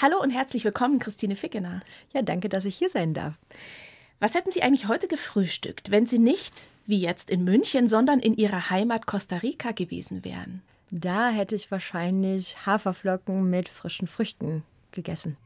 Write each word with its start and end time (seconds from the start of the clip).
Hallo 0.00 0.22
und 0.22 0.30
herzlich 0.30 0.64
willkommen, 0.64 1.00
Christine 1.00 1.34
Fickener. 1.34 1.80
Ja, 2.12 2.22
danke, 2.22 2.48
dass 2.48 2.64
ich 2.64 2.76
hier 2.76 2.88
sein 2.88 3.14
darf. 3.14 3.34
Was 4.20 4.36
hätten 4.36 4.52
Sie 4.52 4.62
eigentlich 4.62 4.86
heute 4.86 5.08
gefrühstückt, 5.08 5.90
wenn 5.90 6.06
Sie 6.06 6.20
nicht, 6.20 6.54
wie 6.86 7.00
jetzt 7.00 7.30
in 7.30 7.42
München, 7.42 7.88
sondern 7.88 8.20
in 8.20 8.36
Ihrer 8.36 8.70
Heimat 8.70 9.06
Costa 9.06 9.38
Rica 9.38 9.72
gewesen 9.72 10.24
wären? 10.24 10.62
Da 10.92 11.30
hätte 11.30 11.56
ich 11.56 11.72
wahrscheinlich 11.72 12.64
Haferflocken 12.64 13.50
mit 13.50 13.68
frischen 13.68 14.06
Früchten 14.06 14.62
gegessen. 14.92 15.36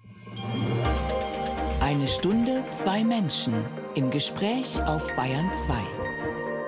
Eine 1.81 2.07
Stunde, 2.07 2.63
zwei 2.71 3.05
Menschen 3.05 3.55
im 3.95 4.11
Gespräch 4.11 4.83
auf 4.83 5.17
Bayern 5.17 5.51
2. 5.55 5.73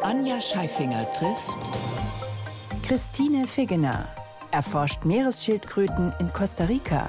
Anja 0.02 0.40
Scheifinger 0.40 1.06
trifft 1.12 1.70
Christine 2.82 3.46
Figgener 3.46 4.08
erforscht 4.54 5.04
Meeresschildkröten 5.04 6.14
in 6.20 6.32
Costa 6.32 6.64
Rica. 6.64 7.08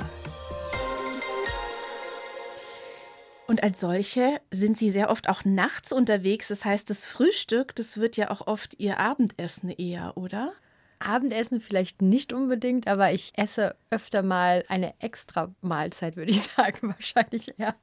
Und 3.48 3.64
als 3.64 3.80
solche 3.80 4.42
sind 4.52 4.78
Sie 4.78 4.90
sehr 4.90 5.10
oft 5.10 5.30
auch 5.30 5.46
nachts 5.46 5.92
unterwegs. 5.92 6.48
Das 6.48 6.66
heißt, 6.66 6.90
das 6.90 7.06
Frühstück, 7.06 7.76
das 7.76 7.98
wird 7.98 8.18
ja 8.18 8.32
auch 8.32 8.48
oft 8.48 8.80
Ihr 8.80 9.00
Abendessen 9.00 9.70
eher, 9.70 10.18
oder? 10.18 10.54
Abendessen 11.00 11.60
vielleicht 11.60 12.02
nicht 12.02 12.34
unbedingt, 12.34 12.88
aber 12.88 13.12
ich 13.12 13.34
esse 13.36 13.76
öfter 13.90 14.24
mal 14.24 14.64
eine 14.70 14.94
extra 15.00 15.54
Mahlzeit, 15.62 16.16
würde 16.16 16.32
ich 16.32 16.42
sagen, 16.58 16.90
wahrscheinlich 16.90 17.60
eher. 17.60 17.76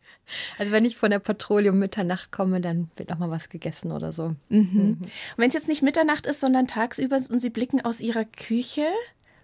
Also 0.59 0.73
wenn 0.73 0.85
ich 0.85 0.97
von 0.97 1.11
der 1.11 1.19
Patrouille 1.19 1.71
um 1.71 1.79
Mitternacht 1.79 2.33
komme, 2.33 2.61
dann 2.61 2.91
wird 2.97 3.11
noch 3.11 3.19
mal 3.19 3.31
was 3.31 3.49
gegessen 3.49 3.93
oder 3.93 4.13
so. 4.13 4.35
Mhm. 4.49 4.71
Mhm. 4.73 4.99
Wenn 5.37 5.49
es 5.49 5.55
jetzt 5.55 5.69
nicht 5.69 5.83
Mitternacht 5.83 6.27
ist, 6.27 6.41
sondern 6.41 6.67
tagsüber 6.67 7.17
und 7.17 7.39
Sie 7.39 7.51
blicken 7.51 7.85
aus 7.85 8.01
Ihrer 8.01 8.25
Küche, 8.25 8.87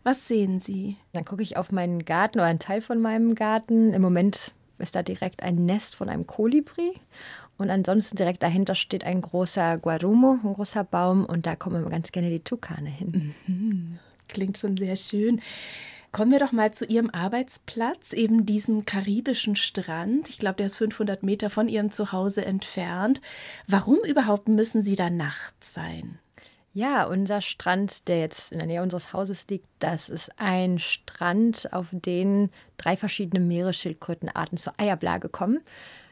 was 0.02 0.26
sehen 0.26 0.58
Sie? 0.58 0.96
Dann 1.12 1.24
gucke 1.24 1.42
ich 1.42 1.56
auf 1.56 1.70
meinen 1.70 2.04
Garten 2.04 2.38
oder 2.38 2.48
einen 2.48 2.58
Teil 2.58 2.80
von 2.80 3.00
meinem 3.00 3.34
Garten. 3.34 3.92
Im 3.92 4.00
Moment 4.00 4.54
ist 4.78 4.96
da 4.96 5.02
direkt 5.02 5.42
ein 5.42 5.66
Nest 5.66 5.94
von 5.94 6.08
einem 6.08 6.26
Kolibri. 6.26 6.94
Und 7.56 7.70
ansonsten 7.70 8.16
direkt 8.16 8.42
dahinter 8.42 8.74
steht 8.74 9.04
ein 9.04 9.20
großer 9.20 9.78
Guarumo, 9.78 10.38
ein 10.42 10.54
großer 10.54 10.84
Baum. 10.84 11.24
Und 11.24 11.46
da 11.46 11.56
kommen 11.56 11.80
immer 11.82 11.90
ganz 11.90 12.12
gerne 12.12 12.30
die 12.30 12.40
Tukane 12.40 12.88
hin. 12.88 13.34
Mhm. 13.46 13.98
Klingt 14.28 14.58
schon 14.58 14.76
sehr 14.76 14.96
schön. 14.96 15.40
Kommen 16.10 16.32
wir 16.32 16.38
doch 16.38 16.52
mal 16.52 16.72
zu 16.72 16.86
Ihrem 16.86 17.10
Arbeitsplatz, 17.10 18.12
eben 18.12 18.46
diesem 18.46 18.86
karibischen 18.86 19.56
Strand. 19.56 20.30
Ich 20.30 20.38
glaube, 20.38 20.56
der 20.56 20.66
ist 20.66 20.76
500 20.76 21.22
Meter 21.22 21.50
von 21.50 21.68
Ihrem 21.68 21.90
Zuhause 21.90 22.46
entfernt. 22.46 23.20
Warum 23.66 23.98
überhaupt 24.06 24.48
müssen 24.48 24.80
Sie 24.80 24.96
da 24.96 25.10
nachts 25.10 25.74
sein? 25.74 26.18
Ja, 26.78 27.06
unser 27.06 27.40
Strand, 27.40 28.06
der 28.06 28.20
jetzt 28.20 28.52
in 28.52 28.58
der 28.58 28.68
Nähe 28.68 28.84
unseres 28.84 29.12
Hauses 29.12 29.48
liegt, 29.50 29.66
das 29.80 30.08
ist 30.08 30.30
ein 30.36 30.78
Strand, 30.78 31.72
auf 31.72 31.88
den 31.90 32.50
drei 32.76 32.96
verschiedene 32.96 33.44
Meeresschildkrötenarten 33.44 34.58
zur 34.58 34.74
Eierblage 34.78 35.28
kommen. 35.28 35.58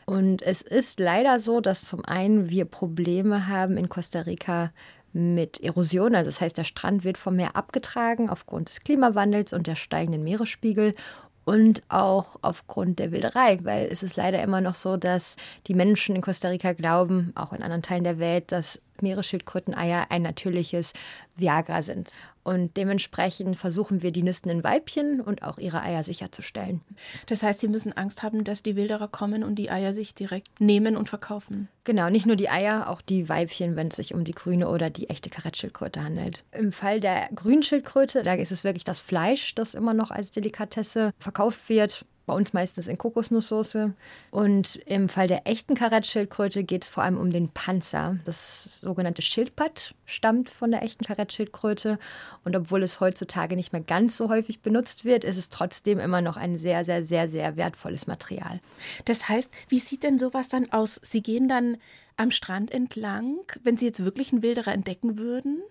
Und 0.07 0.43
es 0.43 0.63
ist 0.63 0.99
leider 0.99 1.39
so, 1.39 1.61
dass 1.61 1.85
zum 1.85 2.05
einen 2.05 2.49
wir 2.51 2.65
Probleme 2.65 3.47
haben 3.47 3.77
in 3.77 3.89
Costa 3.89 4.23
Rica 4.23 4.73
mit 5.13 5.61
Erosion. 5.61 6.17
Also 6.17 6.31
das 6.31 6.41
heißt, 6.41 6.59
der 6.59 6.65
Strand 6.65 7.05
wird 7.05 7.17
vom 7.17 7.37
Meer 7.37 7.55
abgetragen 7.55 8.29
aufgrund 8.29 8.69
des 8.69 8.81
Klimawandels 8.81 9.53
und 9.53 9.69
der 9.69 9.77
steigenden 9.77 10.25
Meeresspiegel 10.25 10.97
und 11.45 11.85
auch 11.89 12.39
aufgrund 12.43 12.99
der 12.99 13.13
Wilderei, 13.13 13.61
weil 13.63 13.87
es 13.87 14.03
ist 14.03 14.17
leider 14.17 14.43
immer 14.43 14.61
noch 14.61 14.75
so, 14.75 14.97
dass 14.97 15.37
die 15.69 15.75
Menschen 15.75 16.17
in 16.17 16.23
Costa 16.23 16.49
Rica 16.49 16.73
glauben, 16.73 17.31
auch 17.37 17.53
in 17.53 17.63
anderen 17.63 17.83
Teilen 17.83 18.03
der 18.03 18.19
Welt, 18.19 18.51
dass 18.51 18.83
Meeresschildkröteneier 19.03 20.07
ein 20.11 20.23
natürliches 20.23 20.93
Viagra 21.37 21.83
sind. 21.83 22.11
Und 22.43 22.77
dementsprechend 22.77 23.57
versuchen 23.57 24.03
wir 24.03 24.13
die 24.13 24.23
nistenden 24.23 24.63
Weibchen 24.63 25.21
und 25.21 25.43
auch 25.43 25.59
ihre 25.59 25.83
Eier 25.83 26.05
sicherzustellen. 26.05 26.81
Das 27.27 27.43
heißt, 27.43 27.59
Sie 27.59 27.67
müssen 27.67 27.93
Angst 27.93 28.23
haben, 28.23 28.45
dass 28.45 28.63
die 28.63 28.77
Wilderer 28.77 29.09
kommen 29.09 29.43
und 29.43 29.57
die 29.57 29.69
Eier 29.69 29.93
sich 29.93 30.15
direkt 30.15 30.61
nehmen 30.61 30.97
und 30.97 31.09
verkaufen. 31.09 31.69
Genau, 31.83 32.09
nicht 32.09 32.25
nur 32.25 32.37
die 32.37 32.49
Eier, 32.49 32.89
auch 32.89 33.01
die 33.01 33.29
Weibchen, 33.29 33.75
wenn 33.75 33.89
es 33.89 33.97
sich 33.97 34.15
um 34.15 34.23
die 34.23 34.33
grüne 34.33 34.69
oder 34.69 34.91
die 34.91 35.11
echte 35.11 35.29
Karettschildkröte 35.29 36.03
handelt. 36.03 36.45
Im 36.53 36.71
Fall 36.71 37.01
der 37.01 37.29
Grünschildkröte, 37.35 38.23
da 38.23 38.35
ist 38.35 38.53
es 38.53 38.63
wirklich 38.63 38.85
das 38.85 39.01
Fleisch, 39.01 39.57
das 39.57 39.75
immer 39.75 39.95
noch 39.95 40.13
als 40.13 40.31
Delikatesse 40.31 41.13
verkauft 41.19 41.69
wird 41.69 42.05
bei 42.27 42.35
uns 42.35 42.53
meistens 42.53 42.89
in 42.89 42.99
Kokosnusssoße. 42.99 43.95
Und 44.31 44.77
im 44.87 45.09
Fall 45.09 45.29
der 45.29 45.47
echten 45.47 45.75
Karettschildkröte 45.75 46.65
geht 46.65 46.83
es 46.83 46.89
vor 46.89 47.05
allem 47.05 47.19
um 47.19 47.31
den 47.31 47.49
Panzer. 47.49 48.19
Das 48.25 48.81
sogenannte 48.81 49.23
Schildpad 49.23 49.95
stammt 50.05 50.51
von 50.51 50.73
der 50.73 50.83
echten 50.83 51.05
Karettschildkröte. 51.05 51.99
Und 52.45 52.57
obwohl 52.57 52.83
es 52.83 53.01
heutzutage 53.01 53.57
nicht 53.57 53.73
mehr 53.73 53.83
ganz 53.83 54.17
so 54.17 54.29
häufig 54.29 54.61
benutzt 54.61 55.05
wird, 55.05 55.25
ist 55.25 55.37
es 55.39 55.49
trotzdem 55.49 56.01
immer 56.01 56.21
noch 56.21 56.37
ein 56.37 56.59
sehr, 56.59 56.85
sehr, 56.85 57.05
sehr, 57.05 57.29
sehr 57.29 57.57
wertvolles 57.57 58.07
Material. 58.07 58.61
Das 59.05 59.29
heißt, 59.29 59.51
wie 59.69 59.79
sieht 59.79 60.03
denn 60.03 60.19
sowas 60.19 60.49
dann 60.49 60.73
aus? 60.73 61.01
Sie 61.03 61.23
gehen 61.23 61.49
dann 61.49 61.77
am 62.17 62.31
Strand 62.31 62.73
entlang, 62.73 63.39
wenn 63.63 63.77
Sie 63.77 63.87
jetzt 63.87 64.05
wirklich 64.05 64.33
einen 64.33 64.43
Wilderer 64.43 64.73
entdecken 64.73 65.19
würden? 65.19 65.63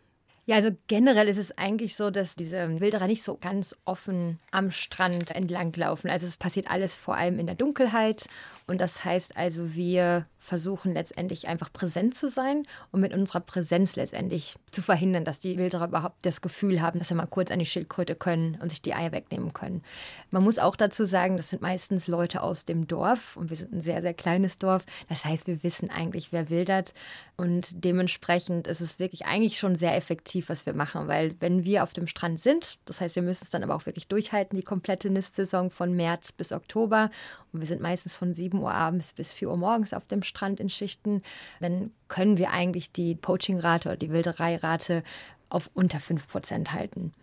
Ja, 0.47 0.57
also 0.57 0.69
generell 0.85 1.27
ist 1.27 1.39
es 1.39 1.57
eigentlich 1.57 1.95
so, 1.95 2.11
dass 2.11 2.35
diese 2.35 2.79
Wilderer 2.79 3.07
nicht 3.07 3.23
so 3.23 3.35
ganz 3.35 3.75
offen 3.83 4.39
am 4.51 4.69
Strand 4.69 5.35
entlanglaufen. 5.35 6.07
Also 6.07 6.27
es 6.27 6.37
passiert 6.37 6.69
alles 6.69 6.93
vor 6.93 7.15
allem 7.15 7.39
in 7.39 7.47
der 7.47 7.55
Dunkelheit. 7.55 8.27
Und 8.67 8.79
das 8.79 9.03
heißt 9.03 9.37
also, 9.37 9.73
wir 9.73 10.27
versuchen 10.45 10.93
letztendlich 10.93 11.47
einfach 11.47 11.73
präsent 11.73 12.15
zu 12.15 12.29
sein 12.29 12.67
und 12.91 13.01
mit 13.01 13.13
unserer 13.13 13.39
Präsenz 13.39 13.95
letztendlich 13.95 14.55
zu 14.71 14.81
verhindern, 14.83 15.25
dass 15.25 15.39
die 15.39 15.57
Wilderer 15.57 15.87
überhaupt 15.87 16.23
das 16.23 16.41
Gefühl 16.41 16.81
haben, 16.81 16.99
dass 16.99 17.07
sie 17.07 17.15
mal 17.15 17.25
kurz 17.25 17.49
an 17.49 17.59
die 17.59 17.65
Schildkröte 17.65 18.15
können 18.15 18.59
und 18.61 18.69
sich 18.69 18.81
die 18.81 18.93
Eier 18.93 19.11
wegnehmen 19.11 19.53
können. 19.53 19.81
Man 20.29 20.43
muss 20.43 20.59
auch 20.59 20.75
dazu 20.75 21.05
sagen, 21.05 21.37
das 21.37 21.49
sind 21.49 21.63
meistens 21.63 22.07
Leute 22.07 22.43
aus 22.43 22.65
dem 22.65 22.87
Dorf 22.87 23.35
und 23.35 23.49
wir 23.49 23.57
sind 23.57 23.73
ein 23.73 23.81
sehr, 23.81 24.01
sehr 24.01 24.13
kleines 24.13 24.59
Dorf. 24.59 24.85
Das 25.09 25.25
heißt, 25.25 25.47
wir 25.47 25.63
wissen 25.63 25.89
eigentlich, 25.89 26.31
wer 26.31 26.49
wildert 26.49 26.93
und 27.37 27.83
dementsprechend 27.83 28.67
ist 28.67 28.81
es 28.81 28.99
wirklich 28.99 29.25
eigentlich 29.25 29.57
schon 29.57 29.75
sehr 29.75 29.95
effektiv, 29.95 30.34
was 30.47 30.65
wir 30.65 30.73
machen, 30.73 31.07
weil 31.07 31.35
wenn 31.39 31.65
wir 31.65 31.83
auf 31.83 31.93
dem 31.93 32.07
Strand 32.07 32.39
sind, 32.39 32.77
das 32.85 33.01
heißt, 33.01 33.15
wir 33.15 33.23
müssen 33.23 33.43
es 33.43 33.49
dann 33.49 33.63
aber 33.63 33.75
auch 33.75 33.85
wirklich 33.85 34.07
durchhalten, 34.07 34.55
die 34.57 34.63
komplette 34.63 35.09
Nistsaison 35.09 35.69
von 35.69 35.93
März 35.93 36.31
bis 36.31 36.51
Oktober 36.51 37.09
und 37.51 37.59
wir 37.59 37.67
sind 37.67 37.81
meistens 37.81 38.15
von 38.15 38.33
7 38.33 38.59
Uhr 38.59 38.73
abends 38.73 39.13
bis 39.13 39.31
4 39.31 39.49
Uhr 39.49 39.57
morgens 39.57 39.93
auf 39.93 40.05
dem 40.05 40.23
Strand 40.23 40.45
Strand 40.45 40.59
in 40.59 40.69
Schichten, 40.69 41.21
dann 41.59 41.91
können 42.07 42.37
wir 42.37 42.51
eigentlich 42.51 42.91
die 42.91 43.15
Poaching-Rate 43.15 43.89
oder 43.89 43.97
die 43.97 44.11
Wildereirate 44.11 45.03
auf 45.49 45.69
unter 45.73 45.99
5 45.99 46.27
Prozent 46.27 46.71
halten. 46.73 47.13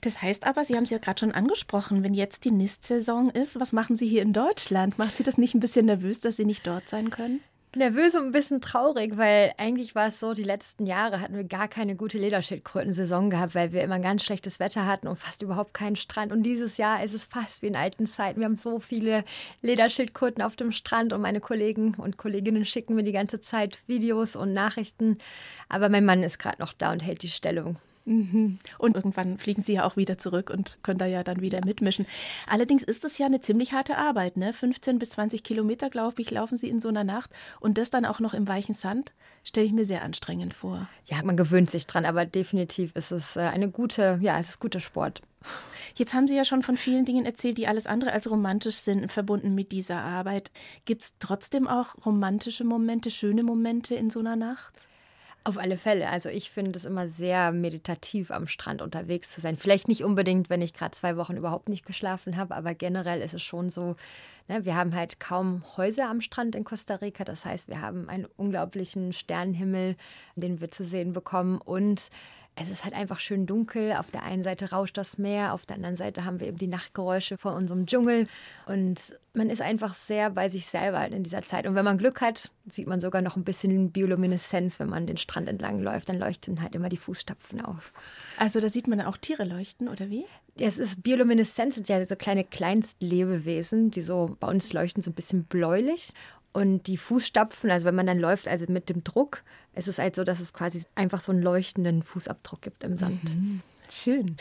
Das 0.00 0.22
heißt 0.22 0.46
aber, 0.46 0.64
Sie 0.64 0.74
haben 0.74 0.84
es 0.84 0.90
ja 0.90 0.98
gerade 0.98 1.20
schon 1.20 1.32
angesprochen, 1.32 2.02
wenn 2.02 2.14
jetzt 2.14 2.44
die 2.44 2.50
Nistsaison 2.50 3.30
ist, 3.30 3.60
was 3.60 3.72
machen 3.72 3.96
Sie 3.96 4.08
hier 4.08 4.22
in 4.22 4.32
Deutschland? 4.32 4.98
Macht 4.98 5.16
Sie 5.16 5.22
das 5.22 5.36
nicht 5.36 5.54
ein 5.54 5.60
bisschen 5.60 5.86
nervös, 5.86 6.20
dass 6.20 6.36
Sie 6.36 6.46
nicht 6.46 6.66
dort 6.66 6.88
sein 6.88 7.10
können? 7.10 7.40
Nervös 7.76 8.14
und 8.14 8.24
ein 8.24 8.32
bisschen 8.32 8.60
traurig, 8.60 9.16
weil 9.16 9.52
eigentlich 9.58 9.94
war 9.94 10.08
es 10.08 10.20
so, 10.20 10.34
die 10.34 10.44
letzten 10.44 10.86
Jahre 10.86 11.20
hatten 11.20 11.36
wir 11.36 11.44
gar 11.44 11.68
keine 11.68 11.96
gute 11.96 12.18
Lederschildkröten-Saison 12.18 13.30
gehabt, 13.30 13.54
weil 13.54 13.72
wir 13.72 13.82
immer 13.82 13.98
ganz 13.98 14.24
schlechtes 14.24 14.60
Wetter 14.60 14.86
hatten 14.86 15.08
und 15.08 15.18
fast 15.18 15.42
überhaupt 15.42 15.74
keinen 15.74 15.96
Strand. 15.96 16.32
Und 16.32 16.42
dieses 16.42 16.76
Jahr 16.76 17.02
ist 17.02 17.14
es 17.14 17.26
fast 17.26 17.62
wie 17.62 17.66
in 17.66 17.76
alten 17.76 18.06
Zeiten. 18.06 18.40
Wir 18.40 18.46
haben 18.46 18.56
so 18.56 18.80
viele 18.80 19.24
Lederschildkröten 19.62 20.42
auf 20.42 20.56
dem 20.56 20.72
Strand 20.72 21.12
und 21.12 21.20
meine 21.20 21.40
Kollegen 21.40 21.94
und 21.94 22.16
Kolleginnen 22.16 22.64
schicken 22.64 22.94
mir 22.94 23.04
die 23.04 23.12
ganze 23.12 23.40
Zeit 23.40 23.80
Videos 23.86 24.36
und 24.36 24.52
Nachrichten. 24.52 25.18
Aber 25.68 25.88
mein 25.88 26.04
Mann 26.04 26.22
ist 26.22 26.38
gerade 26.38 26.60
noch 26.60 26.72
da 26.72 26.92
und 26.92 27.02
hält 27.02 27.22
die 27.22 27.28
Stellung. 27.28 27.76
Mhm. 28.08 28.58
Und 28.78 28.96
irgendwann 28.96 29.36
fliegen 29.36 29.60
sie 29.62 29.74
ja 29.74 29.84
auch 29.84 29.98
wieder 29.98 30.16
zurück 30.16 30.48
und 30.48 30.78
können 30.82 30.98
da 30.98 31.04
ja 31.04 31.22
dann 31.22 31.42
wieder 31.42 31.62
mitmischen. 31.62 32.06
Allerdings 32.46 32.82
ist 32.82 33.04
es 33.04 33.18
ja 33.18 33.26
eine 33.26 33.42
ziemlich 33.42 33.74
harte 33.74 33.98
Arbeit, 33.98 34.38
ne? 34.38 34.54
15 34.54 34.98
bis 34.98 35.10
20 35.10 35.44
Kilometer, 35.44 35.90
glaube 35.90 36.22
ich, 36.22 36.30
laufen 36.30 36.56
sie 36.56 36.70
in 36.70 36.80
so 36.80 36.88
einer 36.88 37.04
Nacht 37.04 37.30
und 37.60 37.76
das 37.76 37.90
dann 37.90 38.06
auch 38.06 38.18
noch 38.18 38.32
im 38.32 38.48
weichen 38.48 38.74
Sand, 38.74 39.12
stelle 39.44 39.66
ich 39.66 39.72
mir 39.72 39.84
sehr 39.84 40.02
anstrengend 40.02 40.54
vor. 40.54 40.88
Ja, 41.04 41.22
man 41.22 41.36
gewöhnt 41.36 41.70
sich 41.70 41.86
dran, 41.86 42.06
aber 42.06 42.24
definitiv 42.24 42.92
ist 42.96 43.12
es 43.12 43.36
äh, 43.36 43.40
eine 43.40 43.68
gute, 43.70 44.18
ja, 44.22 44.38
es 44.38 44.48
ist 44.48 44.60
guter 44.60 44.80
Sport. 44.80 45.20
Jetzt 45.94 46.14
haben 46.14 46.28
Sie 46.28 46.36
ja 46.36 46.44
schon 46.44 46.62
von 46.62 46.76
vielen 46.76 47.04
Dingen 47.04 47.26
erzählt, 47.26 47.58
die 47.58 47.66
alles 47.66 47.86
andere 47.86 48.12
als 48.12 48.30
romantisch 48.30 48.76
sind, 48.76 49.12
verbunden 49.12 49.54
mit 49.54 49.70
dieser 49.70 50.00
Arbeit. 50.00 50.50
Gibt 50.84 51.02
es 51.02 51.14
trotzdem 51.18 51.68
auch 51.68 51.94
romantische 52.06 52.64
Momente, 52.64 53.10
schöne 53.10 53.42
Momente 53.42 53.94
in 53.94 54.08
so 54.10 54.20
einer 54.20 54.36
Nacht? 54.36 54.74
Auf 55.48 55.56
alle 55.56 55.78
Fälle. 55.78 56.10
Also 56.10 56.28
ich 56.28 56.50
finde 56.50 56.76
es 56.76 56.84
immer 56.84 57.08
sehr 57.08 57.52
meditativ, 57.52 58.30
am 58.30 58.46
Strand 58.46 58.82
unterwegs 58.82 59.32
zu 59.32 59.40
sein. 59.40 59.56
Vielleicht 59.56 59.88
nicht 59.88 60.04
unbedingt, 60.04 60.50
wenn 60.50 60.60
ich 60.60 60.74
gerade 60.74 60.90
zwei 60.90 61.16
Wochen 61.16 61.38
überhaupt 61.38 61.70
nicht 61.70 61.86
geschlafen 61.86 62.36
habe, 62.36 62.54
aber 62.54 62.74
generell 62.74 63.22
ist 63.22 63.32
es 63.32 63.40
schon 63.40 63.70
so, 63.70 63.96
ne, 64.48 64.66
wir 64.66 64.76
haben 64.76 64.94
halt 64.94 65.20
kaum 65.20 65.64
Häuser 65.78 66.10
am 66.10 66.20
Strand 66.20 66.54
in 66.54 66.64
Costa 66.64 66.96
Rica. 66.96 67.24
Das 67.24 67.46
heißt, 67.46 67.66
wir 67.66 67.80
haben 67.80 68.10
einen 68.10 68.26
unglaublichen 68.36 69.14
Sternenhimmel, 69.14 69.96
den 70.36 70.60
wir 70.60 70.70
zu 70.70 70.84
sehen 70.84 71.14
bekommen 71.14 71.62
und 71.62 72.10
es 72.60 72.68
ist 72.68 72.84
halt 72.84 72.94
einfach 72.94 73.18
schön 73.18 73.46
dunkel. 73.46 73.92
Auf 73.92 74.10
der 74.10 74.22
einen 74.22 74.42
Seite 74.42 74.70
rauscht 74.70 74.96
das 74.96 75.18
Meer, 75.18 75.54
auf 75.54 75.66
der 75.66 75.76
anderen 75.76 75.96
Seite 75.96 76.24
haben 76.24 76.40
wir 76.40 76.46
eben 76.46 76.58
die 76.58 76.66
Nachtgeräusche 76.66 77.36
von 77.38 77.54
unserem 77.54 77.86
Dschungel. 77.86 78.26
Und 78.66 79.00
man 79.34 79.50
ist 79.50 79.62
einfach 79.62 79.94
sehr 79.94 80.30
bei 80.30 80.48
sich 80.48 80.66
selber 80.66 81.06
in 81.06 81.22
dieser 81.22 81.42
Zeit. 81.42 81.66
Und 81.66 81.74
wenn 81.74 81.84
man 81.84 81.98
Glück 81.98 82.20
hat, 82.20 82.50
sieht 82.70 82.86
man 82.86 83.00
sogar 83.00 83.22
noch 83.22 83.36
ein 83.36 83.44
bisschen 83.44 83.92
Biolumineszenz, 83.92 84.80
wenn 84.80 84.88
man 84.88 85.06
den 85.06 85.16
Strand 85.16 85.48
entlang 85.48 85.80
läuft. 85.80 86.08
Dann 86.08 86.18
leuchten 86.18 86.60
halt 86.60 86.74
immer 86.74 86.88
die 86.88 86.96
Fußstapfen 86.96 87.64
auf. 87.64 87.92
Also 88.38 88.60
da 88.60 88.68
sieht 88.68 88.88
man 88.88 89.00
auch 89.00 89.16
Tiere 89.16 89.44
leuchten, 89.44 89.88
oder 89.88 90.10
wie? 90.10 90.24
Ja, 90.58 90.66
es 90.66 90.78
ist 90.78 91.02
Biolumineszenz, 91.02 91.76
sind 91.76 91.88
ja 91.88 92.04
so 92.04 92.16
kleine 92.16 92.44
Kleinstlebewesen, 92.44 93.90
die 93.90 94.02
so 94.02 94.36
bei 94.40 94.48
uns 94.48 94.72
leuchten 94.72 95.02
so 95.02 95.10
ein 95.10 95.14
bisschen 95.14 95.44
bläulich. 95.44 96.12
Und 96.52 96.86
die 96.86 96.96
Fußstapfen, 96.96 97.70
also 97.70 97.86
wenn 97.86 97.94
man 97.94 98.06
dann 98.06 98.18
läuft, 98.18 98.48
also 98.48 98.64
mit 98.68 98.88
dem 98.88 99.04
Druck, 99.04 99.42
ist 99.74 99.88
es 99.88 99.98
halt 99.98 100.16
so, 100.16 100.24
dass 100.24 100.40
es 100.40 100.52
quasi 100.52 100.84
einfach 100.94 101.20
so 101.20 101.32
einen 101.32 101.42
leuchtenden 101.42 102.02
Fußabdruck 102.02 102.62
gibt 102.62 102.84
im 102.84 102.96
Sand. 102.96 103.22
Mhm. 103.24 103.60
Schön. 103.90 104.36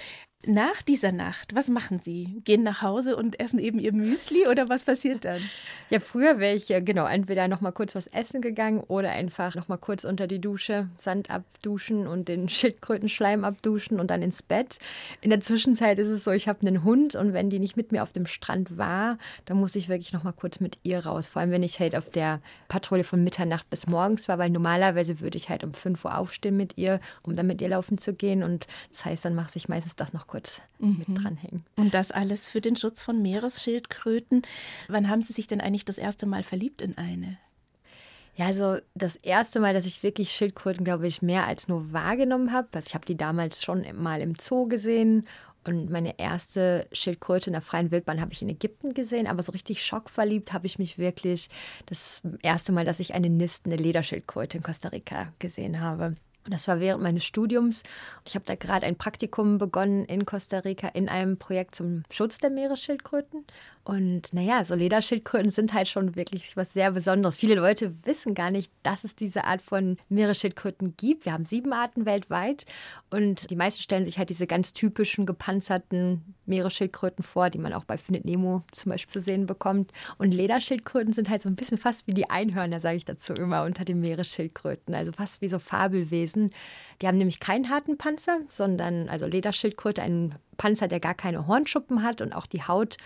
Nach 0.45 0.83
dieser 0.83 1.11
Nacht, 1.11 1.55
was 1.55 1.67
machen 1.67 1.99
Sie? 1.99 2.41
Gehen 2.45 2.61
nach 2.61 2.83
Hause 2.83 3.17
und 3.17 3.39
essen 3.39 3.57
eben 3.57 3.79
Ihr 3.79 3.91
Müsli 3.91 4.47
oder 4.47 4.69
was 4.69 4.85
passiert 4.85 5.25
dann? 5.25 5.41
Ja, 5.89 5.99
früher 5.99 6.39
wäre 6.39 6.55
ich 6.55 6.67
genau 6.85 7.05
entweder 7.05 7.47
noch 7.47 7.59
mal 7.59 7.71
kurz 7.71 7.95
was 7.95 8.07
essen 8.07 8.39
gegangen 8.39 8.81
oder 8.81 9.09
einfach 9.09 9.55
noch 9.55 9.67
mal 9.67 9.77
kurz 9.77 10.03
unter 10.03 10.27
die 10.27 10.39
Dusche, 10.39 10.89
Sand 10.95 11.31
abduschen 11.31 12.05
und 12.05 12.27
den 12.29 12.47
Schildkrötenschleim 12.49 13.43
abduschen 13.43 13.99
und 13.99 14.11
dann 14.11 14.21
ins 14.21 14.43
Bett. 14.43 14.77
In 15.21 15.31
der 15.31 15.41
Zwischenzeit 15.41 15.97
ist 15.97 16.07
es 16.07 16.23
so, 16.23 16.31
ich 16.31 16.47
habe 16.47 16.65
einen 16.65 16.83
Hund 16.83 17.15
und 17.15 17.33
wenn 17.33 17.49
die 17.49 17.59
nicht 17.59 17.75
mit 17.75 17.91
mir 17.91 18.03
auf 18.03 18.13
dem 18.13 18.27
Strand 18.27 18.77
war, 18.77 19.17
dann 19.45 19.57
muss 19.57 19.75
ich 19.75 19.89
wirklich 19.89 20.13
noch 20.13 20.23
mal 20.23 20.33
kurz 20.33 20.59
mit 20.59 20.77
ihr 20.83 21.05
raus. 21.05 21.27
Vor 21.27 21.41
allem, 21.41 21.51
wenn 21.51 21.63
ich 21.63 21.79
halt 21.79 21.95
auf 21.95 22.09
der 22.09 22.41
Patrouille 22.67 23.03
von 23.03 23.23
Mitternacht 23.23 23.69
bis 23.71 23.87
morgens 23.87 24.27
war, 24.29 24.37
weil 24.37 24.51
normalerweise 24.51 25.19
würde 25.19 25.37
ich 25.37 25.49
halt 25.49 25.63
um 25.63 25.73
5 25.73 26.05
Uhr 26.05 26.15
aufstehen 26.15 26.55
mit 26.55 26.77
ihr, 26.77 27.01
um 27.23 27.35
dann 27.35 27.47
mit 27.47 27.59
ihr 27.59 27.69
laufen 27.69 27.97
zu 27.97 28.13
gehen 28.13 28.43
und 28.43 28.67
das 28.91 29.03
heißt, 29.03 29.25
dann 29.25 29.33
mache 29.33 29.51
ich 29.55 29.67
meistens 29.67 29.95
das 29.95 30.13
noch 30.13 30.26
kurz 30.27 30.61
mhm. 30.79 31.03
mit 31.07 31.23
dranhängen. 31.23 31.65
Und 31.75 31.93
das 31.93 32.11
alles 32.11 32.45
für 32.45 32.61
den 32.61 32.75
Schutz 32.75 33.01
von 33.01 33.21
Meeresschildkröten. 33.21 34.43
Wann 34.87 35.09
haben 35.09 35.21
Sie 35.21 35.33
sich 35.33 35.47
denn 35.47 35.61
eigentlich 35.61 35.85
das 35.85 35.97
erste 35.97 36.25
Mal 36.25 36.43
verliebt 36.43 36.81
in 36.81 36.97
eine? 36.97 37.37
Ja, 38.35 38.45
also 38.45 38.77
das 38.93 39.15
erste 39.15 39.59
Mal, 39.59 39.73
dass 39.73 39.87
ich 39.87 40.03
wirklich 40.03 40.31
Schildkröten, 40.31 40.85
glaube 40.85 41.07
ich, 41.07 41.23
mehr 41.23 41.47
als 41.47 41.67
nur 41.67 41.91
wahrgenommen 41.91 42.53
habe. 42.53 42.67
Also 42.73 42.87
ich 42.89 42.93
habe 42.93 43.05
die 43.05 43.17
damals 43.17 43.63
schon 43.63 43.83
mal 43.99 44.21
im 44.21 44.35
Zoo 44.39 44.67
gesehen 44.67 45.27
und 45.67 45.89
meine 45.89 46.17
erste 46.17 46.87
Schildkröte 46.91 47.47
in 47.47 47.53
der 47.53 47.61
freien 47.61 47.91
Wildbahn 47.91 48.21
habe 48.21 48.33
ich 48.33 48.41
in 48.41 48.49
Ägypten 48.49 48.93
gesehen, 48.93 49.27
aber 49.27 49.43
so 49.43 49.51
richtig 49.51 49.83
schockverliebt 49.83 50.53
habe 50.53 50.65
ich 50.65 50.79
mich 50.79 50.97
wirklich 50.97 51.49
das 51.87 52.21
erste 52.41 52.71
Mal, 52.71 52.85
dass 52.85 52.99
ich 52.99 53.13
eine 53.13 53.29
nistende 53.29 53.75
Lederschildkröte 53.75 54.57
in 54.57 54.63
Costa 54.63 54.89
Rica 54.89 55.33
gesehen 55.39 55.81
habe. 55.81 56.15
Und 56.47 56.53
das 56.53 56.69
war 56.69 56.79
während 56.79 57.03
meines 57.03 57.25
Studiums. 57.25 57.83
Ich 58.25 58.35
habe 58.35 58.45
da 58.45 58.55
gerade 58.55 58.85
ein 58.85 58.95
Praktikum 58.95 59.57
begonnen 59.57 60.05
in 60.05 60.25
Costa 60.25 60.59
Rica 60.59 60.87
in 60.87 61.09
einem 61.09 61.37
Projekt 61.37 61.75
zum 61.75 62.03
Schutz 62.09 62.37
der 62.37 62.49
Meeresschildkröten. 62.49 63.45
Und 63.87 64.33
naja, 64.33 64.65
so 64.65 64.75
Lederschildkröten 64.75 65.49
sind 65.49 65.71
halt 65.73 65.87
schon 65.87 66.17
wirklich 66.17 66.57
was 66.57 66.73
sehr 66.73 66.91
Besonderes. 66.91 67.37
Viele 67.37 67.55
Leute 67.55 67.93
wissen 68.03 68.33
gar 68.33 68.51
nicht, 68.51 68.69
dass 68.83 69.05
es 69.05 69.15
diese 69.15 69.45
Art 69.45 69.61
von 69.61 69.95
Meeresschildkröten 70.09 70.95
gibt. 70.97 71.23
Wir 71.23 71.31
haben 71.31 71.45
sieben 71.45 71.71
Arten 71.71 72.05
weltweit 72.05 72.65
und 73.11 73.49
die 73.49 73.55
meisten 73.55 73.81
stellen 73.81 74.05
sich 74.05 74.17
halt 74.17 74.29
diese 74.29 74.45
ganz 74.45 74.73
typischen 74.73 75.25
gepanzerten 75.25 76.35
Meeresschildkröten 76.45 77.23
vor, 77.23 77.49
die 77.49 77.59
man 77.59 77.71
auch 77.71 77.85
bei 77.85 77.97
Findet 77.97 78.25
Nemo 78.25 78.63
zum 78.73 78.91
Beispiel 78.91 79.11
zu 79.11 79.21
sehen 79.21 79.45
bekommt. 79.45 79.93
Und 80.17 80.33
Lederschildkröten 80.33 81.13
sind 81.13 81.29
halt 81.29 81.41
so 81.41 81.47
ein 81.47 81.55
bisschen 81.55 81.77
fast 81.77 82.07
wie 82.07 82.13
die 82.13 82.29
Einhörner, 82.29 82.81
sage 82.81 82.97
ich 82.97 83.05
dazu 83.05 83.33
immer, 83.33 83.63
unter 83.63 83.85
den 83.85 84.01
Meeresschildkröten. 84.01 84.95
Also 84.95 85.13
fast 85.13 85.41
wie 85.41 85.47
so 85.47 85.59
Fabelwesen. 85.59 86.36
Die 87.01 87.07
haben 87.07 87.17
nämlich 87.17 87.39
keinen 87.39 87.69
harten 87.69 87.97
Panzer, 87.97 88.39
sondern 88.49 89.09
also 89.09 89.27
Lederschildkröte, 89.27 90.01
einen 90.01 90.35
Panzer, 90.57 90.87
der 90.87 90.99
gar 90.99 91.13
keine 91.13 91.47
Hornschuppen 91.47 92.03
hat 92.03 92.21
und 92.21 92.33
auch 92.33 92.45
die 92.45 92.63
Haut 92.63 92.97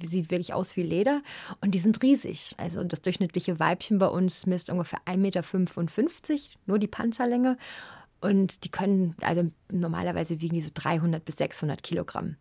Sie 0.00 0.06
sieht 0.06 0.30
wirklich 0.30 0.52
aus 0.52 0.76
wie 0.76 0.82
Leder 0.82 1.22
und 1.60 1.72
die 1.72 1.78
sind 1.78 2.02
riesig. 2.02 2.54
Also 2.58 2.82
das 2.84 3.02
durchschnittliche 3.02 3.60
Weibchen 3.60 3.98
bei 3.98 4.08
uns 4.08 4.46
misst 4.46 4.70
ungefähr 4.70 4.98
1,55 5.06 5.18
Meter, 5.18 6.40
nur 6.66 6.78
die 6.78 6.88
Panzerlänge. 6.88 7.56
Und 8.20 8.64
die 8.64 8.70
können, 8.70 9.14
also 9.20 9.50
normalerweise 9.70 10.40
wiegen 10.40 10.54
die 10.54 10.62
so 10.62 10.70
300 10.72 11.24
bis 11.24 11.36
600 11.36 11.82
Kilogramm. 11.82 12.36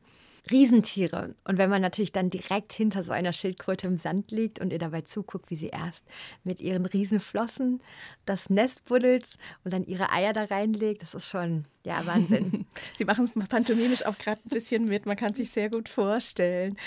Riesentiere. 0.52 1.36
Und 1.46 1.58
wenn 1.58 1.70
man 1.70 1.82
natürlich 1.82 2.12
dann 2.12 2.30
direkt 2.30 2.74
hinter 2.74 3.02
so 3.04 3.14
einer 3.14 3.32
Schildkröte 3.32 3.88
im 3.88 3.96
Sand 3.96 4.32
liegt 4.32 4.60
und 4.60 4.74
ihr 4.74 4.80
dabei 4.80 5.02
zuguckt, 5.02 5.50
wie 5.50 5.56
sie 5.56 5.70
erst 5.70 6.04
mit 6.44 6.60
ihren 6.60 6.86
Riesenflossen 6.86 7.82
das 8.26 8.50
Nest 8.50 8.84
buddelt 8.84 9.26
und 9.64 9.74
dann 9.74 9.86
ihre 9.86 10.12
Eier 10.12 10.34
da 10.34 10.44
reinlegt, 10.44 11.02
das 11.02 11.14
ist 11.14 11.30
schon, 11.30 11.66
ja, 11.86 12.06
Wahnsinn. 12.06 12.66
sie 12.98 13.06
machen 13.06 13.26
es 13.26 13.48
pantomimisch 13.48 14.06
auch 14.06 14.18
gerade 14.18 14.42
ein 14.46 14.50
bisschen 14.50 14.86
mit, 14.86 15.06
man 15.06 15.16
kann 15.16 15.34
sich 15.34 15.50
sehr 15.50 15.70
gut 15.70 15.88
vorstellen. 15.88 16.78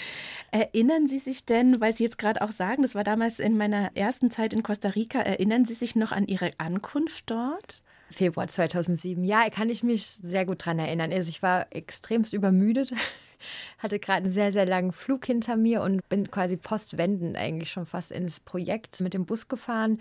Erinnern 0.51 1.07
Sie 1.07 1.19
sich 1.19 1.47
denn, 1.47 1.81
weil 1.81 1.95
Sie 1.95 2.05
jetzt 2.05 2.19
gerade 2.19 2.43
auch 2.43 2.51
sagen, 2.51 2.83
das 2.83 2.95
war 2.95 3.05
damals 3.05 3.41
in 3.41 3.57
meiner 3.57 3.91
ersten 3.97 4.31
Zeit 4.31 4.53
in 4.53 4.63
Costa 4.63 4.91
Rica, 4.91 5.21
erinnern 5.21 5.65
Sie 5.65 5.75
sich 5.75 5.97
noch 5.97 6.13
an 6.13 6.27
Ihre 6.27 6.51
Ankunft 6.59 7.31
dort? 7.31 7.83
Februar 8.11 8.49
2007. 8.49 9.25
Ja, 9.25 9.49
kann 9.51 9.71
ich 9.71 9.83
mich 9.83 10.07
sehr 10.07 10.45
gut 10.45 10.65
dran 10.65 10.79
erinnern. 10.79 11.11
Also 11.11 11.29
ich 11.29 11.43
war 11.43 11.67
extremst 11.71 12.35
übermüdet 12.35 12.93
hatte 13.79 13.99
gerade 13.99 14.25
einen 14.25 14.31
sehr, 14.31 14.53
sehr 14.53 14.67
langen 14.67 14.93
Flug 14.93 15.25
hinter 15.27 15.57
mir 15.57 15.83
und 15.83 16.09
bin 16.09 16.31
quasi 16.31 16.57
postwendend 16.57 17.37
eigentlich 17.37 17.71
schon 17.71 17.87
fast 17.87 18.13
ins 18.13 18.41
Projekt 18.41 19.01
mit 19.01 19.15
dem 19.15 19.27
Bus 19.27 19.49
gefahren. 19.49 20.01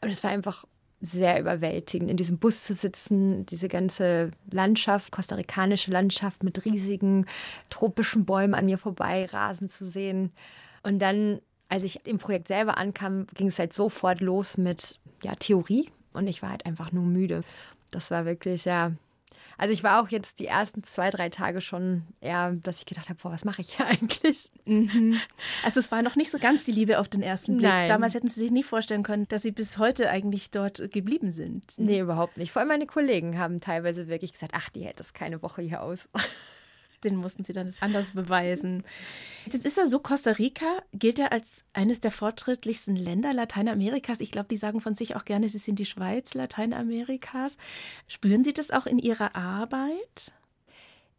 Und 0.00 0.10
es 0.10 0.22
war 0.24 0.30
einfach 0.30 0.64
sehr 1.00 1.38
überwältigend, 1.40 2.10
in 2.10 2.16
diesem 2.16 2.38
Bus 2.38 2.64
zu 2.64 2.74
sitzen, 2.74 3.44
diese 3.46 3.68
ganze 3.68 4.30
Landschaft, 4.50 5.12
kostarikanische 5.12 5.90
Landschaft 5.90 6.42
mit 6.42 6.64
riesigen 6.64 7.26
tropischen 7.70 8.24
Bäumen 8.24 8.54
an 8.54 8.66
mir 8.66 8.78
vorbei 8.78 9.26
rasen 9.26 9.68
zu 9.68 9.84
sehen. 9.84 10.32
Und 10.82 11.00
dann, 11.00 11.40
als 11.68 11.82
ich 11.82 12.06
im 12.06 12.18
Projekt 12.18 12.48
selber 12.48 12.78
ankam, 12.78 13.26
ging 13.34 13.48
es 13.48 13.58
halt 13.58 13.72
sofort 13.72 14.20
los 14.20 14.56
mit 14.56 14.98
ja, 15.22 15.34
Theorie 15.34 15.90
und 16.12 16.26
ich 16.26 16.42
war 16.42 16.50
halt 16.50 16.64
einfach 16.64 16.92
nur 16.92 17.04
müde. 17.04 17.42
Das 17.90 18.10
war 18.10 18.24
wirklich, 18.24 18.64
ja, 18.64 18.92
also 19.58 19.72
ich 19.72 19.82
war 19.82 20.02
auch 20.02 20.08
jetzt 20.08 20.38
die 20.38 20.46
ersten 20.46 20.82
zwei, 20.82 21.10
drei 21.10 21.28
Tage 21.28 21.60
schon 21.60 22.02
eher, 22.20 22.52
dass 22.52 22.78
ich 22.78 22.86
gedacht 22.86 23.08
habe, 23.08 23.18
boah, 23.22 23.32
was 23.32 23.44
mache 23.44 23.62
ich 23.62 23.76
hier 23.76 23.86
eigentlich? 23.86 24.50
Mhm. 24.64 25.20
Also 25.64 25.80
es 25.80 25.90
war 25.90 26.02
noch 26.02 26.16
nicht 26.16 26.30
so 26.30 26.38
ganz 26.38 26.64
die 26.64 26.72
Liebe 26.72 26.98
auf 26.98 27.08
den 27.08 27.22
ersten 27.22 27.58
Blick. 27.58 27.68
Nein. 27.68 27.88
Damals 27.88 28.14
hätten 28.14 28.28
Sie 28.28 28.40
sich 28.40 28.50
nie 28.50 28.62
vorstellen 28.62 29.02
können, 29.02 29.26
dass 29.28 29.42
Sie 29.42 29.52
bis 29.52 29.78
heute 29.78 30.10
eigentlich 30.10 30.50
dort 30.50 30.90
geblieben 30.92 31.32
sind. 31.32 31.74
Nee, 31.78 32.00
überhaupt 32.00 32.36
nicht. 32.36 32.52
Vor 32.52 32.60
allem 32.60 32.68
meine 32.68 32.86
Kollegen 32.86 33.38
haben 33.38 33.60
teilweise 33.60 34.08
wirklich 34.08 34.32
gesagt, 34.32 34.52
ach, 34.54 34.68
die 34.70 34.84
hält 34.84 35.00
das 35.00 35.14
keine 35.14 35.42
Woche 35.42 35.62
hier 35.62 35.82
aus. 35.82 36.06
Den 37.04 37.16
mussten 37.16 37.44
sie 37.44 37.52
dann 37.52 37.72
anders 37.80 38.12
beweisen. 38.12 38.84
Jetzt 39.44 39.64
ist 39.64 39.76
ja 39.76 39.86
so, 39.86 39.98
Costa 39.98 40.32
Rica 40.32 40.82
gilt 40.92 41.18
ja 41.18 41.26
als 41.26 41.64
eines 41.72 42.00
der 42.00 42.10
fortschrittlichsten 42.10 42.96
Länder 42.96 43.32
Lateinamerikas. 43.32 44.20
Ich 44.20 44.32
glaube, 44.32 44.48
die 44.48 44.56
sagen 44.56 44.80
von 44.80 44.94
sich 44.94 45.14
auch 45.16 45.24
gerne, 45.24 45.48
sie 45.48 45.58
sind 45.58 45.78
die 45.78 45.86
Schweiz 45.86 46.34
Lateinamerikas. 46.34 47.56
Spüren 48.06 48.44
Sie 48.44 48.52
das 48.52 48.70
auch 48.70 48.86
in 48.86 48.98
Ihrer 48.98 49.36
Arbeit? 49.36 50.32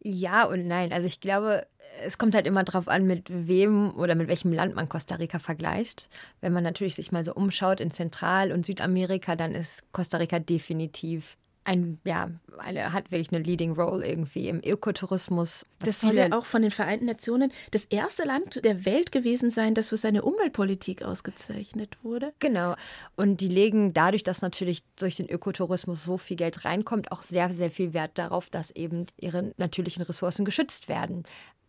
Ja 0.00 0.44
und 0.44 0.66
nein. 0.66 0.92
Also 0.92 1.06
ich 1.06 1.20
glaube, 1.20 1.66
es 2.04 2.18
kommt 2.18 2.34
halt 2.34 2.46
immer 2.46 2.64
darauf 2.64 2.88
an, 2.88 3.06
mit 3.06 3.26
wem 3.28 3.94
oder 3.96 4.14
mit 4.14 4.28
welchem 4.28 4.52
Land 4.52 4.74
man 4.74 4.88
Costa 4.88 5.16
Rica 5.16 5.38
vergleicht. 5.38 6.08
Wenn 6.40 6.52
man 6.52 6.64
natürlich 6.64 6.94
sich 6.94 7.12
mal 7.12 7.24
so 7.24 7.34
umschaut 7.34 7.80
in 7.80 7.90
Zentral- 7.90 8.52
und 8.52 8.66
Südamerika, 8.66 9.36
dann 9.36 9.54
ist 9.54 9.90
Costa 9.92 10.18
Rica 10.18 10.38
definitiv 10.38 11.36
ein, 11.68 12.00
ja, 12.04 12.30
eine, 12.56 12.92
hat 12.92 13.12
wirklich 13.12 13.30
eine 13.30 13.42
Leading 13.42 13.72
Role 13.72 14.04
irgendwie 14.04 14.48
im 14.48 14.60
Ökotourismus. 14.64 15.66
Das 15.80 16.00
soll 16.00 16.14
ja 16.14 16.32
auch 16.32 16.46
von 16.46 16.62
den 16.62 16.70
Vereinten 16.70 17.04
Nationen 17.04 17.52
das 17.72 17.84
erste 17.84 18.24
Land 18.24 18.64
der 18.64 18.86
Welt 18.86 19.12
gewesen 19.12 19.50
sein, 19.50 19.74
das 19.74 19.90
für 19.90 19.98
seine 19.98 20.22
Umweltpolitik 20.22 21.02
ausgezeichnet 21.02 21.98
wurde. 22.02 22.32
Genau. 22.38 22.74
Und 23.16 23.42
die 23.42 23.48
legen 23.48 23.92
dadurch, 23.92 24.22
dass 24.22 24.40
natürlich 24.40 24.82
durch 24.96 25.16
den 25.16 25.28
Ökotourismus 25.28 26.02
so 26.02 26.16
viel 26.16 26.36
Geld 26.38 26.64
reinkommt, 26.64 27.12
auch 27.12 27.22
sehr, 27.22 27.52
sehr 27.52 27.70
viel 27.70 27.92
Wert 27.92 28.12
darauf, 28.14 28.48
dass 28.48 28.70
eben 28.70 29.04
ihre 29.18 29.52
natürlichen 29.58 30.02
Ressourcen 30.02 30.46
geschützt 30.46 30.88
werden. 30.88 31.24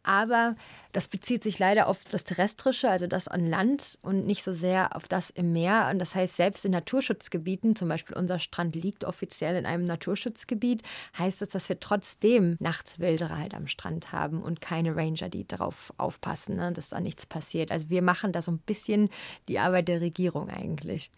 Aber 0.09 0.55
das 0.91 1.07
bezieht 1.07 1.43
sich 1.43 1.59
leider 1.59 1.85
auf 1.85 2.03
das 2.09 2.23
Terrestrische, 2.23 2.89
also 2.89 3.05
das 3.05 3.27
an 3.27 3.47
Land 3.47 3.99
und 4.01 4.25
nicht 4.25 4.43
so 4.43 4.53
sehr 4.53 4.95
auf 4.95 5.07
das 5.07 5.29
im 5.29 5.53
Meer. 5.53 5.87
Und 5.91 5.99
das 5.99 6.15
heißt, 6.15 6.35
selbst 6.35 6.65
in 6.65 6.71
Naturschutzgebieten, 6.71 7.75
zum 7.75 7.89
Beispiel 7.89 8.17
unser 8.17 8.39
Strand 8.39 8.75
liegt 8.75 9.05
offiziell 9.05 9.55
in 9.55 9.67
einem 9.67 9.83
Naturschutzgebiet, 9.83 10.81
heißt 11.15 11.43
das, 11.43 11.49
dass 11.49 11.69
wir 11.69 11.79
trotzdem 11.79 12.57
nachts 12.59 12.97
Wilderer 12.97 13.37
halt 13.37 13.53
am 13.53 13.67
Strand 13.67 14.11
haben 14.11 14.41
und 14.41 14.61
keine 14.61 14.95
Ranger, 14.95 15.29
die 15.29 15.47
darauf 15.47 15.93
aufpassen, 15.97 16.55
ne, 16.55 16.71
dass 16.73 16.89
da 16.89 16.99
nichts 16.99 17.27
passiert. 17.27 17.71
Also 17.71 17.91
wir 17.91 18.01
machen 18.01 18.31
da 18.31 18.41
so 18.41 18.51
ein 18.51 18.57
bisschen 18.57 19.09
die 19.47 19.59
Arbeit 19.59 19.89
der 19.89 20.01
Regierung 20.01 20.49
eigentlich. 20.49 21.11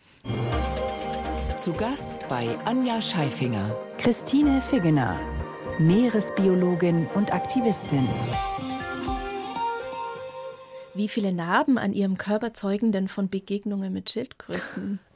Zu 1.55 1.71
Gast 1.71 2.27
bei 2.27 2.57
Anja 2.65 3.01
Scheifinger. 3.01 3.79
Christine 3.97 4.59
Figgener, 4.59 5.17
Meeresbiologin 5.79 7.07
und 7.13 7.33
Aktivistin. 7.33 8.05
Wie 10.93 11.07
viele 11.07 11.31
Narben 11.31 11.77
an 11.77 11.93
ihrem 11.93 12.17
Körper 12.17 12.53
zeugen 12.53 12.91
denn 12.91 13.07
von 13.07 13.29
Begegnungen 13.29 13.93
mit 13.93 14.09
Schildkröten? 14.09 14.99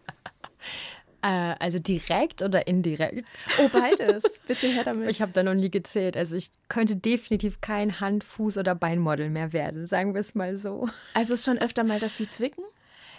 Äh, 1.22 1.55
also 1.58 1.79
direkt 1.79 2.44
oder 2.44 2.67
indirekt? 2.67 3.25
Oh, 3.58 3.67
beides. 3.74 4.41
Bitte 4.48 4.67
her 4.67 4.84
damit. 4.84 5.10
Ich 5.10 5.24
habe 5.24 5.32
da 5.32 5.41
noch 5.41 5.55
nie 5.55 5.72
gezählt. 5.72 6.15
Also 6.15 6.36
ich 6.36 6.51
könnte 6.70 6.96
definitiv 6.96 7.62
kein 7.62 8.00
Hand-, 8.00 8.24
Fuß- 8.24 8.60
oder 8.60 8.75
Beinmodel 8.75 9.32
mehr 9.32 9.51
werden, 9.51 9.88
sagen 9.88 10.13
wir 10.13 10.22
es 10.22 10.36
mal 10.36 10.60
so. 10.60 10.88
Also 11.15 11.34
es 11.34 11.39
ist 11.39 11.46
schon 11.46 11.58
öfter 11.58 11.84
mal, 11.84 12.00
dass 12.00 12.13
die 12.13 12.29
zwicken? 12.29 12.63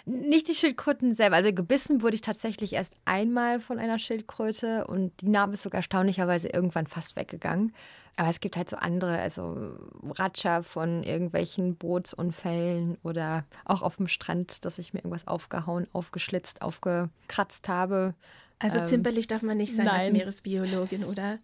Nicht 0.09 0.47
die 0.47 0.53
Schildkröten 0.53 1.13
selber. 1.13 1.35
Also 1.35 1.51
gebissen 1.51 2.01
wurde 2.01 2.15
ich 2.15 2.21
tatsächlich 2.21 2.71
erst 2.71 2.93
einmal 3.03 3.59
von 3.59 3.77
einer 3.77 3.99
Schildkröte 3.99 4.87
und 4.87 5.11
die 5.19 5.27
Narbe 5.27 5.55
ist 5.55 5.63
sogar 5.63 5.79
erstaunlicherweise 5.79 6.47
irgendwann 6.47 6.87
fast 6.87 7.17
weggegangen. 7.17 7.73
Aber 8.15 8.29
es 8.29 8.39
gibt 8.39 8.55
halt 8.55 8.69
so 8.69 8.77
andere, 8.77 9.19
also 9.19 9.75
Ratscher 10.17 10.63
von 10.63 11.03
irgendwelchen 11.03 11.75
Bootsunfällen 11.75 12.97
oder 13.03 13.43
auch 13.65 13.81
auf 13.81 13.97
dem 13.97 14.07
Strand, 14.07 14.63
dass 14.63 14.77
ich 14.77 14.93
mir 14.93 14.99
irgendwas 14.99 15.27
aufgehauen, 15.27 15.87
aufgeschlitzt, 15.91 16.61
aufgekratzt 16.61 17.67
habe. 17.67 18.13
Also 18.59 18.79
Ähm, 18.79 18.85
zimperlich 18.87 19.27
darf 19.27 19.43
man 19.43 19.57
nicht 19.57 19.75
sein 19.75 19.87
als 19.87 20.05
nein. 20.05 20.13
Meeresbiologin, 20.13 21.03
oder? 21.03 21.37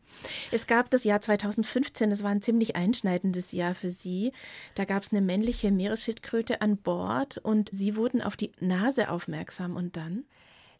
Es 0.51 0.65
gab 0.65 0.89
das 0.89 1.03
Jahr 1.03 1.21
2015, 1.21 2.09
das 2.09 2.23
war 2.23 2.31
ein 2.31 2.41
ziemlich 2.41 2.75
einschneidendes 2.75 3.51
Jahr 3.51 3.75
für 3.75 3.91
Sie. 3.91 4.31
Da 4.73 4.85
gab 4.85 5.03
es 5.03 5.11
eine 5.11 5.21
männliche 5.21 5.71
Meeresschildkröte 5.71 6.61
an 6.61 6.77
Bord 6.77 7.37
und 7.37 7.69
Sie 7.71 7.95
wurden 7.95 8.21
auf 8.21 8.35
die 8.35 8.51
Nase 8.59 9.09
aufmerksam 9.09 9.75
und 9.75 9.95
dann? 9.95 10.25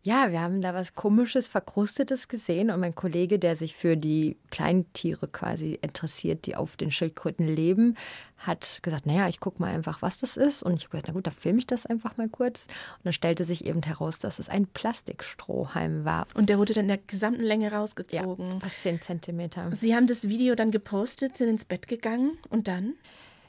Ja, 0.06 0.32
wir 0.32 0.42
haben 0.42 0.60
da 0.60 0.74
was 0.74 0.96
Komisches, 0.96 1.48
Verkrustetes 1.48 2.28
gesehen 2.28 2.70
und 2.70 2.82
mein 2.82 2.94
Kollege, 2.94 3.40
der 3.40 3.56
sich 3.56 3.74
für 3.74 3.96
die 3.96 4.36
Kleintiere 4.52 5.30
quasi 5.30 5.80
interessiert, 5.82 6.46
die 6.46 6.58
auf 6.58 6.76
den 6.76 6.92
Schildkröten 6.92 7.48
leben, 7.48 7.96
hat 8.38 8.80
gesagt, 8.84 9.06
naja, 9.06 9.30
ich 9.30 9.40
gucke 9.40 9.62
mal 9.62 9.74
einfach, 9.74 10.02
was 10.02 10.20
das 10.20 10.36
ist. 10.36 10.62
Und 10.62 10.74
ich 10.74 10.84
habe 10.84 10.92
gesagt, 10.92 11.08
na 11.08 11.14
gut, 11.14 11.26
da 11.26 11.32
filme 11.32 11.60
ich 11.60 11.68
das 11.68 11.86
einfach 11.86 12.18
mal 12.18 12.28
kurz. 12.28 12.66
Und 12.98 13.06
dann 13.06 13.14
stellte 13.14 13.46
sich 13.46 13.64
eben 13.64 13.82
heraus, 13.82 14.20
dass 14.20 14.40
es 14.40 14.50
ein 14.50 14.68
Plastikstrohhalm 14.68 16.04
war. 16.04 16.28
Und 16.34 16.50
der 16.50 16.58
wurde 16.58 16.74
dann 16.74 16.84
in 16.84 16.90
der 16.90 17.00
gesamten 17.08 17.44
Länge 17.44 17.70
Ja, 17.72 17.78
rausgezogen. 17.80 18.60
fast 18.60 18.82
10 18.82 19.00
Zentimeter. 19.02 19.70
Sie 19.74 19.96
haben 19.96 20.08
das 20.08 20.28
Video 20.28 20.56
dann 20.56 20.72
gepostet, 20.72 21.38
sind 21.38 21.48
ins 21.48 21.64
Bett 21.64 21.88
gegangen 21.88 22.38
und 22.50 22.68
dann? 22.68 22.96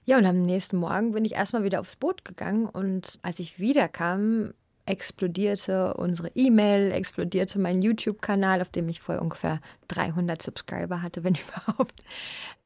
Ja, 0.04 0.18
und 0.18 0.26
am 0.26 0.42
nächsten 0.42 0.76
Morgen 0.76 1.10
bin 1.12 1.24
ich 1.24 1.32
erstmal 1.32 1.64
wieder 1.64 1.80
aufs 1.80 1.96
Boot 1.96 2.24
gegangen 2.24 2.66
und 2.66 3.18
als 3.22 3.40
ich 3.40 3.58
wiederkam, 3.58 4.52
explodierte 4.86 5.94
unsere 5.94 6.30
E-Mail, 6.34 6.92
explodierte 6.92 7.58
mein 7.58 7.82
YouTube-Kanal, 7.82 8.60
auf 8.60 8.70
dem 8.70 8.88
ich 8.88 9.00
vorher 9.00 9.22
ungefähr 9.22 9.60
300 9.88 10.42
Subscriber 10.42 11.02
hatte, 11.02 11.24
wenn 11.24 11.34
überhaupt. 11.66 12.04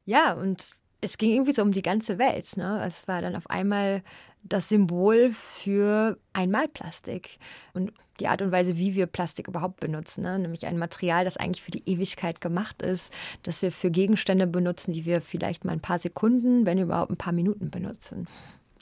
Ja, 0.05 0.33
und 0.33 0.71
es 1.01 1.17
ging 1.17 1.31
irgendwie 1.31 1.53
so 1.53 1.61
um 1.61 1.71
die 1.71 1.81
ganze 1.81 2.17
Welt. 2.17 2.57
Ne? 2.57 2.83
Es 2.85 3.07
war 3.07 3.21
dann 3.21 3.35
auf 3.35 3.49
einmal 3.49 4.03
das 4.43 4.69
Symbol 4.69 5.31
für 5.31 6.17
Einmalplastik 6.33 7.39
und 7.73 7.93
die 8.19 8.27
Art 8.27 8.41
und 8.41 8.51
Weise, 8.51 8.77
wie 8.77 8.95
wir 8.95 9.05
Plastik 9.05 9.47
überhaupt 9.47 9.79
benutzen. 9.79 10.23
Ne? 10.23 10.39
Nämlich 10.39 10.65
ein 10.65 10.77
Material, 10.77 11.23
das 11.23 11.37
eigentlich 11.37 11.63
für 11.63 11.71
die 11.71 11.89
Ewigkeit 11.89 12.41
gemacht 12.41 12.81
ist, 12.81 13.13
das 13.43 13.61
wir 13.61 13.71
für 13.71 13.91
Gegenstände 13.91 14.47
benutzen, 14.47 14.91
die 14.91 15.05
wir 15.05 15.21
vielleicht 15.21 15.63
mal 15.63 15.71
ein 15.71 15.81
paar 15.81 15.99
Sekunden, 15.99 16.65
wenn 16.65 16.79
überhaupt 16.79 17.11
ein 17.11 17.17
paar 17.17 17.33
Minuten 17.33 17.69
benutzen. 17.69 18.27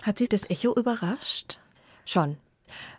Hat 0.01 0.17
Sie 0.17 0.27
das 0.27 0.49
Echo 0.49 0.73
überrascht? 0.73 1.59
Schon. 2.05 2.37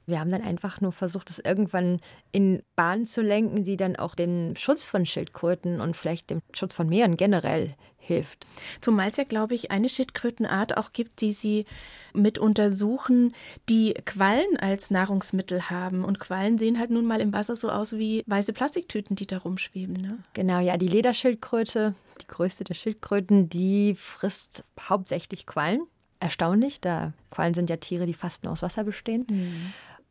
Wir 0.07 0.21
haben 0.21 0.31
dann 0.31 0.43
einfach 0.43 0.81
nur 0.81 0.93
versucht, 0.93 1.31
es 1.31 1.39
irgendwann 1.39 2.01
in 2.33 2.63
Bahnen 2.77 3.07
zu 3.07 3.23
lenken, 3.23 3.65
die 3.65 3.77
dann 3.77 3.97
auch 3.97 4.15
dem 4.15 4.57
Schutz 4.57 4.85
von 4.85 5.07
Schildkröten 5.07 5.81
und 5.81 5.97
vielleicht 5.97 6.31
dem 6.31 6.41
Schutz 6.53 6.75
von 6.75 6.89
Meeren 6.89 7.17
generell 7.17 7.75
hilft. 7.99 8.47
Zumal 8.81 9.11
es 9.11 9.17
ja, 9.17 9.25
glaube 9.25 9.55
ich, 9.55 9.71
eine 9.71 9.89
Schildkrötenart 9.89 10.77
auch 10.77 10.93
gibt, 10.93 11.21
die 11.21 11.33
sie 11.33 11.67
mit 12.15 12.39
untersuchen, 12.39 13.35
die 13.69 13.95
Quallen 14.05 14.57
als 14.59 14.91
Nahrungsmittel 14.91 15.71
haben. 15.71 16.05
Und 16.05 16.21
Quallen 16.21 16.59
sehen 16.59 16.79
halt 16.79 16.91
nun 16.91 17.07
mal 17.07 17.21
im 17.21 17.33
Wasser 17.33 17.57
so 17.57 17.71
aus 17.71 17.93
wie 17.93 18.23
weiße 18.27 18.53
Plastiktüten, 18.53 19.17
die 19.17 19.27
da 19.27 19.39
rumschweben. 19.39 19.95
Ne? 19.95 20.19
Genau, 20.33 20.61
ja, 20.61 20.77
die 20.77 20.89
Lederschildkröte, 20.89 21.95
die 22.21 22.27
größte 22.27 22.65
der 22.65 22.75
Schildkröten, 22.75 23.49
die 23.49 23.95
frisst 23.97 24.65
hauptsächlich 24.81 25.47
Quallen. 25.47 25.83
Erstaunlich, 26.21 26.81
da 26.81 27.13
Quallen 27.31 27.55
sind 27.55 27.71
ja 27.71 27.77
Tiere, 27.77 28.07
die 28.07 28.15
fast 28.15 28.43
nur 28.45 28.53
aus 28.53 28.63
Wasser 28.63 28.85
bestehen. 28.85 29.27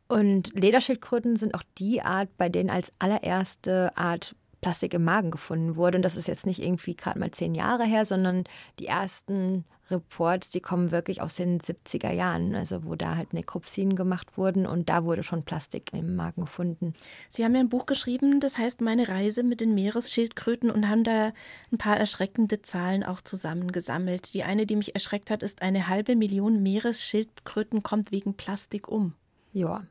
Und 0.07 0.53
Lederschildkröten 0.53 1.35
sind 1.35 1.53
auch 1.53 1.63
die 1.77 2.01
Art, 2.01 2.29
bei 2.37 2.47
denen 2.47 2.69
als 2.69 2.93
allererste 2.99 3.91
Art 3.97 4.35
Plastik 4.61 4.93
im 4.93 5.03
Magen 5.03 5.31
gefunden 5.31 5.75
wurde. 5.75 5.97
Und 5.97 6.01
das 6.03 6.17
ist 6.17 6.27
jetzt 6.27 6.45
nicht 6.45 6.61
irgendwie 6.61 6.95
gerade 6.95 7.19
mal 7.19 7.31
zehn 7.31 7.55
Jahre 7.55 7.85
her, 7.85 8.05
sondern 8.05 8.43
die 8.79 8.87
ersten 8.87 9.65
Reports, 9.91 10.49
die 10.49 10.59
kommen 10.59 10.91
wirklich 10.91 11.21
aus 11.21 11.35
den 11.35 11.59
70er 11.59 12.11
Jahren, 12.11 12.55
also 12.55 12.83
wo 12.83 12.95
da 12.95 13.15
halt 13.15 13.33
Nekropsien 13.33 13.95
gemacht 13.95 14.37
wurden 14.37 14.65
und 14.65 14.89
da 14.89 15.03
wurde 15.03 15.23
schon 15.23 15.43
Plastik 15.43 15.93
im 15.93 16.15
Magen 16.15 16.41
gefunden. 16.41 16.93
Sie 17.29 17.43
haben 17.43 17.55
ja 17.55 17.61
ein 17.61 17.69
Buch 17.69 17.85
geschrieben, 17.85 18.39
das 18.39 18.57
heißt 18.57 18.81
Meine 18.81 19.07
Reise 19.07 19.43
mit 19.43 19.61
den 19.61 19.73
Meeresschildkröten 19.73 20.69
und 20.69 20.89
haben 20.89 21.03
da 21.03 21.31
ein 21.71 21.77
paar 21.77 21.97
erschreckende 21.97 22.61
Zahlen 22.61 23.03
auch 23.03 23.21
zusammengesammelt. 23.21 24.33
Die 24.33 24.43
eine, 24.43 24.65
die 24.65 24.75
mich 24.75 24.93
erschreckt 24.93 25.31
hat, 25.31 25.43
ist, 25.43 25.61
eine 25.61 25.87
halbe 25.87 26.15
Million 26.15 26.61
Meeresschildkröten 26.61 27.83
kommt 27.83 28.11
wegen 28.11 28.35
Plastik 28.35 28.87
um. 28.87 29.13
Ja. 29.53 29.85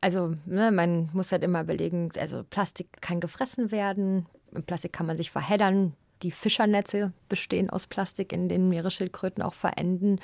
Also, 0.00 0.34
ne, 0.46 0.70
man 0.70 1.10
muss 1.12 1.32
halt 1.32 1.42
immer 1.42 1.62
überlegen, 1.62 2.10
also 2.18 2.44
Plastik 2.44 2.88
kann 3.00 3.20
gefressen 3.20 3.70
werden, 3.70 4.26
im 4.52 4.62
Plastik 4.62 4.92
kann 4.92 5.06
man 5.06 5.16
sich 5.16 5.30
verheddern. 5.30 5.94
Die 6.22 6.30
Fischernetze 6.30 7.12
bestehen 7.28 7.68
aus 7.68 7.86
Plastik, 7.86 8.32
in 8.32 8.48
denen 8.48 8.68
Meeresschildkröten 8.68 9.42
auch 9.42 9.54
verenden. 9.54 10.20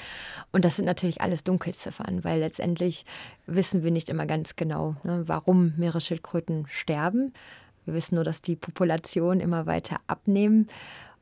Und 0.52 0.64
das 0.64 0.76
sind 0.76 0.84
natürlich 0.84 1.20
alles 1.20 1.44
Dunkelziffern, 1.44 2.24
weil 2.24 2.40
letztendlich 2.40 3.04
wissen 3.46 3.82
wir 3.82 3.90
nicht 3.90 4.08
immer 4.08 4.26
ganz 4.26 4.56
genau, 4.56 4.96
ne, 5.02 5.24
warum 5.26 5.74
Meeresschildkröten 5.76 6.66
sterben. 6.68 7.34
Wir 7.84 7.94
wissen 7.94 8.14
nur, 8.14 8.24
dass 8.24 8.40
die 8.40 8.56
Populationen 8.56 9.40
immer 9.40 9.66
weiter 9.66 10.00
abnehmen. 10.06 10.68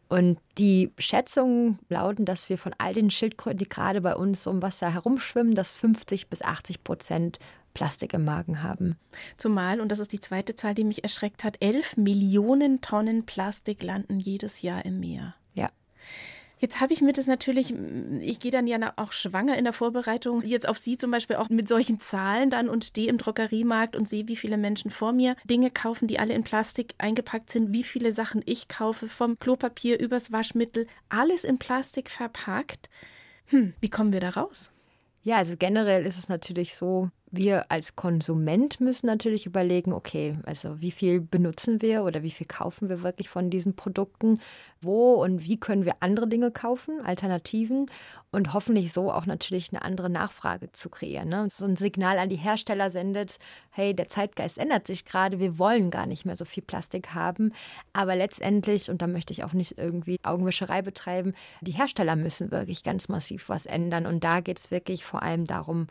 Und 0.09 0.39
die 0.57 0.91
Schätzungen 0.99 1.79
lauten, 1.89 2.25
dass 2.25 2.49
wir 2.49 2.57
von 2.57 2.75
all 2.79 2.95
den 2.95 3.11
Schildkröten, 3.11 3.59
die 3.59 3.69
gerade 3.69 4.01
bei 4.01 4.17
uns 4.17 4.47
um 4.47 4.63
Wasser 4.63 4.93
herumschwimmen, 4.93 5.55
dass 5.55 5.73
50 5.73 6.29
bis 6.29 6.41
80 6.43 6.83
Prozent 6.83 7.39
Plastik 7.79 8.13
im 8.13 8.25
Magen 8.25 8.65
haben. 8.65 8.97
Zumal, 9.37 9.81
und 9.81 9.93
das 9.93 10.01
ist 10.01 10.13
die 10.13 10.19
zweite 10.19 10.57
Zahl, 10.57 10.75
die 10.75 10.83
mich 10.83 11.05
erschreckt 11.05 11.45
hat, 11.45 11.59
11 11.61 11.97
Millionen 11.97 12.81
Tonnen 12.81 13.25
Plastik 13.25 13.85
landen 13.85 14.19
jedes 14.19 14.63
Jahr 14.63 14.85
im 14.85 14.99
Meer. 14.99 15.37
Ja. 15.55 15.71
Jetzt 16.59 16.81
habe 16.81 16.93
ich 16.93 17.03
mir 17.03 17.13
das 17.13 17.29
natürlich, 17.29 17.73
ich 18.21 18.41
gehe 18.41 18.51
dann 18.51 18.67
ja 18.67 18.93
auch 18.97 19.13
schwanger 19.13 19.57
in 19.57 19.63
der 19.63 19.73
Vorbereitung, 19.73 20.43
jetzt 20.43 20.69
auf 20.69 20.77
Sie 20.77 20.99
zum 20.99 21.13
Beispiel 21.13 21.37
auch 21.37 21.51
mit 21.51 21.69
solchen 21.69 22.01
Zahlen 22.01 22.51
dann 22.51 22.69
und 22.69 22.85
stehe 22.85 23.09
im 23.09 23.17
Drogeriemarkt 23.17 23.95
und 23.95 24.09
sehe, 24.09 24.27
wie 24.27 24.35
viele 24.35 24.57
Menschen 24.57 24.91
vor 24.91 25.13
mir 25.13 25.37
Dinge 25.45 25.71
kaufen, 25.71 26.09
die 26.09 26.19
alle 26.19 26.35
in 26.35 26.43
Plastik 26.43 26.97
eingepackt 26.99 27.49
sind, 27.51 27.73
wie 27.73 27.85
viele 27.85 28.11
Sachen 28.11 28.43
ich 28.45 28.67
kaufe, 28.67 29.07
vom 29.07 29.39
Klopapier 29.39 30.01
übers 30.01 30.33
Waschmittel, 30.33 30.89
alles 31.11 31.45
in 31.45 31.59
Plastik 31.59 32.11
verpackt. 32.11 32.91
Hm, 33.47 33.73
wie 33.81 33.89
kommen 33.89 34.13
wir 34.13 34.21
da 34.21 34.31
raus? 34.31 34.73
Ja, 35.23 35.37
also 35.37 35.57
generell 35.57 36.05
ist 36.05 36.19
es 36.19 36.29
natürlich 36.29 36.75
so, 36.75 37.11
wir 37.31 37.71
als 37.71 37.95
Konsument 37.97 38.81
müssen 38.81 39.07
natürlich 39.07 39.47
überlegen, 39.47 39.93
okay, 39.93 40.39
also 40.47 40.81
wie 40.81 40.91
viel 40.91 41.21
benutzen 41.21 41.83
wir 41.83 42.05
oder 42.05 42.23
wie 42.23 42.31
viel 42.31 42.47
kaufen 42.47 42.89
wir 42.89 43.03
wirklich 43.03 43.29
von 43.29 43.51
diesen 43.51 43.77
Produkten, 43.77 44.41
wo 44.81 45.15
und 45.15 45.45
wie 45.45 45.59
können 45.59 45.85
wir 45.85 45.97
andere 46.01 46.29
Dinge 46.29 46.51
kaufen, 46.51 47.01
Alternativen 47.05 47.91
und 48.31 48.53
hoffentlich 48.55 48.93
so 48.93 49.11
auch 49.13 49.27
natürlich 49.27 49.71
eine 49.73 49.83
andere 49.83 50.11
Nachfrage 50.11 50.73
zu 50.73 50.89
kreieren. 50.89 51.29
Ne? 51.29 51.49
So 51.51 51.65
ein 51.65 51.77
Signal 51.77 52.19
an 52.19 52.29
die 52.29 52.37
Hersteller 52.37 52.91
sendet, 52.91 53.39
hey, 53.71 53.95
der 53.95 54.09
Zeitgeist 54.09 54.59
ändert 54.59 54.87
sich 54.87 55.05
gerade, 55.05 55.39
wir 55.39 55.59
wollen 55.59 55.91
gar 55.91 56.07
nicht 56.07 56.25
mehr 56.25 56.37
so 56.37 56.45
viel 56.45 56.63
Plastik 56.63 57.15
haben, 57.15 57.53
aber 57.93 58.17
letztendlich, 58.17 58.91
und 58.91 59.03
da 59.03 59.07
möchte 59.07 59.33
ich 59.33 59.45
auch 59.45 59.53
nicht 59.53 59.79
irgendwie 59.79 60.19
Augenwischerei 60.23 60.83
betreiben, 60.83 61.35
die 61.61 61.73
Hersteller 61.73 62.17
müssen 62.17 62.51
wirklich 62.51 62.83
ganz 62.83 63.09
massiv 63.09 63.49
was 63.49 63.67
ändern 63.67 64.07
und 64.07 64.25
da 64.25 64.41
geht 64.41 64.59
es 64.59 64.71
wirklich 64.71 65.05
vor 65.05 65.23
allem 65.23 65.45
darum, 65.45 65.89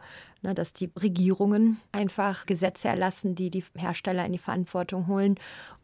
ne, 0.48 0.56
dass 0.56 0.74
die 0.74 0.90
Regierungen 1.00 1.80
einfach 1.92 2.46
Gesetze 2.46 2.88
erlassen, 2.88 3.36
die 3.36 3.52
die 3.52 3.64
Hersteller 3.76 4.26
in 4.26 4.32
die 4.32 4.40
Verantwortung 4.40 5.08
holen 5.08 5.36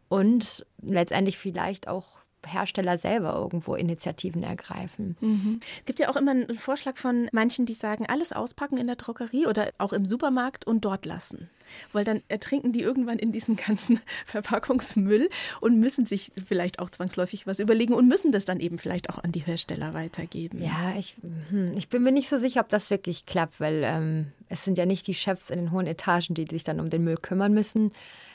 und 0.07 0.65
letztendlich 0.81 1.37
vielleicht 1.37 1.87
auch 1.87 2.23
Hersteller 2.45 2.97
selber 2.97 3.35
irgendwo 3.35 3.75
Initiativen 3.75 4.43
ergreifen. 4.43 5.15
Mhm. 5.21 5.59
Es 5.79 5.85
gibt 5.85 5.99
ja 5.99 6.09
auch 6.09 6.15
immer 6.15 6.31
einen 6.31 6.55
Vorschlag 6.55 6.97
von 6.97 7.29
manchen, 7.31 7.65
die 7.65 7.73
sagen, 7.73 8.05
alles 8.07 8.33
auspacken 8.33 8.77
in 8.77 8.87
der 8.87 8.95
Drogerie 8.95 9.47
oder 9.47 9.69
auch 9.77 9.93
im 9.93 10.05
Supermarkt 10.05 10.65
und 10.65 10.85
dort 10.85 11.05
lassen. 11.05 11.49
Weil 11.93 12.03
dann 12.03 12.21
ertrinken 12.27 12.73
die 12.73 12.81
irgendwann 12.81 13.19
in 13.19 13.31
diesen 13.31 13.55
ganzen 13.55 13.99
Verpackungsmüll 14.25 15.29
und 15.61 15.79
müssen 15.79 16.05
sich 16.05 16.31
vielleicht 16.45 16.79
auch 16.79 16.89
zwangsläufig 16.89 17.47
was 17.47 17.59
überlegen 17.59 17.93
und 17.93 18.07
müssen 18.07 18.31
das 18.31 18.45
dann 18.45 18.59
eben 18.59 18.77
vielleicht 18.77 19.09
auch 19.09 19.23
an 19.23 19.31
die 19.31 19.39
Hersteller 19.39 19.93
weitergeben. 19.93 20.61
Ja, 20.61 20.93
ich, 20.97 21.15
hm, 21.49 21.73
ich 21.77 21.87
bin 21.87 22.03
mir 22.03 22.11
nicht 22.11 22.29
so 22.29 22.37
sicher, 22.37 22.61
ob 22.61 22.69
das 22.69 22.89
wirklich 22.89 23.25
klappt, 23.25 23.59
weil 23.59 23.83
ähm, 23.85 24.27
es 24.49 24.63
sind 24.63 24.77
ja 24.77 24.85
nicht 24.85 25.07
die 25.07 25.13
Chefs 25.13 25.49
in 25.49 25.57
den 25.57 25.71
hohen 25.71 25.87
Etagen, 25.87 26.33
die 26.33 26.45
sich 26.49 26.63
dann 26.63 26.79
um 26.79 26.89
den 26.89 27.03
Müll 27.03 27.17
kümmern 27.17 27.53
müssen. 27.53 27.91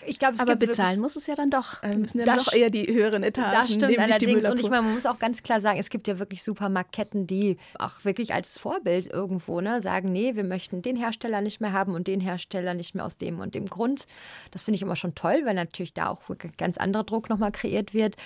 Ich 0.06 0.18
glaube, 0.18 0.34
es 0.34 0.40
Aber 0.40 0.56
gibt 0.56 0.70
bezahlen 0.70 1.00
muss 1.00 1.16
es 1.16 1.26
ja 1.26 1.34
dann 1.34 1.50
doch. 1.50 1.82
Äh, 1.82 1.96
müssen 1.96 2.18
ja 2.18 2.24
Das 2.24 2.44
doch 2.44 2.52
eher 2.52 2.70
die 2.70 2.86
höheren 2.86 3.22
Etagen. 3.22 3.52
Das 3.52 3.72
stimmt 3.72 3.98
allerdings. 3.98 4.48
Und 4.48 4.60
ich 4.60 4.70
meine, 4.70 4.82
man 4.82 4.94
muss 4.94 5.06
auch 5.06 5.18
ganz 5.18 5.42
klar 5.42 5.60
sagen, 5.60 5.78
es 5.78 5.90
gibt 5.90 6.08
ja 6.08 6.18
wirklich 6.18 6.42
Supermarktketten, 6.42 7.26
die 7.26 7.58
auch 7.78 8.04
wirklich 8.04 8.32
als 8.32 8.58
Vorbild 8.58 9.06
irgendwo 9.06 9.60
ne, 9.60 9.80
sagen, 9.80 10.12
nee, 10.12 10.34
wir 10.34 10.44
möchten 10.44 10.82
den 10.82 10.96
Hersteller 10.96 11.40
nicht 11.40 11.60
mehr 11.60 11.72
haben 11.72 11.94
und 11.94 12.06
den 12.06 12.20
Hersteller 12.20 12.74
nicht 12.74 12.94
mehr 12.94 13.04
aus 13.04 13.16
dem 13.16 13.40
und 13.40 13.54
dem 13.54 13.66
Grund. 13.66 14.06
Das 14.50 14.62
finde 14.64 14.76
ich 14.76 14.82
immer 14.82 14.96
schon 14.96 15.14
toll, 15.14 15.42
weil 15.44 15.54
natürlich 15.54 15.94
da 15.94 16.08
auch 16.08 16.22
ganz 16.56 16.78
anderer 16.78 17.04
Druck 17.04 17.28
nochmal 17.28 17.52
kreiert 17.52 17.92
wird. 17.92 18.16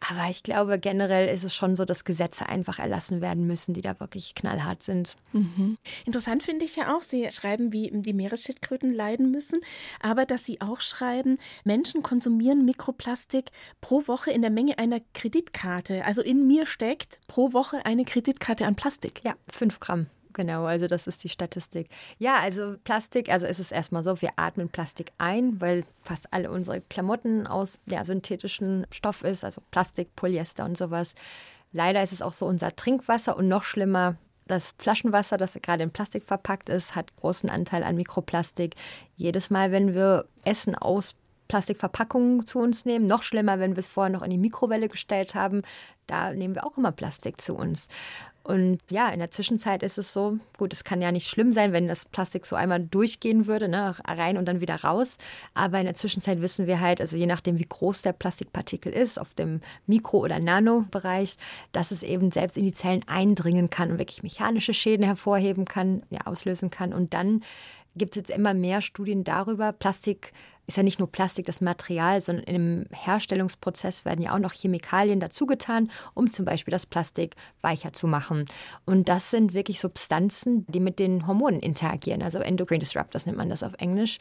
Aber 0.00 0.28
ich 0.28 0.42
glaube, 0.42 0.78
generell 0.78 1.32
ist 1.32 1.44
es 1.44 1.54
schon 1.54 1.76
so, 1.76 1.84
dass 1.84 2.04
Gesetze 2.04 2.48
einfach 2.48 2.78
erlassen 2.78 3.20
werden 3.20 3.46
müssen, 3.46 3.72
die 3.72 3.80
da 3.80 3.98
wirklich 4.00 4.34
knallhart 4.34 4.82
sind. 4.82 5.16
Mhm. 5.32 5.78
Interessant 6.04 6.42
finde 6.42 6.64
ich 6.64 6.76
ja 6.76 6.94
auch, 6.94 7.02
Sie 7.02 7.28
schreiben, 7.30 7.72
wie 7.72 7.90
die 7.92 8.12
Meeresschildkröten 8.12 8.92
leiden 8.92 9.30
müssen, 9.30 9.60
aber 10.00 10.26
dass 10.26 10.44
Sie 10.44 10.60
auch 10.60 10.80
schreiben, 10.80 11.36
Menschen 11.64 12.02
konsumieren 12.02 12.64
Mikroplastik 12.64 13.50
pro 13.80 14.06
Woche 14.06 14.30
in 14.30 14.42
der 14.42 14.50
Menge 14.50 14.78
einer 14.78 15.00
Kreditkarte. 15.14 16.04
Also 16.04 16.22
in 16.22 16.46
mir 16.46 16.66
steckt 16.66 17.18
pro 17.26 17.52
Woche 17.52 17.86
eine 17.86 18.04
Kreditkarte 18.04 18.66
an 18.66 18.76
Plastik. 18.76 19.22
Ja, 19.24 19.34
fünf 19.50 19.80
Gramm. 19.80 20.06
Genau, 20.34 20.64
also 20.64 20.88
das 20.88 21.06
ist 21.06 21.24
die 21.24 21.28
Statistik. 21.28 21.88
Ja, 22.18 22.38
also 22.38 22.76
Plastik, 22.82 23.30
also 23.30 23.46
ist 23.46 23.60
es 23.60 23.72
erstmal 23.72 24.02
so, 24.02 24.20
wir 24.20 24.30
atmen 24.36 24.68
Plastik 24.68 25.12
ein, 25.16 25.60
weil 25.60 25.84
fast 26.02 26.32
alle 26.32 26.50
unsere 26.50 26.80
Klamotten 26.82 27.46
aus 27.46 27.78
ja, 27.86 28.04
synthetischen 28.04 28.86
Stoff 28.90 29.22
ist, 29.22 29.44
also 29.44 29.62
Plastik, 29.70 30.14
Polyester 30.16 30.64
und 30.64 30.76
sowas. 30.76 31.14
Leider 31.72 32.02
ist 32.02 32.12
es 32.12 32.20
auch 32.20 32.32
so, 32.32 32.46
unser 32.46 32.74
Trinkwasser 32.74 33.36
und 33.36 33.48
noch 33.48 33.62
schlimmer, 33.62 34.16
das 34.46 34.74
Flaschenwasser, 34.78 35.38
das 35.38 35.54
gerade 35.62 35.84
in 35.84 35.90
Plastik 35.90 36.24
verpackt 36.24 36.68
ist, 36.68 36.94
hat 36.94 37.16
großen 37.16 37.48
Anteil 37.48 37.82
an 37.82 37.96
Mikroplastik. 37.96 38.74
Jedes 39.16 39.50
Mal, 39.50 39.72
wenn 39.72 39.94
wir 39.94 40.26
Essen 40.44 40.74
aus 40.74 41.14
Plastikverpackungen 41.48 42.46
zu 42.46 42.58
uns 42.58 42.84
nehmen. 42.84 43.06
Noch 43.06 43.22
schlimmer, 43.22 43.58
wenn 43.58 43.72
wir 43.72 43.80
es 43.80 43.88
vorher 43.88 44.12
noch 44.12 44.22
in 44.22 44.30
die 44.30 44.38
Mikrowelle 44.38 44.88
gestellt 44.88 45.34
haben. 45.34 45.62
Da 46.06 46.32
nehmen 46.32 46.54
wir 46.54 46.66
auch 46.66 46.76
immer 46.76 46.92
Plastik 46.92 47.40
zu 47.40 47.54
uns. 47.54 47.88
Und 48.44 48.80
ja, 48.90 49.08
in 49.08 49.20
der 49.20 49.30
Zwischenzeit 49.30 49.82
ist 49.82 49.96
es 49.96 50.12
so, 50.12 50.38
gut, 50.58 50.74
es 50.74 50.84
kann 50.84 51.00
ja 51.00 51.10
nicht 51.10 51.28
schlimm 51.28 51.54
sein, 51.54 51.72
wenn 51.72 51.88
das 51.88 52.04
Plastik 52.04 52.44
so 52.44 52.56
einmal 52.56 52.84
durchgehen 52.84 53.46
würde, 53.46 53.68
ne, 53.68 53.96
rein 54.06 54.36
und 54.36 54.44
dann 54.44 54.60
wieder 54.60 54.76
raus. 54.76 55.16
Aber 55.54 55.78
in 55.78 55.86
der 55.86 55.94
Zwischenzeit 55.94 56.42
wissen 56.42 56.66
wir 56.66 56.78
halt, 56.78 57.00
also 57.00 57.16
je 57.16 57.24
nachdem, 57.24 57.58
wie 57.58 57.66
groß 57.66 58.02
der 58.02 58.12
Plastikpartikel 58.12 58.92
ist, 58.92 59.18
auf 59.18 59.32
dem 59.32 59.62
Mikro- 59.86 60.18
oder 60.18 60.40
Nanobereich, 60.40 61.36
dass 61.72 61.90
es 61.90 62.02
eben 62.02 62.30
selbst 62.30 62.58
in 62.58 62.64
die 62.64 62.74
Zellen 62.74 63.02
eindringen 63.06 63.70
kann 63.70 63.90
und 63.90 63.98
wirklich 63.98 64.22
mechanische 64.22 64.74
Schäden 64.74 65.06
hervorheben 65.06 65.64
kann, 65.64 66.02
ja, 66.10 66.20
auslösen 66.26 66.68
kann. 66.68 66.92
Und 66.92 67.14
dann 67.14 67.42
gibt 67.96 68.14
es 68.14 68.20
jetzt 68.20 68.36
immer 68.36 68.52
mehr 68.52 68.82
Studien 68.82 69.24
darüber, 69.24 69.72
Plastik 69.72 70.32
ist 70.66 70.76
ja 70.76 70.82
nicht 70.82 70.98
nur 70.98 71.10
Plastik 71.10 71.46
das 71.46 71.60
Material, 71.60 72.20
sondern 72.20 72.44
im 72.44 72.86
Herstellungsprozess 72.92 74.04
werden 74.04 74.22
ja 74.22 74.34
auch 74.34 74.38
noch 74.38 74.52
Chemikalien 74.52 75.20
dazugetan, 75.20 75.90
um 76.14 76.30
zum 76.30 76.44
Beispiel 76.44 76.72
das 76.72 76.86
Plastik 76.86 77.36
weicher 77.60 77.92
zu 77.92 78.06
machen. 78.06 78.46
Und 78.86 79.08
das 79.08 79.30
sind 79.30 79.54
wirklich 79.54 79.80
Substanzen, 79.80 80.66
die 80.68 80.80
mit 80.80 80.98
den 80.98 81.26
Hormonen 81.26 81.60
interagieren, 81.60 82.22
also 82.22 82.38
Endocrine 82.38 82.80
Disruptors 82.80 83.26
nennt 83.26 83.38
man 83.38 83.48
das 83.48 83.62
auf 83.62 83.74
Englisch. 83.78 84.18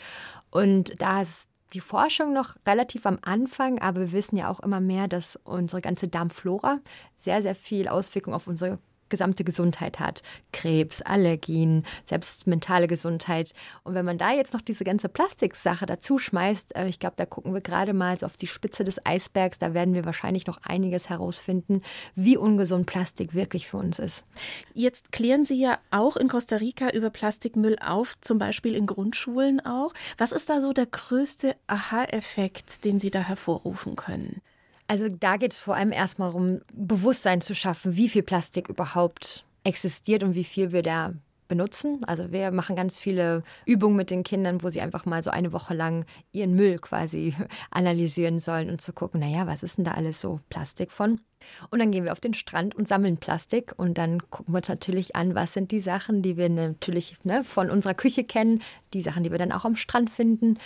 Und 0.52 1.02
da 1.02 1.22
ist 1.22 1.50
die 1.74 1.80
Forschung 1.80 2.34
noch 2.34 2.56
relativ 2.68 3.06
am 3.06 3.20
Anfang, 3.22 3.80
aber 3.80 4.02
wir 4.02 4.12
wissen 4.12 4.38
ja 4.38 4.50
auch 4.50 4.60
immer 4.60 4.80
mehr, 4.80 5.08
dass 5.08 5.40
unsere 5.44 5.82
ganze 5.82 6.08
Darmflora 6.08 6.80
sehr, 7.18 7.42
sehr 7.42 7.56
viel 7.56 7.88
Auswirkung 7.88 8.34
auf 8.34 8.48
unsere 8.48 8.80
gesamte 9.10 9.44
Gesundheit 9.44 10.00
hat. 10.00 10.24
Krebs, 10.52 11.02
Allergien, 11.02 11.86
selbst 12.06 12.48
mentale 12.48 12.88
Gesundheit. 12.88 13.54
Und 13.84 13.94
wenn 13.94 14.06
man 14.06 14.18
da 14.18 14.32
jetzt 14.32 14.54
noch 14.54 14.62
diese 14.62 14.84
ganze 14.84 15.10
Plastiksache 15.10 15.86
dazu 15.86 16.18
schmeißt, 16.18 16.76
äh, 16.76 16.88
ich 16.88 17.00
glaube, 17.00 17.16
da 17.18 17.26
gucken 17.26 17.54
wir 17.54 17.62
gerade 17.62 17.94
mal 17.94 18.18
so 18.18 18.26
auf 18.26 18.38
die 18.38 18.48
Spitze 18.48 18.84
des 18.84 19.06
Eisbergs, 19.06 19.58
da 19.58 19.74
werden 19.74 19.94
wir 19.94 20.06
wahrscheinlich 20.06 20.48
noch 20.48 20.60
einiges 20.64 21.10
herausfinden, 21.10 21.82
wie 22.16 22.38
ungesund 22.38 22.86
Plastik 22.86 23.34
wirklich 23.34 23.68
für 23.68 23.78
uns 23.78 24.00
ist. 24.00 24.26
Jetzt 24.74 25.12
klären 25.12 25.46
Sie 25.46 25.60
ja 25.60 25.80
auch 25.92 26.18
in 26.18 26.28
Costa 26.28 26.58
Rica 26.58 26.90
über 26.90 27.10
Plastikmüll 27.10 27.78
auf, 27.80 28.16
zum 28.22 28.38
Beispiel 28.38 28.76
in 28.76 28.86
Grundschulen 28.86 29.66
auch. 29.66 29.94
Was 30.18 30.32
ist 30.32 30.50
da 30.50 30.62
so 30.62 30.74
der 30.74 30.86
größte 30.86 31.56
Aha-Effekt, 31.68 32.86
den 32.86 33.00
Sie 33.00 33.12
da 33.12 33.20
hervorrufen 33.20 33.96
können? 33.96 34.42
Also 34.88 35.10
da 35.10 35.38
geht 35.38 35.54
es 35.54 35.58
vor 35.58 35.76
allem 35.76 35.92
erstmal 35.92 36.30
darum, 36.30 36.62
Bewusstsein 36.74 37.42
zu 37.42 37.56
schaffen, 37.56 37.96
wie 37.96 38.10
viel 38.10 38.24
Plastik 38.24 38.70
überhaupt 38.70 39.46
existiert 39.64 40.24
und 40.24 40.36
wie 40.36 40.44
viel 40.44 40.72
wir 40.72 40.84
da 40.84 41.14
benutzen. 41.48 42.04
Also 42.06 42.32
wir 42.32 42.52
machen 42.52 42.76
ganz 42.76 43.00
viele 43.00 43.44
Übungen 43.66 43.96
mit 43.96 44.10
den 44.10 44.24
Kindern, 44.24 44.64
wo 44.64 44.70
sie 44.70 44.82
einfach 44.82 45.06
mal 45.06 45.22
so 45.22 45.30
eine 45.30 45.54
Woche 45.54 45.74
lang 45.74 46.06
ihren 46.32 46.56
Müll 46.56 46.80
quasi 46.80 47.36
analysieren 47.72 48.40
sollen 48.40 48.70
und 48.70 48.82
zu 48.82 48.94
gucken, 48.94 49.20
naja, 49.20 49.46
was 49.46 49.64
ist 49.64 49.78
denn 49.78 49.86
da 49.86 49.92
alles 49.92 50.20
so 50.20 50.40
Plastik 50.50 50.92
von? 50.92 51.22
Und 51.70 51.80
dann 51.80 51.92
gehen 51.92 52.06
wir 52.06 52.14
auf 52.14 52.22
den 52.22 52.34
Strand 52.34 52.74
und 52.74 52.88
sammeln 52.88 53.18
Plastik 53.18 53.74
und 53.76 53.98
dann 53.98 54.20
gucken 54.30 54.54
wir 54.54 54.58
uns 54.60 54.70
natürlich 54.70 55.16
an, 55.16 55.36
was 55.36 55.54
sind 55.54 55.72
die 55.72 55.82
Sachen, 55.82 56.22
die 56.22 56.38
wir 56.38 56.50
natürlich 56.50 57.18
ne, 57.24 57.44
von 57.44 57.70
unserer 57.70 57.94
Küche 57.94 58.24
kennen, 58.24 58.62
die 58.94 59.02
Sachen, 59.02 59.24
die 59.24 59.32
wir 59.32 59.38
dann 59.38 59.52
auch 59.52 59.66
am 59.66 59.76
Strand 59.76 60.10
finden 60.10 60.58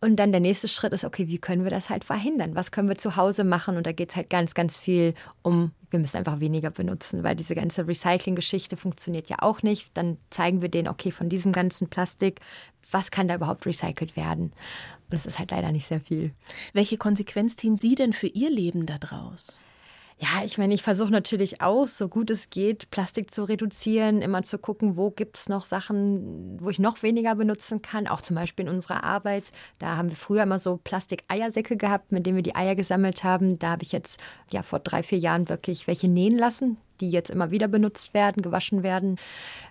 und 0.00 0.16
dann 0.16 0.30
der 0.30 0.40
nächste 0.40 0.68
Schritt 0.68 0.92
ist, 0.92 1.04
okay, 1.04 1.26
wie 1.26 1.38
können 1.38 1.64
wir 1.64 1.70
das 1.70 1.90
halt 1.90 2.04
verhindern? 2.04 2.54
Was 2.54 2.70
können 2.70 2.88
wir 2.88 2.96
zu 2.96 3.16
Hause 3.16 3.42
machen? 3.42 3.76
Und 3.76 3.86
da 3.86 3.92
geht 3.92 4.10
es 4.10 4.16
halt 4.16 4.30
ganz, 4.30 4.54
ganz 4.54 4.76
viel 4.76 5.14
um, 5.42 5.72
wir 5.90 5.98
müssen 5.98 6.18
einfach 6.18 6.38
weniger 6.38 6.70
benutzen, 6.70 7.24
weil 7.24 7.34
diese 7.34 7.56
ganze 7.56 7.86
Recycling-Geschichte 7.86 8.76
funktioniert 8.76 9.28
ja 9.28 9.36
auch 9.40 9.62
nicht. 9.62 9.90
Dann 9.94 10.18
zeigen 10.30 10.62
wir 10.62 10.68
denen, 10.68 10.88
okay, 10.88 11.10
von 11.10 11.28
diesem 11.28 11.50
ganzen 11.50 11.88
Plastik, 11.88 12.40
was 12.90 13.10
kann 13.10 13.26
da 13.26 13.34
überhaupt 13.34 13.66
recycelt 13.66 14.16
werden? 14.16 14.44
Und 14.44 15.10
das 15.10 15.26
ist 15.26 15.38
halt 15.38 15.50
leider 15.50 15.72
nicht 15.72 15.86
sehr 15.86 16.00
viel. 16.00 16.32
Welche 16.72 16.96
Konsequenz 16.96 17.56
ziehen 17.56 17.76
Sie 17.76 17.96
denn 17.96 18.12
für 18.12 18.28
Ihr 18.28 18.50
Leben 18.50 18.86
daraus? 18.86 19.64
Ja, 20.20 20.44
ich 20.44 20.58
meine, 20.58 20.74
ich 20.74 20.82
versuche 20.82 21.12
natürlich 21.12 21.60
auch, 21.62 21.86
so 21.86 22.08
gut 22.08 22.30
es 22.30 22.50
geht, 22.50 22.90
Plastik 22.90 23.30
zu 23.30 23.44
reduzieren, 23.44 24.20
immer 24.20 24.42
zu 24.42 24.58
gucken, 24.58 24.96
wo 24.96 25.12
gibt 25.12 25.38
es 25.38 25.48
noch 25.48 25.64
Sachen, 25.64 26.60
wo 26.60 26.70
ich 26.70 26.80
noch 26.80 27.04
weniger 27.04 27.36
benutzen 27.36 27.82
kann. 27.82 28.08
Auch 28.08 28.20
zum 28.20 28.34
Beispiel 28.34 28.66
in 28.66 28.72
unserer 28.72 29.04
Arbeit. 29.04 29.52
Da 29.78 29.96
haben 29.96 30.08
wir 30.08 30.16
früher 30.16 30.42
immer 30.42 30.58
so 30.58 30.80
Plastik-Eiersäcke 30.82 31.76
gehabt, 31.76 32.10
mit 32.10 32.26
denen 32.26 32.34
wir 32.34 32.42
die 32.42 32.56
Eier 32.56 32.74
gesammelt 32.74 33.22
haben. 33.22 33.60
Da 33.60 33.70
habe 33.70 33.84
ich 33.84 33.92
jetzt 33.92 34.20
ja 34.52 34.64
vor 34.64 34.80
drei, 34.80 35.04
vier 35.04 35.18
Jahren 35.18 35.48
wirklich 35.48 35.86
welche 35.86 36.08
nähen 36.08 36.36
lassen 36.36 36.78
die 37.00 37.10
jetzt 37.10 37.30
immer 37.30 37.52
wieder 37.52 37.68
benutzt 37.68 38.12
werden, 38.12 38.42
gewaschen 38.42 38.82
werden. 38.82 39.20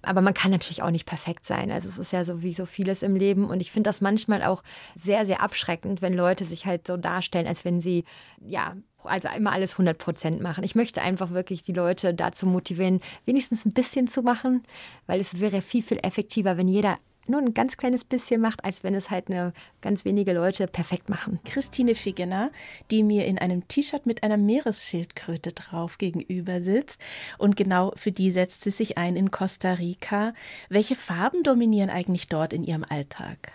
Aber 0.01 0.21
man 0.21 0.33
kann 0.33 0.49
natürlich 0.49 0.81
auch 0.81 0.91
nicht 0.91 1.05
perfekt 1.05 1.45
sein. 1.45 1.71
Also 1.71 1.89
es 1.89 1.97
ist 1.97 2.13
ja 2.13 2.23
so 2.23 2.41
wie 2.41 2.53
so 2.53 2.65
vieles 2.65 3.03
im 3.03 3.17
Leben. 3.17 3.49
Und 3.49 3.59
ich 3.59 3.71
finde 3.71 3.89
das 3.89 3.99
manchmal 3.99 4.43
auch 4.43 4.63
sehr, 4.95 5.25
sehr 5.25 5.41
abschreckend, 5.41 6.01
wenn 6.01 6.13
Leute 6.13 6.45
sich 6.45 6.65
halt 6.65 6.87
so 6.87 6.95
darstellen, 6.95 7.47
als 7.47 7.65
wenn 7.65 7.81
sie 7.81 8.05
ja 8.39 8.75
also 9.03 9.29
immer 9.35 9.51
alles 9.51 9.73
100 9.73 9.97
Prozent 9.97 10.41
machen. 10.41 10.63
Ich 10.63 10.75
möchte 10.75 11.01
einfach 11.01 11.31
wirklich 11.31 11.63
die 11.63 11.73
Leute 11.73 12.13
dazu 12.13 12.45
motivieren, 12.45 13.01
wenigstens 13.25 13.65
ein 13.65 13.73
bisschen 13.73 14.07
zu 14.07 14.21
machen, 14.21 14.63
weil 15.05 15.19
es 15.19 15.39
wäre 15.39 15.61
viel, 15.61 15.83
viel 15.83 15.99
effektiver, 16.03 16.57
wenn 16.57 16.67
jeder 16.67 16.97
nur 17.29 17.41
ein 17.41 17.53
ganz 17.53 17.77
kleines 17.77 18.03
bisschen 18.03 18.41
macht, 18.41 18.63
als 18.63 18.83
wenn 18.83 18.95
es 18.95 19.09
halt 19.09 19.29
eine 19.29 19.53
ganz 19.81 20.05
wenige 20.05 20.33
Leute 20.33 20.67
perfekt 20.67 21.09
machen. 21.09 21.39
Christine 21.45 21.95
Figener, 21.95 22.51
die 22.89 23.03
mir 23.03 23.25
in 23.25 23.37
einem 23.37 23.67
T-Shirt 23.67 24.05
mit 24.05 24.23
einer 24.23 24.37
Meeresschildkröte 24.37 25.51
drauf 25.51 25.97
gegenüber 25.97 26.61
sitzt. 26.61 27.01
Und 27.37 27.55
genau 27.55 27.91
für 27.95 28.11
die 28.11 28.31
setzt 28.31 28.61
sie 28.61 28.71
sich 28.71 28.97
ein 28.97 29.15
in 29.15 29.31
Costa 29.31 29.73
Rica. 29.73 30.33
Welche 30.69 30.95
Farben 30.95 31.43
dominieren 31.43 31.89
eigentlich 31.89 32.27
dort 32.29 32.53
in 32.53 32.63
ihrem 32.63 32.85
Alltag? 32.87 33.51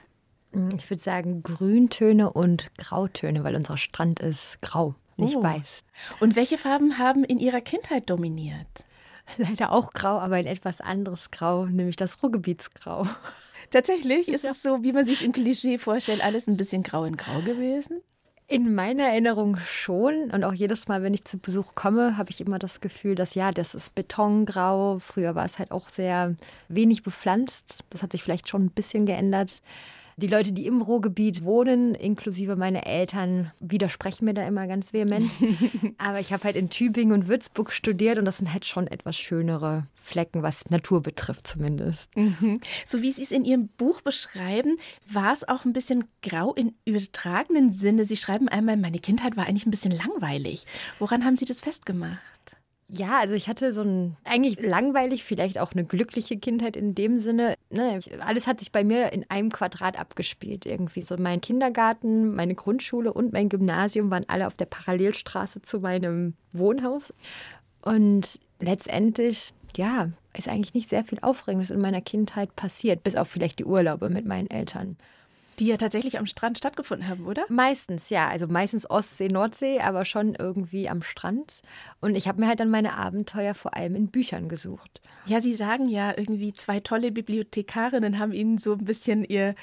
Ich 0.76 0.90
würde 0.90 1.02
sagen 1.02 1.42
Grüntöne 1.42 2.31
und 2.31 2.70
Grautöne, 2.76 3.42
weil 3.42 3.57
unser 3.57 3.78
Strand 3.78 4.20
ist 4.20 4.61
grau 4.61 4.94
nicht 5.16 5.37
oh. 5.37 5.42
weiß. 5.42 5.85
Und 6.20 6.37
welche 6.37 6.59
Farben 6.59 6.98
haben 6.98 7.25
in 7.25 7.38
Ihrer 7.38 7.61
Kindheit 7.61 8.09
dominiert? 8.11 8.85
Leider 9.37 9.72
auch 9.72 9.92
grau, 9.92 10.18
aber 10.18 10.37
ein 10.37 10.46
etwas 10.46 10.81
anderes 10.81 11.31
Grau, 11.31 11.66
nämlich 11.66 11.96
das 11.96 12.22
Ruhrgebietsgrau. 12.22 13.07
Tatsächlich 13.70 14.29
ist 14.29 14.44
ja. 14.44 14.51
es 14.51 14.62
so, 14.62 14.83
wie 14.83 14.92
man 14.92 15.05
sich 15.05 15.25
im 15.25 15.33
Klischee 15.33 15.79
vorstellt, 15.79 16.22
alles 16.22 16.46
ein 16.46 16.57
bisschen 16.57 16.83
grau 16.83 17.05
in 17.05 17.16
grau 17.16 17.40
gewesen? 17.40 18.03
In 18.48 18.75
meiner 18.75 19.05
Erinnerung 19.05 19.57
schon. 19.57 20.31
Und 20.31 20.44
auch 20.44 20.53
jedes 20.53 20.87
Mal, 20.87 21.03
wenn 21.03 21.14
ich 21.14 21.25
zu 21.25 21.38
Besuch 21.38 21.75
komme, 21.75 22.18
habe 22.18 22.31
ich 22.31 22.40
immer 22.42 22.59
das 22.59 22.83
Gefühl, 22.83 23.14
dass 23.14 23.35
ja, 23.35 23.51
das 23.51 23.75
ist 23.75 23.94
Betongrau. 23.94 24.98
Früher 24.98 25.35
war 25.35 25.46
es 25.46 25.59
halt 25.59 25.70
auch 25.70 25.88
sehr 25.88 26.35
wenig 26.68 27.03
bepflanzt. 27.03 27.85
Das 27.88 28.03
hat 28.03 28.12
sich 28.12 28.22
vielleicht 28.22 28.51
schon 28.51 28.66
ein 28.66 28.70
bisschen 28.70 29.07
geändert. 29.07 29.62
Die 30.16 30.27
Leute, 30.27 30.53
die 30.53 30.66
im 30.66 30.83
Ruhrgebiet 30.83 31.44
wohnen, 31.44 31.94
inklusive 31.94 32.57
meine 32.57 32.85
Eltern, 32.85 33.51
widersprechen 33.61 34.25
mir 34.27 34.35
da 34.35 34.46
immer 34.46 34.66
ganz 34.66 34.92
vehement. 34.92 35.31
Aber 35.98 36.20
ich 36.20 36.33
habe 36.33 36.44
halt 36.44 36.57
in 36.57 36.70
Tübingen 36.70 37.12
und 37.12 37.29
Würzburg 37.29 37.72
studiert 37.72 38.18
und 38.18 38.25
das 38.25 38.38
sind 38.38 38.53
halt 38.53 38.64
schon 38.64 38.87
etwas 38.87 39.16
schönere 39.16 39.87
Flecken, 39.94 40.42
was 40.42 40.68
Natur 40.70 41.03
betrifft 41.03 41.46
zumindest. 41.46 42.14
Mhm. 42.16 42.61
So 42.85 43.03
wie 43.03 43.12
Sie 43.12 43.22
es 43.22 43.31
in 43.31 43.44
Ihrem 43.44 43.68
Buch 43.68 44.03
beschreiben, 44.03 44.77
war 45.11 45.33
es 45.33 45.48
auch 45.48 45.64
ein 45.64 45.72
bisschen 45.72 46.05
grau 46.22 46.53
in 46.55 46.75
übertragenen 46.85 47.72
Sinne. 47.72 48.05
Sie 48.05 48.16
schreiben 48.16 48.48
einmal, 48.48 48.77
meine 48.77 48.98
Kindheit 48.98 49.37
war 49.37 49.46
eigentlich 49.46 49.66
ein 49.66 49.70
bisschen 49.70 49.92
langweilig. 49.92 50.64
Woran 50.98 51.25
haben 51.25 51.37
Sie 51.37 51.44
das 51.44 51.61
festgemacht? 51.61 52.20
Ja, 52.88 53.21
also 53.21 53.35
ich 53.35 53.49
hatte 53.49 53.73
so 53.73 53.81
ein 53.81 54.16
eigentlich 54.25 54.61
langweilig, 54.61 55.25
vielleicht 55.25 55.59
auch 55.59 55.73
eine 55.73 55.85
glückliche 55.85 56.37
Kindheit 56.37 56.77
in 56.77 56.95
dem 56.95 57.16
Sinne. 57.16 57.55
Ne, 57.71 58.01
alles 58.21 58.47
hat 58.47 58.61
sich 58.61 58.71
bei 58.71 58.85
mir 58.85 59.12
in 59.12 59.25
einem 59.31 59.51
Quadrat 59.51 59.99
abgespielt 59.99 60.66
irgendwie. 60.66 61.01
So 61.01 61.16
mein 61.16 61.40
Kindergarten, 61.40 62.35
meine 62.35 62.55
Grundschule 62.55 63.12
und 63.12 63.33
mein 63.33 63.49
Gymnasium 63.49 64.11
waren 64.11 64.27
alle 64.29 64.47
auf 64.47 64.55
der 64.55 64.66
Parallelstraße 64.66 65.62
zu 65.62 65.81
meinem 65.81 66.35
Wohnhaus. 66.53 67.14
Und 67.83 68.38
letztendlich, 68.61 69.51
ja, 69.77 70.11
ist 70.37 70.49
eigentlich 70.49 70.75
nicht 70.75 70.90
sehr 70.90 71.05
viel 71.05 71.18
Aufregendes 71.23 71.71
in 71.71 71.81
meiner 71.81 72.01
Kindheit 72.01 72.55
passiert, 72.57 73.03
bis 73.03 73.16
auf 73.16 73.29
vielleicht 73.29 73.59
die 73.59 73.64
Urlaube 73.64 74.11
mit 74.11 74.27
meinen 74.27 74.51
Eltern. 74.51 74.97
Die 75.59 75.67
ja 75.67 75.77
tatsächlich 75.77 76.19
am 76.19 76.27
Strand 76.27 76.59
stattgefunden 76.59 77.09
haben, 77.09 77.27
oder? 77.27 77.45
Meistens, 77.49 78.11
ja. 78.11 78.29
Also 78.29 78.47
meistens 78.47 78.88
Ostsee, 78.88 79.29
Nordsee, 79.29 79.81
aber 79.81 80.05
schon 80.05 80.35
irgendwie 80.35 80.88
am 80.88 81.03
Strand. 81.03 81.62
Und 82.01 82.17
ich 82.17 82.29
habe 82.29 82.41
mir 82.41 82.49
halt 82.49 82.61
dann 82.61 82.71
meine 82.71 82.97
Abenteuer 82.97 83.55
vor 83.55 83.77
allem 83.77 83.95
in 83.95 84.09
Büchern 84.09 84.49
gesucht. 84.49 85.01
Ja, 85.27 85.41
Sie 85.41 85.55
sagen 85.55 85.88
ja, 85.88 86.12
irgendwie 86.17 86.53
zwei 86.53 86.81
tolle 86.81 87.12
Bibliothekarinnen 87.12 88.19
haben 88.19 88.33
Ihnen 88.33 88.59
so 88.59 88.73
ein 88.73 88.85
bisschen 88.85 89.25
ihr, 89.25 89.55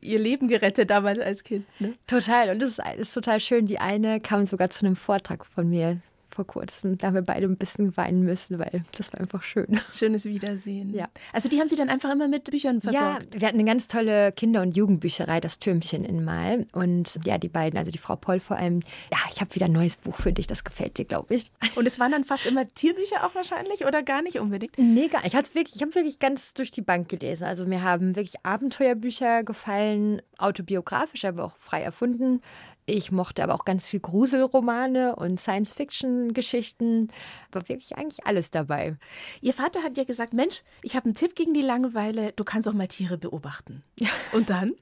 ihr 0.00 0.18
Leben 0.18 0.48
gerettet 0.48 0.90
damals 0.90 1.20
als 1.20 1.44
Kind. 1.44 1.66
Ne? 1.78 1.94
Total. 2.06 2.50
Und 2.50 2.60
das 2.60 2.70
ist, 2.70 2.78
das 2.78 2.98
ist 2.98 3.14
total 3.14 3.38
schön. 3.38 3.66
Die 3.66 3.78
eine 3.78 4.20
kam 4.20 4.46
sogar 4.46 4.70
zu 4.70 4.84
einem 4.84 4.96
Vortrag 4.96 5.46
von 5.46 5.68
mir 5.68 6.00
vor 6.34 6.46
kurzem. 6.46 6.98
Da 6.98 7.08
haben 7.08 7.14
wir 7.14 7.22
beide 7.22 7.46
ein 7.46 7.56
bisschen 7.56 7.96
weinen 7.96 8.22
müssen, 8.22 8.58
weil 8.58 8.84
das 8.96 9.12
war 9.12 9.20
einfach 9.20 9.42
schön. 9.42 9.80
Schönes 9.92 10.24
Wiedersehen. 10.24 10.92
Ja. 10.92 11.08
Also 11.32 11.48
die 11.48 11.60
haben 11.60 11.68
Sie 11.68 11.76
dann 11.76 11.88
einfach 11.88 12.12
immer 12.12 12.28
mit 12.28 12.50
Büchern 12.50 12.80
versorgt? 12.80 13.34
Ja, 13.34 13.40
wir 13.40 13.48
hatten 13.48 13.58
eine 13.58 13.68
ganz 13.68 13.88
tolle 13.88 14.32
Kinder- 14.32 14.62
und 14.62 14.76
Jugendbücherei, 14.76 15.40
das 15.40 15.58
Türmchen 15.58 16.04
in 16.04 16.24
Mal. 16.24 16.66
Und 16.72 17.18
ja, 17.24 17.38
die 17.38 17.48
beiden, 17.48 17.78
also 17.78 17.90
die 17.90 17.98
Frau 17.98 18.16
Poll 18.16 18.40
vor 18.40 18.56
allem, 18.56 18.80
ja, 19.12 19.18
ich 19.32 19.40
habe 19.40 19.54
wieder 19.54 19.66
ein 19.66 19.72
neues 19.72 19.96
Buch 19.96 20.16
für 20.16 20.32
dich, 20.32 20.46
das 20.46 20.64
gefällt 20.64 20.98
dir, 20.98 21.04
glaube 21.04 21.34
ich. 21.34 21.50
Und 21.76 21.86
es 21.86 21.98
waren 21.98 22.12
dann 22.12 22.24
fast 22.24 22.46
immer 22.46 22.68
Tierbücher 22.68 23.24
auch 23.24 23.34
wahrscheinlich 23.34 23.86
oder 23.86 24.02
gar 24.02 24.22
nicht 24.22 24.38
unbedingt? 24.38 24.76
Nee, 24.78 25.08
gar 25.08 25.22
nicht. 25.22 25.34
Ich, 25.34 25.54
wirklich, 25.54 25.76
ich 25.76 25.82
habe 25.82 25.94
wirklich 25.94 26.18
ganz 26.18 26.54
durch 26.54 26.70
die 26.70 26.82
Bank 26.82 27.08
gelesen. 27.08 27.44
Also 27.44 27.66
mir 27.66 27.82
haben 27.82 28.16
wirklich 28.16 28.44
Abenteuerbücher 28.44 29.44
gefallen, 29.44 30.20
autobiografisch, 30.38 31.24
aber 31.24 31.44
auch 31.44 31.56
frei 31.58 31.82
erfunden. 31.82 32.40
Ich 32.86 33.10
mochte 33.10 33.42
aber 33.42 33.54
auch 33.54 33.64
ganz 33.64 33.86
viel 33.86 34.00
Gruselromane 34.00 35.16
und 35.16 35.40
Science-Fiction-Geschichten. 35.40 37.08
War 37.50 37.68
wirklich 37.68 37.96
eigentlich 37.96 38.26
alles 38.26 38.50
dabei. 38.50 38.96
Ihr 39.40 39.54
Vater 39.54 39.82
hat 39.82 39.96
ja 39.96 40.04
gesagt: 40.04 40.34
Mensch, 40.34 40.62
ich 40.82 40.94
habe 40.94 41.06
einen 41.06 41.14
Tipp 41.14 41.34
gegen 41.34 41.54
die 41.54 41.62
Langeweile. 41.62 42.32
Du 42.32 42.44
kannst 42.44 42.68
auch 42.68 42.74
mal 42.74 42.88
Tiere 42.88 43.16
beobachten. 43.16 43.82
Und 44.32 44.50
dann? 44.50 44.74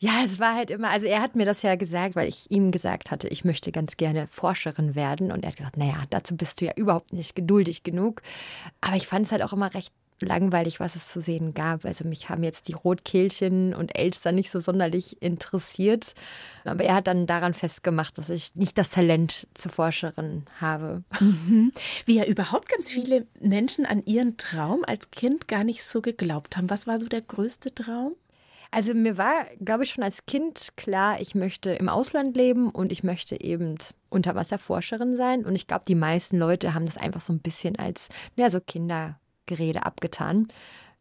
Ja, 0.00 0.22
es 0.24 0.40
war 0.40 0.54
halt 0.54 0.70
immer, 0.70 0.90
also 0.90 1.06
er 1.06 1.22
hat 1.22 1.36
mir 1.36 1.46
das 1.46 1.62
ja 1.62 1.76
gesagt, 1.76 2.16
weil 2.16 2.28
ich 2.28 2.50
ihm 2.50 2.72
gesagt 2.72 3.10
hatte, 3.10 3.28
ich 3.28 3.44
möchte 3.44 3.70
ganz 3.70 3.96
gerne 3.96 4.26
Forscherin 4.26 4.96
werden. 4.96 5.30
Und 5.30 5.44
er 5.44 5.50
hat 5.50 5.56
gesagt, 5.56 5.76
naja, 5.76 6.02
dazu 6.10 6.36
bist 6.36 6.60
du 6.60 6.66
ja 6.66 6.72
überhaupt 6.74 7.12
nicht 7.12 7.36
geduldig 7.36 7.84
genug. 7.84 8.22
Aber 8.80 8.96
ich 8.96 9.06
fand 9.06 9.26
es 9.26 9.32
halt 9.32 9.42
auch 9.42 9.52
immer 9.52 9.72
recht 9.72 9.94
langweilig, 10.20 10.80
was 10.80 10.96
es 10.96 11.08
zu 11.08 11.20
sehen 11.20 11.54
gab. 11.54 11.84
Also 11.84 12.06
mich 12.06 12.28
haben 12.28 12.42
jetzt 12.42 12.68
die 12.68 12.72
Rotkehlchen 12.72 13.74
und 13.74 13.96
Elster 13.96 14.32
nicht 14.32 14.50
so 14.50 14.60
sonderlich 14.60 15.20
interessiert. 15.22 16.14
Aber 16.64 16.84
er 16.84 16.96
hat 16.96 17.06
dann 17.06 17.26
daran 17.26 17.54
festgemacht, 17.54 18.16
dass 18.18 18.30
ich 18.30 18.54
nicht 18.54 18.78
das 18.78 18.90
Talent 18.90 19.46
zur 19.54 19.72
Forscherin 19.72 20.44
habe. 20.60 21.02
Mhm. 21.20 21.72
Wie 22.06 22.16
ja 22.16 22.24
überhaupt 22.24 22.68
ganz 22.68 22.90
viele 22.90 23.26
Menschen 23.40 23.86
an 23.86 24.04
ihren 24.04 24.36
Traum 24.36 24.84
als 24.86 25.10
Kind 25.10 25.48
gar 25.48 25.64
nicht 25.64 25.84
so 25.84 26.00
geglaubt 26.00 26.56
haben. 26.56 26.70
Was 26.70 26.86
war 26.86 26.98
so 26.98 27.06
der 27.06 27.22
größte 27.22 27.74
Traum? 27.74 28.14
Also 28.74 28.92
mir 28.92 29.16
war, 29.16 29.46
glaube 29.64 29.84
ich, 29.84 29.90
schon 29.90 30.02
als 30.02 30.26
Kind 30.26 30.70
klar, 30.76 31.20
ich 31.20 31.36
möchte 31.36 31.70
im 31.70 31.88
Ausland 31.88 32.36
leben 32.36 32.70
und 32.70 32.90
ich 32.90 33.04
möchte 33.04 33.40
eben 33.40 33.76
Unterwasserforscherin 34.10 35.14
sein. 35.14 35.44
Und 35.44 35.54
ich 35.54 35.68
glaube, 35.68 35.84
die 35.86 35.94
meisten 35.94 36.38
Leute 36.38 36.74
haben 36.74 36.86
das 36.86 36.96
einfach 36.96 37.20
so 37.20 37.32
ein 37.32 37.38
bisschen 37.38 37.76
als, 37.76 38.08
naja, 38.34 38.50
so 38.50 38.58
Kindergerede 39.46 39.86
abgetan. 39.86 40.48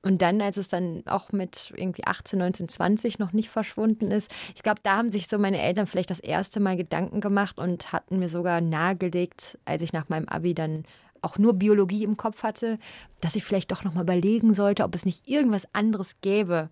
Und 0.05 0.21
dann, 0.21 0.41
als 0.41 0.57
es 0.57 0.67
dann 0.67 1.03
auch 1.05 1.31
mit 1.31 1.73
irgendwie 1.77 2.03
18, 2.05 2.37
19, 2.37 2.67
20 2.67 3.19
noch 3.19 3.31
nicht 3.31 3.49
verschwunden 3.49 4.11
ist, 4.11 4.29
ich 4.53 4.61
glaube, 4.61 4.81
da 4.83 4.97
haben 4.97 5.09
sich 5.09 5.29
so 5.29 5.37
meine 5.37 5.61
Eltern 5.61 5.87
vielleicht 5.87 6.09
das 6.09 6.19
erste 6.19 6.59
Mal 6.59 6.75
Gedanken 6.75 7.21
gemacht 7.21 7.57
und 7.57 7.93
hatten 7.93 8.19
mir 8.19 8.27
sogar 8.27 8.59
nahegelegt, 8.59 9.57
als 9.63 9.81
ich 9.81 9.93
nach 9.93 10.09
meinem 10.09 10.27
Abi 10.27 10.53
dann 10.53 10.83
auch 11.21 11.37
nur 11.37 11.53
Biologie 11.53 12.03
im 12.03 12.17
Kopf 12.17 12.43
hatte, 12.43 12.79
dass 13.21 13.35
ich 13.35 13.45
vielleicht 13.45 13.71
doch 13.71 13.85
noch 13.85 13.93
mal 13.93 14.01
überlegen 14.01 14.53
sollte, 14.53 14.83
ob 14.83 14.93
es 14.93 15.05
nicht 15.05 15.25
irgendwas 15.29 15.73
anderes 15.73 16.19
gäbe, 16.19 16.69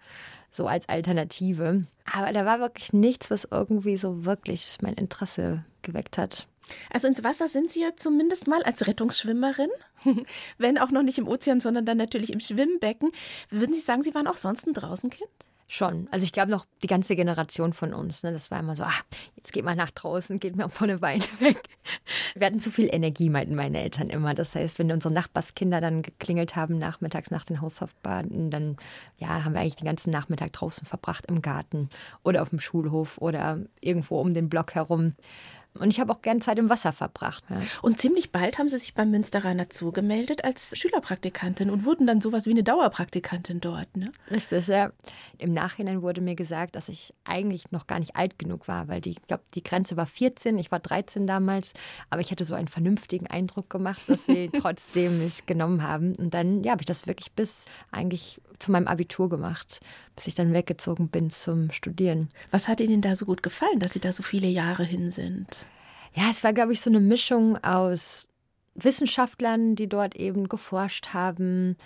so 0.52 0.68
als 0.68 0.90
Alternative. 0.90 1.86
Aber 2.14 2.34
da 2.34 2.46
war 2.46 2.60
wirklich 2.60 2.92
nichts, 2.92 3.32
was 3.32 3.48
irgendwie 3.50 3.96
so 3.96 4.26
wirklich 4.26 4.78
mein 4.82 4.96
Interesse 4.96 5.64
geweckt 5.84 6.18
hat. 6.18 6.48
Also 6.92 7.08
ins 7.08 7.24
Wasser 7.24 7.48
sind 7.48 7.72
Sie 7.72 7.82
ja 7.82 7.96
zumindest 7.96 8.48
mal 8.48 8.64
als 8.64 8.88
Rettungsschwimmerin, 8.88 9.70
wenn 10.58 10.78
auch 10.78 10.92
noch 10.92 11.04
nicht 11.04 11.18
im 11.18 11.28
Ozean, 11.28 11.60
sondern 11.60 11.86
dann 11.86 11.98
natürlich 11.98 12.32
im 12.32 12.40
Schwimmbecken. 12.40 13.12
Würden 13.50 13.74
Sie 13.74 13.82
sagen, 13.82 14.02
Sie 14.02 14.14
waren 14.14 14.28
auch 14.28 14.38
sonst 14.38 14.68
ein 14.68 14.74
Draußenkind? 14.74 15.30
Schon. 15.74 16.10
Also 16.12 16.26
ich 16.26 16.34
glaube 16.34 16.52
noch 16.52 16.66
die 16.84 16.88
ganze 16.88 17.16
Generation 17.16 17.72
von 17.72 17.94
uns, 17.94 18.24
ne, 18.24 18.34
das 18.34 18.52
war 18.52 18.60
immer 18.60 18.76
so, 18.76 18.84
ach, 18.84 19.04
jetzt 19.38 19.54
geht 19.54 19.64
mal 19.64 19.74
nach 19.74 19.92
draußen, 19.92 20.38
geht 20.38 20.58
mir 20.58 20.68
von 20.68 20.90
der 20.90 20.98
Beine 20.98 21.24
weg. 21.40 21.64
Wir 22.36 22.48
hatten 22.48 22.60
zu 22.60 22.72
viel 22.72 22.94
Energie, 22.94 23.30
meinten 23.30 23.56
meine 23.56 23.82
Eltern 23.82 24.10
immer. 24.10 24.34
Das 24.34 24.54
heißt, 24.54 24.80
wenn 24.80 24.92
unsere 24.92 25.14
Nachbarskinder 25.14 25.80
dann 25.80 26.02
geklingelt 26.02 26.58
haben 26.58 26.78
nachmittags 26.78 27.32
nach 27.32 27.46
den 27.46 27.62
Hausaufgaben, 27.62 28.52
dann 28.52 28.76
ja, 29.18 29.46
haben 29.46 29.54
wir 29.54 29.62
eigentlich 29.62 29.78
den 29.78 29.86
ganzen 29.86 30.12
Nachmittag 30.12 30.52
draußen 30.52 30.86
verbracht 30.86 31.28
im 31.28 31.42
Garten 31.42 31.90
oder 32.22 32.42
auf 32.42 32.50
dem 32.50 32.60
Schulhof 32.60 33.18
oder 33.20 33.60
irgendwo 33.80 34.20
um 34.20 34.34
den 34.34 34.50
Block 34.50 34.76
herum. 34.76 35.14
Und 35.74 35.90
ich 35.90 36.02
habe 36.02 36.12
auch 36.12 36.22
gern 36.22 36.42
Zeit 36.42 36.60
im 36.60 36.70
Wasser 36.70 36.92
verbracht. 36.92 37.44
Ja. 37.50 37.62
Und 37.82 38.00
ziemlich 38.00 38.32
bald 38.32 38.58
haben 38.58 38.68
Sie 38.68 38.78
sich 38.78 38.94
beim 38.94 39.10
Münsteraner 39.10 39.68
Zoo 39.72 39.92
gemeldet 39.92 40.44
als 40.44 40.78
Schülerpraktikantin 40.78 41.70
und 41.70 41.86
wurden 41.86 42.06
dann 42.06 42.20
sowas 42.20 42.46
wie 42.46 42.52
eine 42.52 42.64
Dauerpraktikantin 42.64 43.62
dort. 43.62 43.96
Ne? 43.96 44.12
Richtig, 44.30 44.68
ja. 44.68 44.92
Im 45.38 45.54
Nachhinein 45.54 46.02
wurde 46.02 46.20
mir 46.20 46.36
gesagt, 46.36 46.76
dass 46.76 46.90
ich 46.90 47.14
eigentlich 47.24 47.72
noch 47.72 47.88
gar 47.88 48.00
nicht 48.00 48.18
alt 48.18 48.38
genug 48.38 48.68
war, 48.68 48.90
weil 48.90 49.00
die, 49.00 49.12
ich 49.12 49.22
glaube, 49.28 49.44
die 49.56 49.64
Grenze 49.64 49.96
war 49.96 50.06
14, 50.06 50.58
ich 50.60 50.72
war 50.72 50.80
13 50.80 51.26
damals, 51.26 51.74
aber 52.10 52.20
ich 52.20 52.32
hatte 52.32 52.44
so 52.44 52.54
einen 52.54 52.68
vernünftigen 52.68 53.28
Eindruck 53.28 53.70
gemacht, 53.70 54.02
dass 54.08 54.26
sie 54.26 54.50
trotzdem 54.62 55.20
mich 55.20 55.46
genommen 55.46 55.84
haben. 55.84 56.14
Und 56.18 56.34
dann, 56.34 56.64
ja, 56.64 56.74
habe 56.74 56.82
ich 56.82 56.88
das 56.88 57.08
wirklich 57.08 57.32
bis 57.32 57.66
eigentlich 57.92 58.42
zu 58.60 58.72
meinem 58.72 58.88
Abitur 58.88 59.30
gemacht, 59.30 59.80
bis 60.16 60.28
ich 60.28 60.36
dann 60.36 60.54
weggezogen 60.54 61.10
bin 61.10 61.30
zum 61.30 61.72
Studieren. 61.72 62.30
Was 62.52 62.68
hat 62.68 62.80
Ihnen 62.82 63.02
da 63.02 63.16
so 63.16 63.26
gut 63.26 63.44
gefallen, 63.44 63.80
dass 63.80 63.94
Sie 63.94 64.00
da 64.00 64.12
so 64.12 64.24
viele 64.24 64.48
Jahre 64.48 64.84
hin 64.84 65.12
sind? 65.12 65.48
Ja, 66.14 66.30
es 66.30 66.44
war, 66.44 66.54
glaube 66.54 66.74
ich, 66.74 66.82
so 66.82 66.90
eine 66.90 67.00
Mischung 67.00 67.58
aus 67.64 68.28
Wissenschaftlern, 68.76 69.76
die 69.76 69.88
dort 69.88 70.16
eben 70.16 70.50
geforscht 70.50 71.14
haben, 71.14 71.78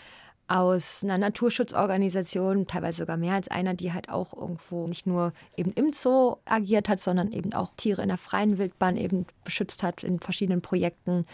aus 0.47 1.03
einer 1.03 1.17
Naturschutzorganisation, 1.17 2.67
teilweise 2.67 2.99
sogar 2.99 3.17
mehr 3.17 3.33
als 3.33 3.47
einer, 3.47 3.73
die 3.73 3.93
halt 3.93 4.09
auch 4.09 4.33
irgendwo 4.33 4.85
nicht 4.87 5.07
nur 5.07 5.33
eben 5.57 5.71
im 5.73 5.91
Zoo 5.91 6.35
agiert 6.45 6.87
hat, 6.87 6.99
sondern 6.99 7.31
eben 7.31 7.53
auch 7.53 7.73
Tiere 7.75 8.03
in 8.03 8.09
der 8.09 8.19
freien 8.19 8.57
Wildbahn 8.57 8.95
eben 8.95 9.25
beschützt 9.43 9.81
hat 9.81 10.03
in 10.03 10.19
verschiedenen 10.19 10.61
Projekten. 10.61 11.25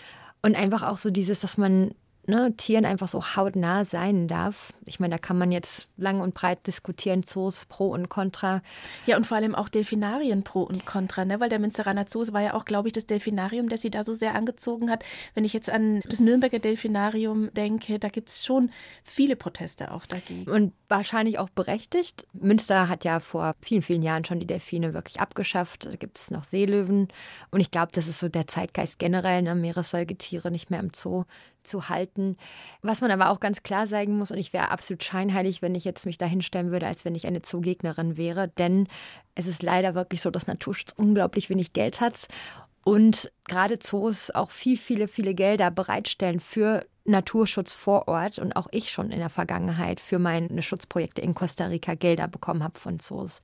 Und 0.41 0.55
einfach 0.55 0.83
auch 0.83 0.97
so 0.97 1.11
dieses, 1.11 1.41
dass 1.41 1.57
man 1.57 1.93
ne, 2.27 2.53
Tieren 2.55 2.85
einfach 2.85 3.07
so 3.07 3.21
hautnah 3.21 3.85
sein 3.85 4.27
darf. 4.27 4.73
Ich 4.85 4.99
meine, 4.99 5.15
da 5.15 5.17
kann 5.17 5.37
man 5.37 5.51
jetzt 5.51 5.89
lang 5.97 6.21
und 6.21 6.33
breit 6.33 6.67
diskutieren, 6.67 7.23
Zoos 7.23 7.65
pro 7.65 7.87
und 7.87 8.09
contra. 8.09 8.61
Ja, 9.05 9.17
und 9.17 9.25
vor 9.25 9.37
allem 9.37 9.55
auch 9.55 9.69
Delfinarien 9.69 10.43
pro 10.43 10.61
und 10.61 10.85
contra, 10.85 11.25
ne? 11.25 11.39
weil 11.39 11.49
der 11.49 11.59
Münsteraner 11.59 12.05
Zoo 12.07 12.21
war 12.31 12.41
ja 12.41 12.53
auch, 12.53 12.65
glaube 12.65 12.87
ich, 12.87 12.93
das 12.93 13.05
Delfinarium, 13.05 13.69
das 13.69 13.81
sie 13.81 13.89
da 13.89 14.03
so 14.03 14.13
sehr 14.13 14.35
angezogen 14.35 14.91
hat. 14.91 15.03
Wenn 15.33 15.45
ich 15.45 15.53
jetzt 15.53 15.69
an 15.69 16.01
das 16.07 16.19
Nürnberger 16.19 16.59
Delfinarium 16.59 17.51
denke, 17.53 17.97
da 17.97 18.09
gibt 18.09 18.29
es 18.29 18.45
schon 18.45 18.69
viele 19.03 19.35
Proteste 19.35 19.91
auch 19.91 20.05
dagegen. 20.05 20.49
Und 20.49 20.73
wahrscheinlich 20.87 21.39
auch 21.39 21.49
berechtigt. 21.49 22.27
Münster 22.33 22.87
hat 22.87 23.03
ja 23.03 23.19
vor 23.19 23.55
vielen, 23.61 23.81
vielen 23.81 24.03
Jahren 24.03 24.25
schon 24.25 24.39
die 24.39 24.45
Delfine 24.45 24.93
wirklich 24.93 25.19
abgeschafft. 25.19 25.85
Da 25.85 25.95
gibt 25.95 26.17
es 26.17 26.29
noch 26.31 26.43
Seelöwen. 26.43 27.07
Und 27.49 27.59
ich 27.59 27.71
glaube, 27.71 27.91
das 27.93 28.07
ist 28.07 28.19
so 28.19 28.29
der 28.29 28.47
Zeitgeist 28.47 28.99
generell, 28.99 29.41
ne? 29.41 29.55
Meeressäugetiere 29.55 30.51
nicht 30.51 30.69
mehr 30.69 30.79
im 30.79 30.91
Zoo 30.93 31.23
zu 31.63 31.89
halten. 31.89 32.37
Was 32.81 33.01
man 33.01 33.11
aber 33.11 33.29
auch 33.29 33.39
ganz 33.39 33.63
klar 33.63 33.87
sagen 33.87 34.17
muss, 34.17 34.31
und 34.31 34.37
ich 34.37 34.53
wäre 34.53 34.71
absolut 34.71 35.03
scheinheilig, 35.03 35.61
wenn 35.61 35.75
ich 35.75 35.83
jetzt 35.83 36.05
mich 36.05 36.17
da 36.17 36.25
hinstellen 36.25 36.71
würde, 36.71 36.87
als 36.87 37.05
wenn 37.05 37.15
ich 37.15 37.27
eine 37.27 37.41
Zoogegnerin 37.41 38.17
wäre, 38.17 38.47
denn 38.47 38.87
es 39.35 39.47
ist 39.47 39.63
leider 39.63 39.95
wirklich 39.95 40.21
so, 40.21 40.29
dass 40.29 40.47
Naturschutz 40.47 40.93
unglaublich 40.95 41.49
wenig 41.49 41.73
Geld 41.73 42.01
hat 42.01 42.27
und 42.83 43.31
gerade 43.47 43.79
Zoos 43.79 44.31
auch 44.31 44.51
viel, 44.51 44.77
viele, 44.77 45.07
viele 45.07 45.33
Gelder 45.33 45.71
bereitstellen 45.71 46.39
für 46.39 46.85
Naturschutz 47.05 47.73
vor 47.73 48.07
Ort 48.07 48.39
und 48.39 48.55
auch 48.55 48.67
ich 48.71 48.91
schon 48.91 49.11
in 49.11 49.19
der 49.19 49.29
Vergangenheit 49.29 49.99
für 49.99 50.19
meine 50.19 50.61
Schutzprojekte 50.61 51.21
in 51.21 51.33
Costa 51.33 51.65
Rica 51.65 51.95
Gelder 51.95 52.27
bekommen 52.27 52.63
habe 52.63 52.77
von 52.77 52.99
Zoos. 52.99 53.43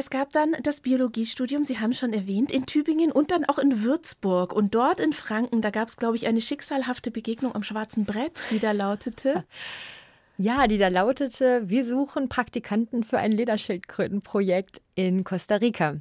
Es 0.00 0.10
gab 0.10 0.32
dann 0.32 0.54
das 0.62 0.80
Biologiestudium, 0.80 1.64
Sie 1.64 1.80
haben 1.80 1.92
schon 1.92 2.12
erwähnt, 2.12 2.52
in 2.52 2.66
Tübingen 2.66 3.10
und 3.10 3.32
dann 3.32 3.44
auch 3.44 3.58
in 3.58 3.82
Würzburg. 3.82 4.52
Und 4.52 4.76
dort 4.76 5.00
in 5.00 5.12
Franken, 5.12 5.60
da 5.60 5.70
gab 5.70 5.88
es, 5.88 5.96
glaube 5.96 6.14
ich, 6.14 6.28
eine 6.28 6.40
schicksalhafte 6.40 7.10
Begegnung 7.10 7.56
am 7.56 7.64
schwarzen 7.64 8.04
Brett, 8.04 8.44
die 8.52 8.60
da 8.60 8.70
lautete. 8.70 9.44
Ja, 10.40 10.68
die 10.68 10.78
da 10.78 10.86
lautete, 10.86 11.68
wir 11.68 11.84
suchen 11.84 12.28
Praktikanten 12.28 13.02
für 13.02 13.18
ein 13.18 13.32
Lederschildkrötenprojekt 13.32 14.80
in 14.94 15.24
Costa 15.24 15.56
Rica. 15.56 15.96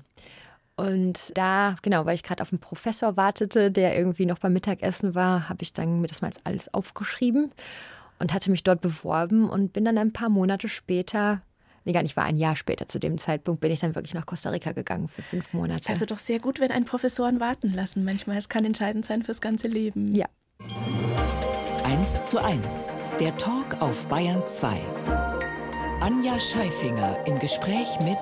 Und 0.75 1.35
da, 1.35 1.75
genau, 1.81 2.05
weil 2.05 2.13
ich 2.13 2.21
gerade 2.21 2.43
auf 2.43 2.53
einen 2.53 2.59
Professor 2.59 3.17
wartete, 3.17 3.71
der 3.71 3.97
irgendwie 3.97 4.27
noch 4.27 4.37
beim 4.37 4.53
Mittagessen 4.53 5.15
war, 5.15 5.49
habe 5.49 5.63
ich 5.63 5.73
dann 5.73 6.01
mir 6.01 6.07
das 6.07 6.21
mal 6.21 6.29
alles 6.43 6.71
aufgeschrieben 6.71 7.51
und 8.19 8.31
hatte 8.31 8.51
mich 8.51 8.61
dort 8.61 8.79
beworben 8.79 9.49
und 9.49 9.73
bin 9.73 9.85
dann 9.85 9.97
ein 9.97 10.13
paar 10.13 10.29
Monate 10.29 10.69
später 10.69 11.41
nee, 11.87 11.93
gar 11.93 12.03
nicht, 12.03 12.17
war 12.17 12.25
ein 12.25 12.37
Jahr 12.37 12.55
später 12.55 12.87
zu 12.87 12.99
dem 12.99 13.17
Zeitpunkt, 13.17 13.61
bin 13.61 13.71
ich 13.71 13.79
dann 13.79 13.95
wirklich 13.95 14.13
nach 14.13 14.25
Costa 14.25 14.49
Rica 14.49 14.73
gegangen 14.73 15.07
für 15.07 15.21
fünf 15.21 15.53
Monate. 15.53 15.89
Also 15.89 16.05
doch 16.05 16.17
sehr 16.17 16.39
gut, 16.39 16.59
wenn 16.59 16.71
ein 16.71 16.85
Professoren 16.85 17.39
warten 17.39 17.73
lassen. 17.73 18.03
Manchmal, 18.03 18.37
es 18.37 18.49
kann 18.49 18.65
entscheidend 18.65 19.05
sein 19.05 19.23
fürs 19.23 19.41
ganze 19.41 19.67
Leben. 19.67 20.13
Ja. 20.13 20.27
1 21.85 22.25
zu 22.25 22.43
1, 22.43 22.97
der 23.19 23.35
Talk 23.37 23.81
auf 23.81 24.05
Bayern 24.07 24.45
2. 24.45 24.77
Anja 26.01 26.37
Scheifinger 26.39 27.25
im 27.25 27.39
Gespräch 27.39 27.87
mit 28.01 28.19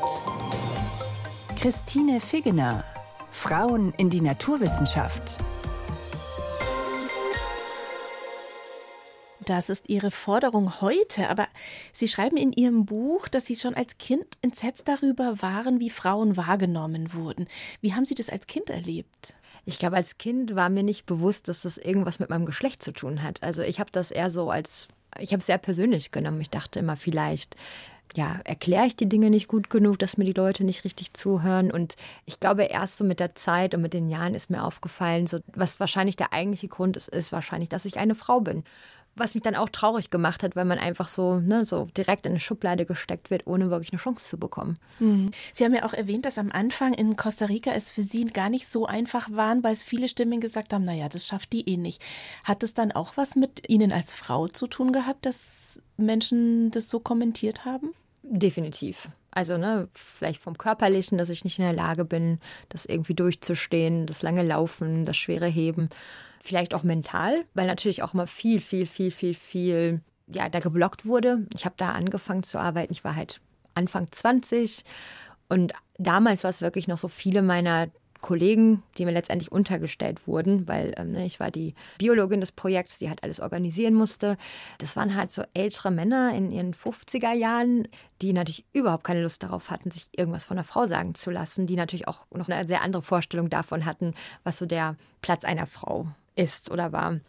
Christine 1.60 2.20
Figgener, 2.20 2.84
Frauen 3.32 3.94
in 3.98 4.12
die 4.12 4.22
Naturwissenschaft. 4.22 5.40
Das 9.46 9.70
ist 9.70 9.90
Ihre 9.90 10.10
Forderung 10.10 10.82
heute, 10.82 11.30
aber 11.30 11.48
Sie 11.92 12.08
schreiben 12.08 12.36
in 12.36 12.52
Ihrem 12.52 12.86
Buch, 12.86 13.28
dass 13.28 13.46
Sie 13.46 13.56
schon 13.56 13.76
als 13.76 14.00
Kind 14.00 14.26
entsetzt 14.42 14.88
darüber 14.88 15.42
waren, 15.42 15.80
wie 15.80 15.92
Frauen 15.92 16.36
wahrgenommen 16.36 17.14
wurden. 17.14 17.48
Wie 17.80 17.94
haben 17.94 18.06
Sie 18.06 18.16
das 18.16 18.32
als 18.32 18.48
Kind 18.48 18.72
erlebt? 18.72 19.36
Ich 19.66 19.78
glaube, 19.78 19.98
als 19.98 20.18
Kind 20.18 20.56
war 20.56 20.70
mir 20.70 20.84
nicht 20.84 21.06
bewusst, 21.06 21.48
dass 21.48 21.62
das 21.62 21.78
irgendwas 21.78 22.20
mit 22.20 22.30
meinem 22.30 22.46
Geschlecht 22.46 22.82
zu 22.82 22.92
tun 22.92 23.22
hat. 23.22 23.42
Also 23.44 23.62
ich 23.62 23.80
habe 23.80 23.92
das 23.92 24.10
eher 24.10 24.32
so 24.32 24.50
als, 24.50 24.88
ich 25.20 25.32
habe 25.32 25.40
es 25.40 25.46
sehr 25.46 25.60
persönlich 25.60 26.12
genommen. 26.12 26.42
Ich 26.42 26.50
dachte 26.50 26.80
immer, 26.80 26.98
vielleicht 26.98 27.56
ja, 28.16 28.40
erkläre 28.46 28.86
ich 28.86 28.96
die 28.96 29.10
Dinge 29.10 29.30
nicht 29.30 29.48
gut 29.48 29.70
genug, 29.70 30.00
dass 30.00 30.18
mir 30.18 30.26
die 30.26 30.34
Leute 30.34 30.64
nicht 30.64 30.86
richtig 30.86 31.14
zuhören. 31.14 31.72
Und 31.72 31.96
ich 32.26 32.40
glaube, 32.40 32.64
erst 32.64 32.98
so 32.98 33.04
mit 33.04 33.20
der 33.20 33.36
Zeit 33.36 33.74
und 33.74 33.82
mit 33.82 33.94
den 33.94 34.10
Jahren 34.10 34.36
ist 34.36 34.50
mir 34.50 34.64
aufgefallen, 34.64 35.28
so, 35.28 35.40
was 35.54 35.80
wahrscheinlich 35.80 36.16
der 36.16 36.32
eigentliche 36.32 36.68
Grund 36.68 36.98
ist, 36.98 37.10
ist 37.10 37.32
wahrscheinlich, 37.32 37.70
dass 37.70 37.86
ich 37.86 37.98
eine 37.98 38.16
Frau 38.16 38.40
bin. 38.40 38.64
Was 39.16 39.34
mich 39.34 39.44
dann 39.44 39.56
auch 39.56 39.70
traurig 39.70 40.10
gemacht 40.10 40.44
hat, 40.44 40.56
weil 40.56 40.66
man 40.66 40.78
einfach 40.78 41.08
so, 41.08 41.40
ne, 41.40 41.66
so 41.66 41.88
direkt 41.98 42.26
in 42.26 42.34
eine 42.34 42.40
Schublade 42.40 42.86
gesteckt 42.86 43.30
wird, 43.30 43.48
ohne 43.48 43.70
wirklich 43.70 43.94
eine 43.94 44.02
Chance 44.02 44.28
zu 44.28 44.38
bekommen. 44.38 44.78
Mhm. 45.00 45.32
Sie 45.54 45.64
haben 45.64 45.74
ja 45.74 45.86
auch 45.86 45.94
erwähnt, 45.94 46.26
dass 46.26 46.38
am 46.38 46.52
Anfang 46.52 46.94
in 46.94 47.16
Costa 47.16 47.46
Rica 47.46 47.72
es 47.72 47.90
für 47.92 48.02
Sie 48.02 48.26
gar 48.26 48.50
nicht 48.50 48.68
so 48.68 48.86
einfach 48.86 49.30
war, 49.32 49.56
weil 49.64 49.74
es 49.74 49.84
viele 49.84 50.08
Stimmen 50.08 50.42
gesagt 50.42 50.74
haben, 50.74 50.84
naja, 50.84 51.08
das 51.08 51.26
schafft 51.26 51.54
die 51.54 51.70
eh 51.70 51.78
nicht. 51.78 52.02
Hat 52.44 52.62
es 52.64 52.74
dann 52.74 52.92
auch 52.92 53.16
was 53.16 53.36
mit 53.36 53.70
Ihnen 53.70 53.92
als 53.92 54.12
Frau 54.12 54.48
zu 54.48 54.68
tun 54.68 54.92
gehabt, 54.92 55.26
dass 55.26 55.82
Menschen 55.98 56.72
das 56.72 56.90
so 56.90 57.00
kommentiert 57.00 57.64
haben? 57.64 57.94
Definitiv. 58.24 59.10
Also, 59.32 59.58
ne, 59.58 59.90
vielleicht 59.94 60.42
vom 60.42 60.58
Körperlichen, 60.58 61.18
dass 61.18 61.30
ich 61.30 61.44
nicht 61.44 61.60
in 61.60 61.66
der 61.66 61.74
Lage 61.74 62.06
bin, 62.06 62.40
das 62.70 62.86
irgendwie 62.86 63.14
durchzustehen, 63.14 64.06
das 64.06 64.22
lange 64.22 64.44
Laufen, 64.44 65.04
das 65.06 65.18
schwere 65.18 65.48
Heben 65.48 65.90
vielleicht 66.46 66.74
auch 66.74 66.84
mental, 66.84 67.46
weil 67.54 67.68
natürlich 67.68 68.04
auch 68.04 68.14
immer 68.14 68.28
viel, 68.28 68.60
viel, 68.60 68.86
viel, 68.88 69.12
viel, 69.12 69.34
viel, 69.34 70.02
ja, 70.28 70.50
da 70.50 70.60
geblockt 70.60 71.06
wurde. 71.06 71.46
Ich 71.56 71.66
habe 71.66 71.76
da 71.78 71.92
angefangen 71.92 72.44
zu 72.44 72.60
arbeiten. 72.60 72.94
Ich 72.94 73.04
war 73.04 73.16
halt 73.16 73.42
Anfang 73.74 74.08
20 74.12 74.84
und 75.50 75.74
damals 75.98 76.44
war 76.44 76.50
es 76.50 76.62
wirklich 76.62 76.88
noch 76.88 76.98
so 76.98 77.08
viele 77.08 77.42
meiner 77.42 77.88
Kollegen, 78.22 78.82
die 78.98 79.06
mir 79.06 79.12
letztendlich 79.12 79.52
untergestellt 79.52 80.26
wurden, 80.26 80.68
weil 80.68 80.96
ähm, 80.98 81.12
ne, 81.12 81.28
ich 81.28 81.40
war 81.40 81.52
die 81.52 81.76
Biologin 82.00 82.40
des 82.40 82.52
Projekts, 82.52 82.98
die 82.98 83.08
halt 83.08 83.22
alles 83.22 83.40
organisieren 83.40 83.94
musste. 83.94 84.38
Das 84.80 84.96
waren 84.96 85.16
halt 85.16 85.32
so 85.32 85.44
ältere 85.54 85.92
Männer 85.92 86.34
in 86.34 86.50
ihren 86.50 86.74
50er 86.74 87.34
Jahren, 87.34 87.88
die 88.24 88.34
natürlich 88.34 88.66
überhaupt 88.74 89.04
keine 89.04 89.22
Lust 89.22 89.44
darauf 89.44 89.70
hatten, 89.70 89.92
sich 89.92 90.10
irgendwas 90.12 90.46
von 90.46 90.58
einer 90.58 90.64
Frau 90.64 90.88
sagen 90.88 91.14
zu 91.14 91.30
lassen, 91.30 91.68
die 91.68 91.76
natürlich 91.76 92.08
auch 92.08 92.26
noch 92.32 92.50
eine 92.50 92.68
sehr 92.68 92.82
andere 92.82 93.04
Vorstellung 93.04 93.52
davon 93.52 93.86
hatten, 93.86 94.16
was 94.44 94.58
so 94.58 94.66
der 94.66 94.96
Platz 95.22 95.44
einer 95.44 95.68
Frau 95.68 96.08
ist 96.36 96.72
oder 96.72 96.92
war. 96.92 97.20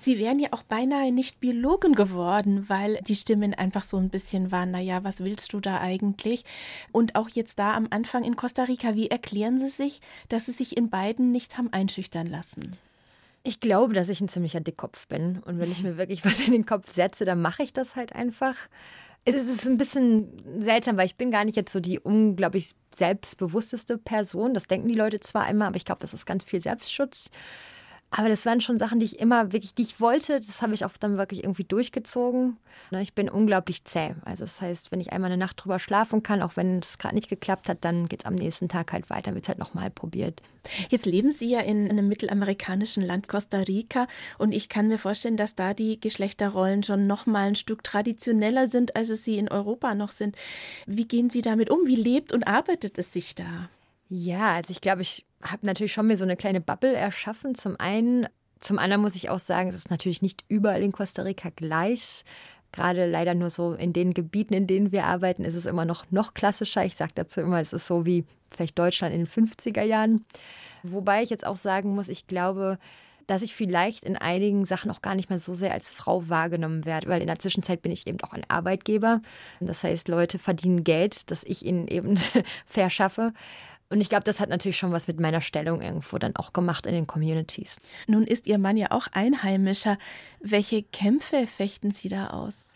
Sie 0.00 0.20
wären 0.20 0.38
ja 0.38 0.50
auch 0.52 0.62
beinahe 0.62 1.10
nicht 1.10 1.40
Biologin 1.40 1.94
geworden, 1.94 2.68
weil 2.68 3.00
die 3.02 3.16
Stimmen 3.16 3.52
einfach 3.52 3.82
so 3.82 3.96
ein 3.96 4.10
bisschen 4.10 4.52
waren, 4.52 4.70
naja, 4.70 5.02
was 5.02 5.24
willst 5.24 5.52
du 5.52 5.60
da 5.60 5.80
eigentlich? 5.80 6.44
Und 6.92 7.16
auch 7.16 7.28
jetzt 7.28 7.58
da 7.58 7.74
am 7.74 7.88
Anfang 7.90 8.22
in 8.22 8.36
Costa 8.36 8.62
Rica, 8.64 8.94
wie 8.94 9.10
erklären 9.10 9.58
Sie 9.58 9.68
sich, 9.68 10.00
dass 10.28 10.46
Sie 10.46 10.52
sich 10.52 10.76
in 10.76 10.88
beiden 10.88 11.32
nicht 11.32 11.58
haben 11.58 11.72
einschüchtern 11.72 12.28
lassen? 12.28 12.76
Ich 13.42 13.58
glaube, 13.58 13.92
dass 13.92 14.08
ich 14.08 14.20
ein 14.20 14.28
ziemlicher 14.28 14.60
Dickkopf 14.60 15.08
bin. 15.08 15.40
Und 15.44 15.58
wenn 15.58 15.72
ich 15.72 15.82
mir 15.82 15.96
wirklich 15.96 16.24
was 16.24 16.46
in 16.46 16.52
den 16.52 16.66
Kopf 16.66 16.92
setze, 16.92 17.24
dann 17.24 17.42
mache 17.42 17.64
ich 17.64 17.72
das 17.72 17.96
halt 17.96 18.14
einfach. 18.14 18.54
Es 19.24 19.34
ist 19.34 19.66
ein 19.66 19.78
bisschen 19.78 20.28
seltsam, 20.60 20.96
weil 20.96 21.06
ich 21.06 21.16
bin 21.16 21.32
gar 21.32 21.44
nicht 21.44 21.56
jetzt 21.56 21.72
so 21.72 21.80
die 21.80 21.98
unglaublich 21.98 22.70
selbstbewussteste 22.96 23.98
Person. 23.98 24.54
Das 24.54 24.68
denken 24.68 24.86
die 24.86 24.94
Leute 24.94 25.18
zwar 25.18 25.50
immer, 25.50 25.66
aber 25.66 25.76
ich 25.76 25.84
glaube, 25.84 26.00
das 26.00 26.14
ist 26.14 26.24
ganz 26.24 26.44
viel 26.44 26.60
Selbstschutz. 26.60 27.30
Aber 28.10 28.30
das 28.30 28.46
waren 28.46 28.62
schon 28.62 28.78
Sachen, 28.78 29.00
die 29.00 29.06
ich 29.06 29.20
immer 29.20 29.52
wirklich, 29.52 29.74
die 29.74 29.82
ich 29.82 30.00
wollte, 30.00 30.40
das 30.40 30.62
habe 30.62 30.72
ich 30.72 30.84
auch 30.86 30.96
dann 30.96 31.18
wirklich 31.18 31.44
irgendwie 31.44 31.64
durchgezogen. 31.64 32.56
Ne, 32.90 33.02
ich 33.02 33.12
bin 33.12 33.28
unglaublich 33.28 33.84
zäh. 33.84 34.14
Also 34.24 34.44
das 34.44 34.62
heißt, 34.62 34.90
wenn 34.90 35.00
ich 35.00 35.12
einmal 35.12 35.30
eine 35.30 35.38
Nacht 35.38 35.62
drüber 35.62 35.78
schlafen 35.78 36.22
kann, 36.22 36.40
auch 36.40 36.56
wenn 36.56 36.78
es 36.78 36.96
gerade 36.96 37.14
nicht 37.14 37.28
geklappt 37.28 37.68
hat, 37.68 37.84
dann 37.84 38.08
geht 38.08 38.22
es 38.22 38.26
am 38.26 38.34
nächsten 38.34 38.68
Tag 38.68 38.92
halt 38.92 39.10
weiter, 39.10 39.34
wird 39.34 39.44
es 39.44 39.48
halt 39.48 39.58
nochmal 39.58 39.90
probiert. 39.90 40.40
Jetzt 40.88 41.04
leben 41.04 41.32
Sie 41.32 41.50
ja 41.50 41.60
in 41.60 41.90
einem 41.90 42.08
mittelamerikanischen 42.08 43.02
Land 43.02 43.28
Costa 43.28 43.58
Rica 43.58 44.06
und 44.38 44.52
ich 44.52 44.70
kann 44.70 44.88
mir 44.88 44.98
vorstellen, 44.98 45.36
dass 45.36 45.54
da 45.54 45.74
die 45.74 46.00
Geschlechterrollen 46.00 46.82
schon 46.82 47.06
nochmal 47.06 47.48
ein 47.48 47.54
Stück 47.56 47.84
traditioneller 47.84 48.68
sind, 48.68 48.96
als 48.96 49.10
es 49.10 49.24
sie 49.24 49.36
in 49.36 49.48
Europa 49.48 49.94
noch 49.94 50.12
sind. 50.12 50.36
Wie 50.86 51.06
gehen 51.06 51.28
Sie 51.28 51.42
damit 51.42 51.68
um? 51.68 51.86
Wie 51.86 51.96
lebt 51.96 52.32
und 52.32 52.46
arbeitet 52.46 52.96
es 52.96 53.12
sich 53.12 53.34
da? 53.34 53.68
Ja, 54.08 54.52
also 54.54 54.70
ich 54.70 54.80
glaube, 54.80 55.02
ich 55.02 55.26
habe 55.42 55.66
natürlich 55.66 55.92
schon 55.92 56.06
mir 56.06 56.16
so 56.16 56.24
eine 56.24 56.36
kleine 56.36 56.60
Bubble 56.60 56.94
erschaffen. 56.94 57.54
Zum 57.54 57.76
einen, 57.78 58.26
zum 58.60 58.78
anderen 58.78 59.02
muss 59.02 59.14
ich 59.14 59.30
auch 59.30 59.38
sagen, 59.38 59.68
es 59.68 59.74
ist 59.74 59.90
natürlich 59.90 60.22
nicht 60.22 60.44
überall 60.48 60.82
in 60.82 60.92
Costa 60.92 61.22
Rica 61.22 61.50
gleich. 61.54 62.24
Gerade 62.72 63.06
leider 63.06 63.34
nur 63.34 63.50
so 63.50 63.72
in 63.72 63.92
den 63.92 64.12
Gebieten, 64.12 64.52
in 64.52 64.66
denen 64.66 64.92
wir 64.92 65.06
arbeiten, 65.06 65.44
ist 65.44 65.54
es 65.54 65.64
immer 65.64 65.84
noch, 65.84 66.04
noch 66.10 66.34
klassischer. 66.34 66.84
Ich 66.84 66.96
sage 66.96 67.12
dazu 67.14 67.40
immer, 67.40 67.60
es 67.60 67.72
ist 67.72 67.86
so 67.86 68.04
wie 68.04 68.24
vielleicht 68.52 68.78
Deutschland 68.78 69.14
in 69.14 69.24
den 69.24 69.28
50er 69.28 69.82
Jahren. 69.82 70.24
Wobei 70.82 71.22
ich 71.22 71.30
jetzt 71.30 71.46
auch 71.46 71.56
sagen 71.56 71.94
muss, 71.94 72.08
ich 72.08 72.26
glaube, 72.26 72.78
dass 73.26 73.42
ich 73.42 73.54
vielleicht 73.54 74.04
in 74.04 74.16
einigen 74.16 74.64
Sachen 74.64 74.90
auch 74.90 75.02
gar 75.02 75.14
nicht 75.14 75.28
mehr 75.28 75.38
so 75.38 75.54
sehr 75.54 75.72
als 75.72 75.90
Frau 75.90 76.28
wahrgenommen 76.28 76.86
werde, 76.86 77.08
weil 77.08 77.20
in 77.20 77.26
der 77.26 77.38
Zwischenzeit 77.38 77.82
bin 77.82 77.92
ich 77.92 78.06
eben 78.06 78.18
auch 78.22 78.32
ein 78.32 78.44
Arbeitgeber. 78.48 79.20
Das 79.60 79.84
heißt, 79.84 80.08
Leute 80.08 80.38
verdienen 80.38 80.82
Geld, 80.82 81.30
das 81.30 81.44
ich 81.44 81.64
ihnen 81.64 81.88
eben 81.88 82.16
verschaffe. 82.66 83.32
Und 83.90 84.00
ich 84.00 84.08
glaube, 84.08 84.24
das 84.24 84.38
hat 84.38 84.50
natürlich 84.50 84.76
schon 84.76 84.92
was 84.92 85.08
mit 85.08 85.18
meiner 85.18 85.40
Stellung 85.40 85.80
irgendwo 85.80 86.18
dann 86.18 86.36
auch 86.36 86.52
gemacht 86.52 86.84
in 86.84 86.92
den 86.92 87.06
Communities. 87.06 87.78
Nun 88.06 88.24
ist 88.24 88.46
Ihr 88.46 88.58
Mann 88.58 88.76
ja 88.76 88.90
auch 88.90 89.06
Einheimischer. 89.12 89.96
Welche 90.40 90.82
Kämpfe 90.82 91.46
fechten 91.46 91.90
Sie 91.90 92.08
da 92.08 92.28
aus? 92.28 92.68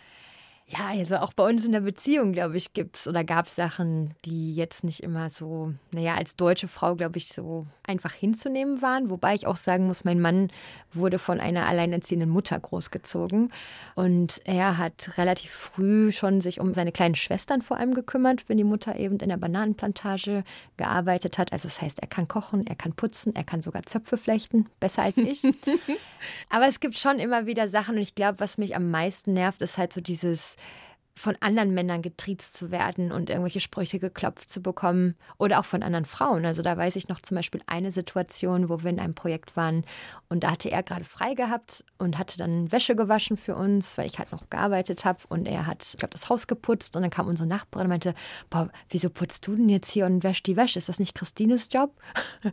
Ja, 0.67 0.89
also 0.89 1.17
auch 1.17 1.35
bei 1.35 1.47
uns 1.47 1.67
in 1.67 1.73
der 1.73 1.81
Beziehung, 1.81 2.33
glaube 2.33 2.57
ich, 2.57 2.73
gibt 2.73 2.97
es 2.97 3.07
oder 3.07 3.25
gab 3.25 3.47
es 3.47 3.57
Sachen, 3.57 4.15
die 4.25 4.55
jetzt 4.55 4.85
nicht 4.85 5.03
immer 5.03 5.29
so, 5.29 5.75
naja, 5.91 6.15
als 6.15 6.37
deutsche 6.37 6.67
Frau, 6.67 6.95
glaube 6.97 7.19
ich, 7.19 7.29
so 7.29 7.67
einfach 7.87 8.13
hinzunehmen 8.13 8.81
waren. 8.81 9.11
Wobei 9.11 9.35
ich 9.35 9.47
auch 9.47 9.57
sagen 9.57 9.87
muss, 9.87 10.05
mein 10.05 10.21
Mann 10.21 10.51
wurde 10.95 11.19
von 11.19 11.41
einer 11.41 11.67
alleinerziehenden 11.67 12.31
Mutter 12.31 12.59
großgezogen. 12.59 13.53
Und 13.97 14.41
er 14.45 14.79
hat 14.79 15.19
relativ 15.19 15.51
früh 15.51 16.11
schon 16.11 16.41
sich 16.41 16.59
um 16.59 16.73
seine 16.73 16.93
kleinen 16.93 17.17
Schwestern 17.17 17.61
vor 17.61 17.77
allem 17.77 17.93
gekümmert, 17.93 18.49
wenn 18.49 18.57
die 18.57 18.65
Mutter 18.65 18.97
eben 18.97 19.19
in 19.19 19.29
der 19.29 19.37
Bananenplantage 19.37 20.43
gearbeitet 20.79 21.37
hat. 21.37 21.53
Also 21.53 21.69
das 21.69 21.83
heißt, 21.83 21.99
er 22.01 22.09
kann 22.09 22.29
kochen, 22.29 22.67
er 22.67 22.77
kann 22.77 22.95
putzen, 22.95 23.35
er 23.37 23.45
kann 23.45 23.61
sogar 23.61 23.83
Zöpfe 23.83 24.17
flechten, 24.17 24.67
besser 24.81 25.03
als 25.03 25.19
ich. 25.19 25.43
Aber 26.49 26.67
es 26.67 26.81
gibt 26.81 26.97
schon 26.97 27.19
immer 27.19 27.47
wieder 27.47 27.69
Sachen 27.69 27.97
und 27.97 28.03
ich 28.03 28.15
glaube, 28.15 28.41
was 28.41 28.57
mich 28.57 28.75
am 28.75 28.91
meisten 28.91 29.35
nervt, 29.35 29.61
ist 29.61 29.77
halt 29.77 29.93
so 29.93 30.01
dieses 30.01 30.52
von 31.15 31.37
anderen 31.41 31.75
Männern 31.75 32.01
getriezt 32.01 32.57
zu 32.57 32.71
werden 32.71 33.13
und 33.13 33.29
irgendwelche 33.29 33.61
Sprüche 33.61 33.99
geklopft 33.99 34.49
zu 34.49 34.63
bekommen 34.63 35.15
oder 35.39 35.61
auch 35.61 35.65
von 35.65 35.83
anderen 35.83 36.07
Frauen. 36.07 36.47
Also 36.47 36.63
da 36.63 36.77
weiß 36.77 36.97
ich 36.97 37.09
noch 37.09 37.21
zum 37.21 37.37
Beispiel 37.37 37.61
eine 37.67 37.93
Situation, 37.93 38.69
wo 38.69 38.83
wir 38.83 38.91
in 38.91 38.99
einem 38.99 39.15
Projekt 39.15 39.57
waren 39.57 39.85
und 40.31 40.43
da 40.43 40.53
hatte 40.53 40.71
er 40.71 40.83
gerade 40.83 41.05
frei 41.05 41.35
gehabt 41.35 41.85
und 41.99 42.19
hatte 42.19 42.39
dann 42.39 42.73
Wäsche 42.73 42.97
gewaschen 42.97 43.37
für 43.37 43.55
uns, 43.55 43.99
weil 43.99 44.07
ich 44.07 44.19
halt 44.19 44.33
noch 44.33 44.49
gearbeitet 44.49 45.05
habe 45.05 45.19
und 45.29 45.47
er 45.47 45.67
hat, 45.67 45.85
ich 45.85 45.99
glaube, 45.99 46.13
das 46.13 46.31
Haus 46.31 46.47
geputzt 46.47 46.97
und 46.97 47.03
dann 47.03 47.11
kam 47.11 47.29
unsere 47.29 47.49
Nachbarin 47.49 47.87
und 47.87 47.91
meinte, 47.91 48.15
boah, 48.49 48.71
wieso 48.89 49.11
putzt 49.11 49.47
du 49.47 49.55
denn 49.55 49.69
jetzt 49.69 49.91
hier 49.91 50.07
und 50.07 50.25
wäschst 50.25 50.47
die 50.47 50.57
Wäsche? 50.57 50.79
Ist 50.79 50.89
das 50.89 50.99
nicht 50.99 51.15
Christines 51.15 51.69
Job? 51.71 51.95
Mhm. 52.43 52.53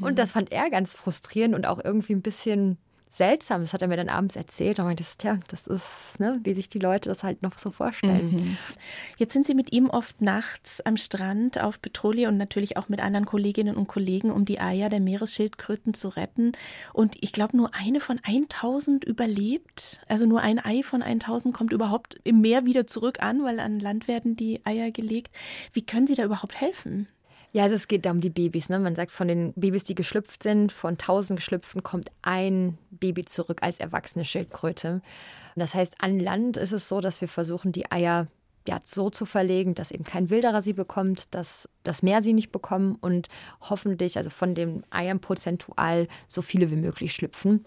Und 0.04 0.18
das 0.18 0.32
fand 0.32 0.52
er 0.52 0.70
ganz 0.70 0.94
frustrierend 0.94 1.54
und 1.54 1.66
auch 1.66 1.78
irgendwie 1.82 2.14
ein 2.14 2.22
bisschen 2.22 2.78
seltsam. 3.10 3.60
Das 3.62 3.72
hat 3.72 3.82
er 3.82 3.88
mir 3.88 3.96
dann 3.96 4.08
abends 4.08 4.36
erzählt. 4.36 4.78
Und 4.78 4.86
meinte, 4.86 5.04
tja, 5.18 5.38
das 5.48 5.66
ist, 5.66 6.18
ne, 6.18 6.40
wie 6.44 6.54
sich 6.54 6.68
die 6.68 6.78
Leute 6.78 7.08
das 7.08 7.24
halt 7.24 7.42
noch 7.42 7.58
so 7.58 7.70
vorstellen. 7.70 8.32
Mhm. 8.32 8.56
Jetzt 9.18 9.32
sind 9.32 9.46
Sie 9.46 9.54
mit 9.54 9.72
ihm 9.72 9.90
oft 9.90 10.22
nachts 10.22 10.80
am 10.80 10.96
Strand 10.96 11.60
auf 11.60 11.82
Petrolie 11.82 12.28
und 12.28 12.36
natürlich 12.36 12.76
auch 12.76 12.88
mit 12.88 13.00
anderen 13.00 13.26
Kolleginnen 13.26 13.76
und 13.76 13.88
Kollegen, 13.88 14.30
um 14.30 14.44
die 14.44 14.60
Eier 14.60 14.88
der 14.88 15.00
Meeresschildkröten 15.00 15.92
zu 15.92 16.08
retten. 16.08 16.52
Und 16.92 17.16
ich 17.20 17.32
glaube, 17.32 17.56
nur 17.56 17.74
eine 17.74 18.00
von 18.00 18.20
1000 18.22 19.04
überlebt. 19.04 20.00
Also 20.08 20.26
nur 20.26 20.40
ein 20.40 20.64
Ei 20.64 20.82
von 20.82 21.02
1000 21.02 21.52
kommt 21.52 21.72
überhaupt 21.72 22.18
im 22.22 22.40
Meer 22.40 22.64
wieder 22.64 22.86
zurück 22.86 23.20
an, 23.20 23.42
weil 23.42 23.58
an 23.58 23.80
Land 23.80 24.06
werden 24.06 24.36
die 24.36 24.64
Eier 24.64 24.92
gelegt. 24.92 25.34
Wie 25.72 25.84
können 25.84 26.06
Sie 26.06 26.14
da 26.14 26.24
überhaupt 26.24 26.60
helfen? 26.60 27.08
Ja, 27.52 27.64
also 27.64 27.74
es 27.74 27.88
geht 27.88 28.06
da 28.06 28.12
um 28.12 28.20
die 28.20 28.30
Babys. 28.30 28.68
Ne? 28.68 28.78
Man 28.78 28.94
sagt, 28.94 29.10
von 29.10 29.26
den 29.26 29.52
Babys, 29.54 29.84
die 29.84 29.96
geschlüpft 29.96 30.42
sind, 30.42 30.70
von 30.70 30.98
tausend 30.98 31.38
geschlüpften 31.38 31.82
kommt 31.82 32.10
ein 32.22 32.78
Baby 32.90 33.24
zurück 33.24 33.62
als 33.62 33.80
erwachsene 33.80 34.24
Schildkröte. 34.24 35.02
Das 35.56 35.74
heißt, 35.74 35.96
an 35.98 36.20
Land 36.20 36.56
ist 36.56 36.72
es 36.72 36.88
so, 36.88 37.00
dass 37.00 37.20
wir 37.20 37.28
versuchen, 37.28 37.72
die 37.72 37.90
Eier 37.90 38.28
ja, 38.68 38.78
so 38.84 39.10
zu 39.10 39.26
verlegen, 39.26 39.74
dass 39.74 39.90
eben 39.90 40.04
kein 40.04 40.30
Wilderer 40.30 40.62
sie 40.62 40.74
bekommt, 40.74 41.34
dass 41.34 41.68
das 41.82 42.02
Meer 42.02 42.22
sie 42.22 42.34
nicht 42.34 42.52
bekommen 42.52 42.96
und 43.00 43.28
hoffentlich, 43.60 44.16
also 44.16 44.30
von 44.30 44.54
den 44.54 44.84
Eiern 44.90 45.20
prozentual, 45.20 46.08
so 46.28 46.42
viele 46.42 46.70
wie 46.70 46.76
möglich 46.76 47.14
schlüpfen. 47.14 47.64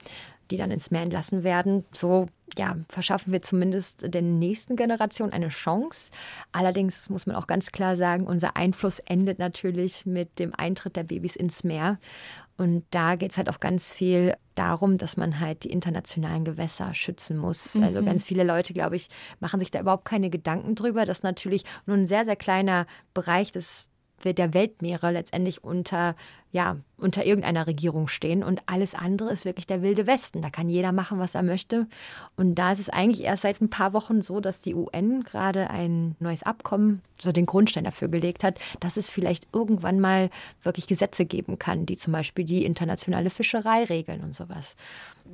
Die 0.53 0.57
dann 0.57 0.69
ins 0.69 0.91
Meer 0.91 1.01
entlassen 1.01 1.43
werden. 1.43 1.83
So 1.91 2.27
ja, 2.55 2.77
verschaffen 2.87 3.33
wir 3.33 3.41
zumindest 3.41 4.13
der 4.13 4.21
nächsten 4.21 4.75
Generation 4.75 5.33
eine 5.33 5.47
Chance. 5.47 6.11
Allerdings 6.51 7.09
muss 7.09 7.25
man 7.25 7.35
auch 7.35 7.47
ganz 7.47 7.71
klar 7.71 7.95
sagen, 7.95 8.27
unser 8.27 8.55
Einfluss 8.55 8.99
endet 8.99 9.39
natürlich 9.39 10.05
mit 10.05 10.37
dem 10.37 10.53
Eintritt 10.53 10.95
der 10.95 11.05
Babys 11.05 11.35
ins 11.35 11.63
Meer. 11.63 11.97
Und 12.55 12.85
da 12.91 13.15
geht 13.15 13.31
es 13.31 13.37
halt 13.37 13.49
auch 13.49 13.59
ganz 13.59 13.93
viel 13.93 14.35
darum, 14.53 14.99
dass 14.99 15.17
man 15.17 15.39
halt 15.39 15.63
die 15.63 15.71
internationalen 15.71 16.45
Gewässer 16.45 16.93
schützen 16.93 17.35
muss. 17.35 17.75
Also 17.75 17.79
mhm. 17.79 17.85
Also 17.87 18.05
ganz 18.05 18.25
viele 18.25 18.43
Leute, 18.43 18.73
glaube 18.73 18.95
ich, 18.95 19.09
machen 19.39 19.59
sich 19.59 19.71
da 19.71 19.79
überhaupt 19.79 20.05
keine 20.05 20.29
Gedanken 20.29 20.75
drüber, 20.75 21.05
dass 21.05 21.23
natürlich 21.23 21.63
nur 21.87 21.97
ein 21.97 22.05
sehr, 22.05 22.25
sehr 22.25 22.35
kleiner 22.35 22.85
Bereich 23.15 23.51
des 23.51 23.87
der 24.31 24.53
Weltmeere 24.53 25.12
letztendlich 25.12 25.63
unter, 25.63 26.15
ja, 26.53 26.77
unter 26.97 27.25
irgendeiner 27.25 27.67
Regierung 27.67 28.07
stehen. 28.07 28.43
Und 28.43 28.62
alles 28.67 28.95
andere 28.95 29.33
ist 29.33 29.43
wirklich 29.43 29.67
der 29.67 29.81
wilde 29.81 30.07
Westen. 30.07 30.41
Da 30.41 30.49
kann 30.49 30.69
jeder 30.69 30.93
machen, 30.93 31.19
was 31.19 31.36
er 31.36 31.43
möchte. 31.43 31.88
Und 32.38 32.55
da 32.55 32.71
ist 32.71 32.79
es 32.79 32.89
eigentlich 32.89 33.25
erst 33.25 33.41
seit 33.41 33.59
ein 33.59 33.69
paar 33.69 33.91
Wochen 33.91 34.21
so, 34.21 34.39
dass 34.39 34.62
die 34.62 34.75
UN 34.75 35.23
gerade 35.23 35.69
ein 35.69 36.15
neues 36.19 36.43
Abkommen, 36.43 37.01
so 37.19 37.33
den 37.33 37.45
Grundstein 37.45 37.83
dafür 37.83 38.07
gelegt 38.07 38.45
hat, 38.45 38.59
dass 38.79 38.95
es 38.95 39.09
vielleicht 39.09 39.47
irgendwann 39.51 39.99
mal 39.99 40.29
wirklich 40.62 40.88
Gesetze 40.88 41.25
geben 41.25 41.59
kann, 41.59 41.86
die 41.86 41.97
zum 41.97 42.13
Beispiel 42.13 42.45
die 42.45 42.63
internationale 42.63 43.29
Fischerei 43.29 43.83
regeln 43.83 44.21
und 44.21 44.33
sowas. 44.33 44.77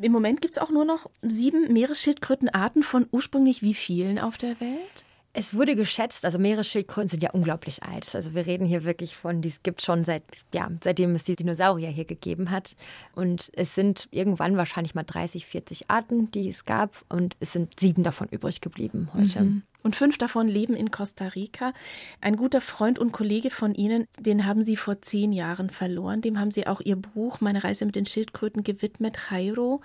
Im 0.02 0.12
Moment 0.12 0.41
gibt 0.41 0.54
es 0.56 0.60
auch 0.60 0.69
nur 0.69 0.86
noch 0.86 1.10
sieben 1.21 1.71
Meeresschildkrötenarten 1.73 2.82
von 2.82 3.06
ursprünglich 3.12 3.62
wie 3.62 3.73
vielen 3.73 4.17
auf 4.17 4.38
der 4.38 4.60
Welt? 4.60 5.04
Es 5.32 5.54
wurde 5.54 5.76
geschätzt, 5.76 6.26
also 6.26 6.39
Meeresschildkröten 6.39 7.08
sind 7.08 7.22
ja 7.22 7.30
unglaublich 7.32 7.84
alt. 7.84 8.15
Also 8.15 8.34
wir 8.34 8.48
reden 8.48 8.65
hier 8.65 8.84
wirklich 8.84 9.15
von, 9.15 9.42
die 9.42 9.50
es 9.50 9.62
gibt 9.62 9.84
schon 9.84 10.04
seit, 10.04 10.24
ja, 10.54 10.70
seitdem 10.84 11.13
es 11.13 11.24
die 11.24 11.36
Dinosaurier 11.36 11.89
hier 11.89 12.06
gegeben 12.06 12.50
hat. 12.50 12.76
Und 13.13 13.52
es 13.56 13.76
sind 13.76 14.08
irgendwann 14.10 14.58
wahrscheinlich 14.58 14.96
mal 14.96 15.04
30, 15.04 15.46
40 15.46 15.89
Arten, 15.89 16.32
die 16.32 16.50
es 16.50 16.65
gab. 16.65 17.06
Und 17.10 17.38
es 17.39 17.54
sind 17.54 17.80
sieben 17.80 18.02
davon 18.02 18.28
übrig 18.30 18.60
geblieben 18.60 19.10
heute. 19.13 19.42
Mhm. 19.42 19.62
Und 19.84 19.96
fünf 19.96 20.18
davon 20.18 20.48
leben 20.48 20.76
in 20.76 20.89
Costa 20.89 21.28
Rica. 21.28 21.74
Ein 22.22 22.36
guter 22.36 22.60
Freund 22.60 22.98
und 22.98 23.12
Kollege 23.12 23.52
von 23.52 23.76
Ihnen, 23.76 24.08
den 24.18 24.48
haben 24.48 24.63
Sie 24.63 24.76
vor 24.76 25.02
zehn 25.02 25.32
Jahren 25.32 25.70
verloren. 25.70 26.22
Dem 26.22 26.39
haben 26.39 26.52
Sie 26.52 26.65
auch 26.65 26.82
Ihr 26.82 26.96
Buch 26.96 27.39
Meine 27.39 27.63
Reise 27.63 27.86
mit 27.86 27.96
den 27.96 28.08
Schildkröten 28.08 28.63
gewidmet. 28.63 29.18
Jairo, 29.30 29.82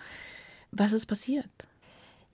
was 0.72 0.94
ist 0.94 1.06
passiert? 1.06 1.50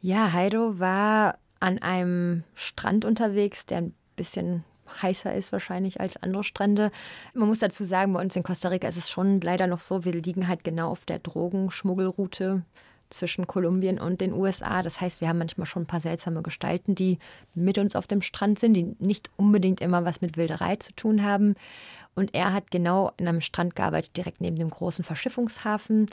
Ja, 0.00 0.28
Jairo 0.28 0.78
war 0.78 1.38
an 1.60 1.78
einem 1.78 2.44
Strand 2.54 3.04
unterwegs, 3.04 3.66
der 3.66 3.78
ein 3.78 3.94
bisschen 4.16 4.64
heißer 5.02 5.34
ist 5.34 5.52
wahrscheinlich 5.52 6.00
als 6.00 6.16
andere 6.16 6.44
Strände. 6.44 6.90
Man 7.34 7.48
muss 7.48 7.60
dazu 7.60 7.84
sagen, 7.84 8.12
bei 8.12 8.20
uns 8.20 8.34
in 8.34 8.42
Costa 8.42 8.68
Rica 8.68 8.88
ist 8.88 8.96
es 8.96 9.08
schon 9.08 9.40
leider 9.40 9.66
noch 9.66 9.78
so, 9.78 10.04
wir 10.04 10.12
liegen 10.12 10.48
halt 10.48 10.64
genau 10.64 10.90
auf 10.90 11.04
der 11.04 11.20
Drogenschmuggelroute 11.20 12.62
zwischen 13.10 13.46
Kolumbien 13.46 13.98
und 13.98 14.20
den 14.20 14.32
USA. 14.32 14.82
Das 14.82 15.00
heißt, 15.00 15.20
wir 15.20 15.28
haben 15.28 15.38
manchmal 15.38 15.66
schon 15.66 15.82
ein 15.82 15.88
paar 15.88 16.00
seltsame 16.00 16.42
Gestalten, 16.42 16.94
die 16.94 17.18
mit 17.54 17.76
uns 17.76 17.96
auf 17.96 18.06
dem 18.06 18.22
Strand 18.22 18.58
sind, 18.58 18.74
die 18.74 18.94
nicht 18.98 19.30
unbedingt 19.36 19.80
immer 19.80 20.04
was 20.04 20.20
mit 20.20 20.36
Wilderei 20.36 20.76
zu 20.76 20.92
tun 20.94 21.24
haben. 21.24 21.56
Und 22.14 22.34
er 22.34 22.52
hat 22.52 22.70
genau 22.70 23.08
an 23.18 23.28
einem 23.28 23.40
Strand 23.40 23.74
gearbeitet, 23.76 24.16
direkt 24.16 24.40
neben 24.40 24.56
dem 24.56 24.70
großen 24.70 25.04
Verschiffungshafen 25.04 26.08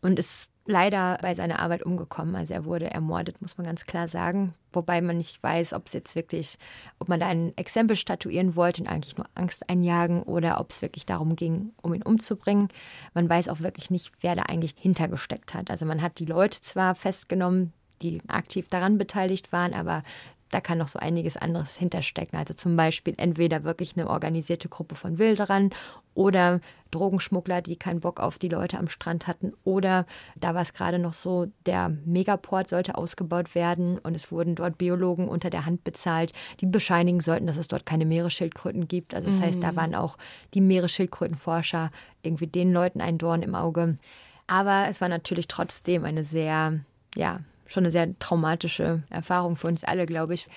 und 0.00 0.18
ist 0.18 0.48
leider 0.68 1.16
bei 1.22 1.34
seiner 1.34 1.60
Arbeit 1.60 1.82
umgekommen. 1.82 2.36
Also 2.36 2.52
er 2.52 2.66
wurde 2.66 2.90
ermordet, 2.90 3.40
muss 3.40 3.56
man 3.56 3.66
ganz 3.66 3.86
klar 3.86 4.06
sagen. 4.06 4.54
Wobei 4.70 5.00
man 5.00 5.16
nicht 5.16 5.42
weiß, 5.42 5.72
ob 5.72 5.86
es 5.86 5.94
jetzt 5.94 6.14
wirklich, 6.14 6.58
ob 6.98 7.08
man 7.08 7.18
da 7.18 7.26
ein 7.26 7.56
Exempel 7.56 7.96
statuieren 7.96 8.54
wollte 8.54 8.82
und 8.82 8.88
eigentlich 8.88 9.16
nur 9.16 9.26
Angst 9.34 9.68
einjagen 9.70 10.22
oder 10.22 10.60
ob 10.60 10.70
es 10.70 10.82
wirklich 10.82 11.06
darum 11.06 11.36
ging, 11.36 11.72
um 11.80 11.94
ihn 11.94 12.02
umzubringen. 12.02 12.68
Man 13.14 13.30
weiß 13.30 13.48
auch 13.48 13.60
wirklich 13.60 13.90
nicht, 13.90 14.12
wer 14.20 14.36
da 14.36 14.42
eigentlich 14.42 14.74
hintergesteckt 14.78 15.54
hat. 15.54 15.70
Also 15.70 15.86
man 15.86 16.02
hat 16.02 16.18
die 16.18 16.26
Leute 16.26 16.60
zwar 16.60 16.94
festgenommen, 16.94 17.72
die 18.02 18.20
aktiv 18.28 18.68
daran 18.68 18.98
beteiligt 18.98 19.52
waren, 19.52 19.72
aber 19.72 20.02
da 20.50 20.60
kann 20.60 20.78
noch 20.78 20.88
so 20.88 20.98
einiges 20.98 21.36
anderes 21.36 21.76
hinterstecken. 21.76 22.38
Also 22.38 22.54
zum 22.54 22.76
Beispiel 22.76 23.14
entweder 23.16 23.64
wirklich 23.64 23.96
eine 23.96 24.08
organisierte 24.08 24.68
Gruppe 24.68 24.94
von 24.94 25.18
Wilderern 25.18 25.70
oder 26.14 26.60
Drogenschmuggler, 26.90 27.62
die 27.62 27.76
keinen 27.76 28.00
Bock 28.00 28.18
auf 28.18 28.38
die 28.38 28.48
Leute 28.48 28.78
am 28.78 28.88
Strand 28.88 29.26
hatten. 29.26 29.52
Oder 29.64 30.06
da 30.40 30.54
war 30.54 30.62
es 30.62 30.72
gerade 30.72 30.98
noch 30.98 31.12
so, 31.12 31.46
der 31.66 31.90
Megaport 32.06 32.68
sollte 32.68 32.96
ausgebaut 32.96 33.54
werden 33.54 33.98
und 33.98 34.14
es 34.14 34.32
wurden 34.32 34.54
dort 34.54 34.78
Biologen 34.78 35.28
unter 35.28 35.50
der 35.50 35.66
Hand 35.66 35.84
bezahlt, 35.84 36.32
die 36.60 36.66
bescheinigen 36.66 37.20
sollten, 37.20 37.46
dass 37.46 37.56
es 37.56 37.68
dort 37.68 37.86
keine 37.86 38.06
Meeresschildkröten 38.06 38.88
gibt. 38.88 39.14
Also 39.14 39.28
das 39.28 39.38
mhm. 39.38 39.44
heißt, 39.44 39.62
da 39.62 39.72
mhm. 39.72 39.76
waren 39.76 39.94
auch 39.94 40.16
die 40.54 40.60
Meeresschildkrötenforscher 40.60 41.90
irgendwie 42.22 42.46
den 42.46 42.72
Leuten 42.72 43.00
ein 43.00 43.18
Dorn 43.18 43.42
im 43.42 43.54
Auge. 43.54 43.98
Aber 44.46 44.86
es 44.88 45.00
war 45.00 45.08
natürlich 45.08 45.46
trotzdem 45.46 46.04
eine 46.04 46.24
sehr, 46.24 46.80
ja, 47.14 47.40
schon 47.68 47.84
eine 47.84 47.92
sehr 47.92 48.18
traumatische 48.18 49.04
Erfahrung 49.10 49.54
für 49.54 49.68
uns 49.68 49.84
alle, 49.84 50.06
glaube 50.06 50.34
ich. 50.34 50.48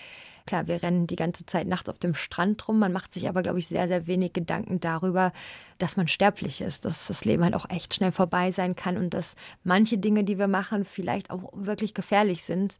Klar, 0.47 0.67
wir 0.67 0.81
rennen 0.81 1.05
die 1.05 1.15
ganze 1.15 1.45
Zeit 1.45 1.67
nachts 1.67 1.87
auf 1.87 1.99
dem 1.99 2.15
Strand 2.15 2.67
rum. 2.67 2.79
Man 2.79 2.91
macht 2.91 3.13
sich 3.13 3.29
aber, 3.29 3.43
glaube 3.43 3.59
ich, 3.59 3.67
sehr, 3.67 3.87
sehr 3.87 4.07
wenig 4.07 4.33
Gedanken 4.33 4.79
darüber, 4.79 5.33
dass 5.77 5.97
man 5.97 6.07
sterblich 6.07 6.61
ist, 6.61 6.85
dass 6.85 7.07
das 7.07 7.25
Leben 7.25 7.43
halt 7.43 7.53
auch 7.53 7.69
echt 7.69 7.93
schnell 7.93 8.11
vorbei 8.11 8.49
sein 8.49 8.75
kann 8.75 8.97
und 8.97 9.13
dass 9.13 9.35
manche 9.63 9.99
Dinge, 9.99 10.23
die 10.23 10.39
wir 10.39 10.47
machen, 10.47 10.83
vielleicht 10.83 11.29
auch 11.29 11.51
wirklich 11.53 11.93
gefährlich 11.93 12.43
sind. 12.43 12.79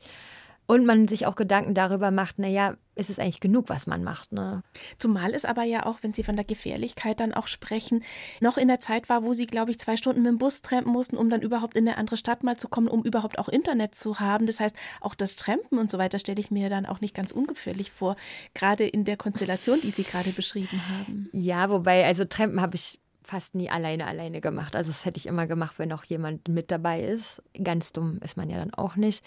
Und 0.72 0.86
man 0.86 1.10
sich 1.10 1.26
auch 1.26 1.36
Gedanken 1.36 1.74
darüber 1.74 2.12
macht, 2.12 2.40
naja, 2.40 2.78
ist 2.96 3.10
es 3.10 3.20
eigentlich 3.20 3.42
genug, 3.42 3.68
was 3.68 3.88
man 3.88 4.06
macht. 4.06 4.32
Ne? 4.32 4.64
Zumal 4.98 5.34
es 5.34 5.44
aber 5.44 5.64
ja 5.64 5.86
auch, 5.86 6.00
wenn 6.02 6.14
Sie 6.14 6.24
von 6.24 6.38
der 6.38 6.46
Gefährlichkeit 6.46 7.20
dann 7.20 7.34
auch 7.34 7.48
sprechen, 7.48 8.06
noch 8.40 8.56
in 8.56 8.70
der 8.70 8.80
Zeit 8.80 9.10
war, 9.10 9.22
wo 9.22 9.34
Sie, 9.34 9.48
glaube 9.48 9.72
ich, 9.72 9.80
zwei 9.80 9.98
Stunden 9.98 10.22
mit 10.22 10.30
dem 10.30 10.38
Bus 10.38 10.62
trampen 10.62 10.94
mussten, 10.94 11.18
um 11.18 11.30
dann 11.30 11.42
überhaupt 11.42 11.76
in 11.76 11.86
eine 11.86 11.98
andere 11.98 12.16
Stadt 12.16 12.44
mal 12.44 12.56
zu 12.56 12.70
kommen, 12.70 12.88
um 12.88 13.04
überhaupt 13.04 13.38
auch 13.38 13.50
Internet 13.50 13.96
zu 13.96 14.22
haben. 14.22 14.48
Das 14.48 14.62
heißt, 14.62 14.74
auch 15.02 15.14
das 15.14 15.36
Trampen 15.36 15.78
und 15.78 15.92
so 15.92 15.98
weiter 15.98 16.20
stelle 16.20 16.40
ich 16.40 16.52
mir 16.52 16.70
dann 16.70 16.86
auch 16.86 17.02
nicht 17.02 17.14
ganz 17.14 17.34
ungefährlich 17.34 17.92
vor, 17.92 18.16
gerade 18.54 18.88
in 18.88 19.04
der 19.04 19.18
Konstellation, 19.18 19.82
die 19.84 19.92
Sie 19.92 20.04
gerade 20.04 20.30
beschrieben 20.30 20.82
haben. 20.88 21.28
Ja, 21.34 21.70
wobei, 21.70 22.06
also 22.06 22.24
Trampen 22.24 22.62
habe 22.62 22.78
ich 22.78 22.98
fast 23.24 23.56
nie 23.56 23.70
alleine 23.70 24.08
alleine 24.08 24.40
gemacht. 24.40 24.76
Also 24.76 24.90
das 24.90 25.04
hätte 25.04 25.18
ich 25.18 25.26
immer 25.26 25.48
gemacht, 25.48 25.80
wenn 25.80 25.90
noch 25.90 26.06
jemand 26.06 26.48
mit 26.48 26.72
dabei 26.72 27.04
ist. 27.04 27.44
Ganz 27.62 27.92
dumm 27.92 28.20
ist 28.24 28.38
man 28.38 28.50
ja 28.50 28.58
dann 28.58 28.74
auch 28.74 28.96
nicht. 28.96 29.24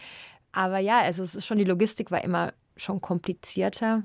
Aber 0.54 0.78
ja, 0.78 1.00
also 1.00 1.22
es 1.22 1.34
ist 1.34 1.46
schon, 1.46 1.58
die 1.58 1.64
Logistik 1.64 2.10
war 2.10 2.22
immer 2.24 2.52
schon 2.76 3.00
komplizierter. 3.00 4.04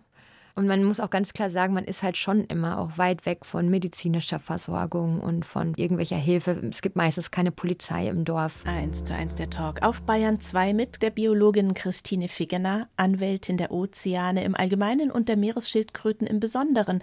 Und 0.56 0.68
man 0.68 0.84
muss 0.84 1.00
auch 1.00 1.10
ganz 1.10 1.32
klar 1.32 1.50
sagen, 1.50 1.74
man 1.74 1.86
ist 1.86 2.04
halt 2.04 2.18
schon 2.18 2.44
immer 2.44 2.80
auch 2.80 2.98
weit 2.98 3.26
weg 3.26 3.46
von 3.46 3.70
medizinischer 3.70 4.40
Versorgung 4.40 5.22
und 5.22 5.46
von 5.46 5.74
irgendwelcher 5.76 6.18
Hilfe. 6.18 6.52
Es 6.70 6.82
gibt 6.82 6.98
meistens 6.98 7.32
keine 7.32 7.52
Polizei 7.52 8.08
im 8.08 8.26
Dorf. 8.26 8.66
Eins 8.66 9.04
zu 9.06 9.14
eins 9.14 9.36
der 9.36 9.50
Talk 9.50 9.82
auf 9.84 10.02
Bayern 10.02 10.42
2 10.42 10.74
mit 10.74 11.02
der 11.02 11.12
Biologin 11.12 11.76
Christine 11.76 12.28
Figgener, 12.28 12.90
Anwältin 12.98 13.56
der 13.56 13.72
Ozeane 13.72 14.44
im 14.44 14.54
Allgemeinen 14.54 15.12
und 15.12 15.30
der 15.30 15.38
Meeresschildkröten 15.38 16.28
im 16.28 16.42
Besonderen. 16.42 17.02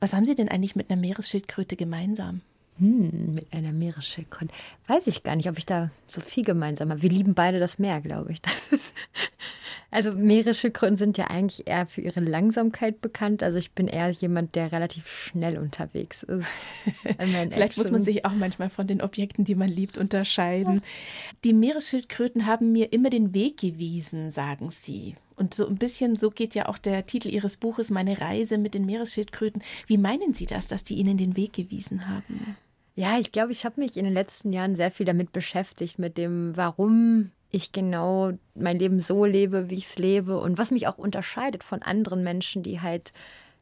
Was 0.00 0.14
haben 0.14 0.24
Sie 0.24 0.34
denn 0.34 0.48
eigentlich 0.48 0.76
mit 0.76 0.90
einer 0.90 1.00
Meeresschildkröte 1.00 1.76
gemeinsam? 1.76 2.40
Hm, 2.78 3.34
mit 3.34 3.52
einer 3.52 3.72
Meeresschildkröte. 3.72 4.52
Weiß 4.86 5.06
ich 5.06 5.22
gar 5.22 5.36
nicht, 5.36 5.48
ob 5.48 5.56
ich 5.58 5.66
da 5.66 5.90
so 6.06 6.20
viel 6.20 6.44
gemeinsam 6.44 6.90
habe. 6.90 7.02
Wir 7.02 7.10
lieben 7.10 7.34
beide 7.34 7.58
das 7.58 7.78
Meer, 7.78 8.00
glaube 8.00 8.32
ich. 8.32 8.40
Das 8.46 8.68
ist 8.68 8.92
also 9.90 10.12
Meeresschildkröten 10.12 10.96
sind 10.96 11.16
ja 11.16 11.28
eigentlich 11.28 11.66
eher 11.66 11.86
für 11.86 12.00
ihre 12.00 12.20
Langsamkeit 12.20 13.00
bekannt. 13.00 13.42
Also 13.42 13.58
ich 13.58 13.72
bin 13.72 13.88
eher 13.88 14.10
jemand, 14.10 14.54
der 14.54 14.72
relativ 14.72 15.08
schnell 15.08 15.58
unterwegs 15.58 16.22
ist. 16.22 16.48
Vielleicht 17.18 17.52
Action. 17.52 17.82
muss 17.82 17.90
man 17.90 18.02
sich 18.02 18.24
auch 18.24 18.34
manchmal 18.34 18.68
von 18.68 18.86
den 18.86 19.00
Objekten, 19.00 19.44
die 19.44 19.54
man 19.54 19.68
liebt, 19.68 19.96
unterscheiden. 19.96 20.74
Ja. 20.74 20.80
Die 21.44 21.52
Meeresschildkröten 21.52 22.46
haben 22.46 22.72
mir 22.72 22.92
immer 22.92 23.10
den 23.10 23.32
Weg 23.32 23.58
gewiesen, 23.58 24.30
sagen 24.30 24.70
sie. 24.70 25.14
Und 25.36 25.54
so 25.54 25.66
ein 25.66 25.76
bisschen 25.76 26.16
so 26.16 26.30
geht 26.30 26.54
ja 26.54 26.68
auch 26.68 26.78
der 26.78 27.06
Titel 27.06 27.28
Ihres 27.28 27.56
Buches, 27.56 27.90
Meine 27.90 28.20
Reise 28.20 28.58
mit 28.58 28.74
den 28.74 28.86
Meeresschildkröten. 28.86 29.62
Wie 29.86 29.98
meinen 29.98 30.34
Sie 30.34 30.46
das, 30.46 30.66
dass 30.66 30.82
die 30.82 30.96
Ihnen 30.96 31.18
den 31.18 31.36
Weg 31.36 31.52
gewiesen 31.52 32.08
haben? 32.08 32.56
Ja, 32.96 33.18
ich 33.18 33.30
glaube, 33.30 33.52
ich 33.52 33.66
habe 33.66 33.78
mich 33.78 33.96
in 33.98 34.04
den 34.04 34.14
letzten 34.14 34.54
Jahren 34.54 34.74
sehr 34.74 34.90
viel 34.90 35.04
damit 35.04 35.30
beschäftigt, 35.30 35.98
mit 35.98 36.16
dem, 36.16 36.56
warum 36.56 37.30
ich 37.50 37.70
genau 37.72 38.32
mein 38.54 38.78
Leben 38.78 39.00
so 39.00 39.26
lebe, 39.26 39.68
wie 39.68 39.76
ich 39.76 39.84
es 39.84 39.98
lebe 39.98 40.38
und 40.40 40.56
was 40.56 40.70
mich 40.70 40.86
auch 40.88 40.96
unterscheidet 40.96 41.62
von 41.62 41.82
anderen 41.82 42.24
Menschen, 42.24 42.62
die 42.62 42.80
halt, 42.80 43.12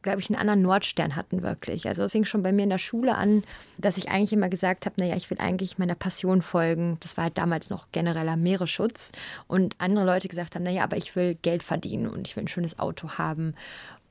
glaube 0.03 0.21
ich, 0.21 0.29
einen 0.29 0.39
anderen 0.39 0.61
Nordstern 0.61 1.17
hatten 1.17 1.43
wirklich. 1.43 1.85
Also 1.85 2.03
es 2.03 2.13
fing 2.13 2.23
schon 2.23 2.43
bei 2.43 2.53
mir 2.53 2.63
in 2.63 2.69
der 2.69 2.77
Schule 2.77 3.15
an, 3.15 3.43
dass 3.77 3.97
ich 3.97 4.09
eigentlich 4.09 4.31
immer 4.31 4.47
gesagt 4.47 4.85
habe, 4.85 4.95
naja, 4.99 5.17
ich 5.17 5.29
will 5.29 5.39
eigentlich 5.39 5.77
meiner 5.77 5.95
Passion 5.95 6.41
folgen. 6.41 6.97
Das 7.01 7.17
war 7.17 7.25
halt 7.25 7.37
damals 7.37 7.69
noch 7.69 7.91
genereller 7.91 8.37
Meeresschutz. 8.37 9.11
Und 9.47 9.75
andere 9.79 10.05
Leute 10.05 10.29
gesagt 10.29 10.55
haben, 10.55 10.63
naja, 10.63 10.85
aber 10.85 10.95
ich 10.95 11.13
will 11.17 11.35
Geld 11.35 11.61
verdienen 11.61 12.07
und 12.07 12.25
ich 12.25 12.37
will 12.37 12.45
ein 12.45 12.47
schönes 12.47 12.79
Auto 12.79 13.17
haben. 13.17 13.53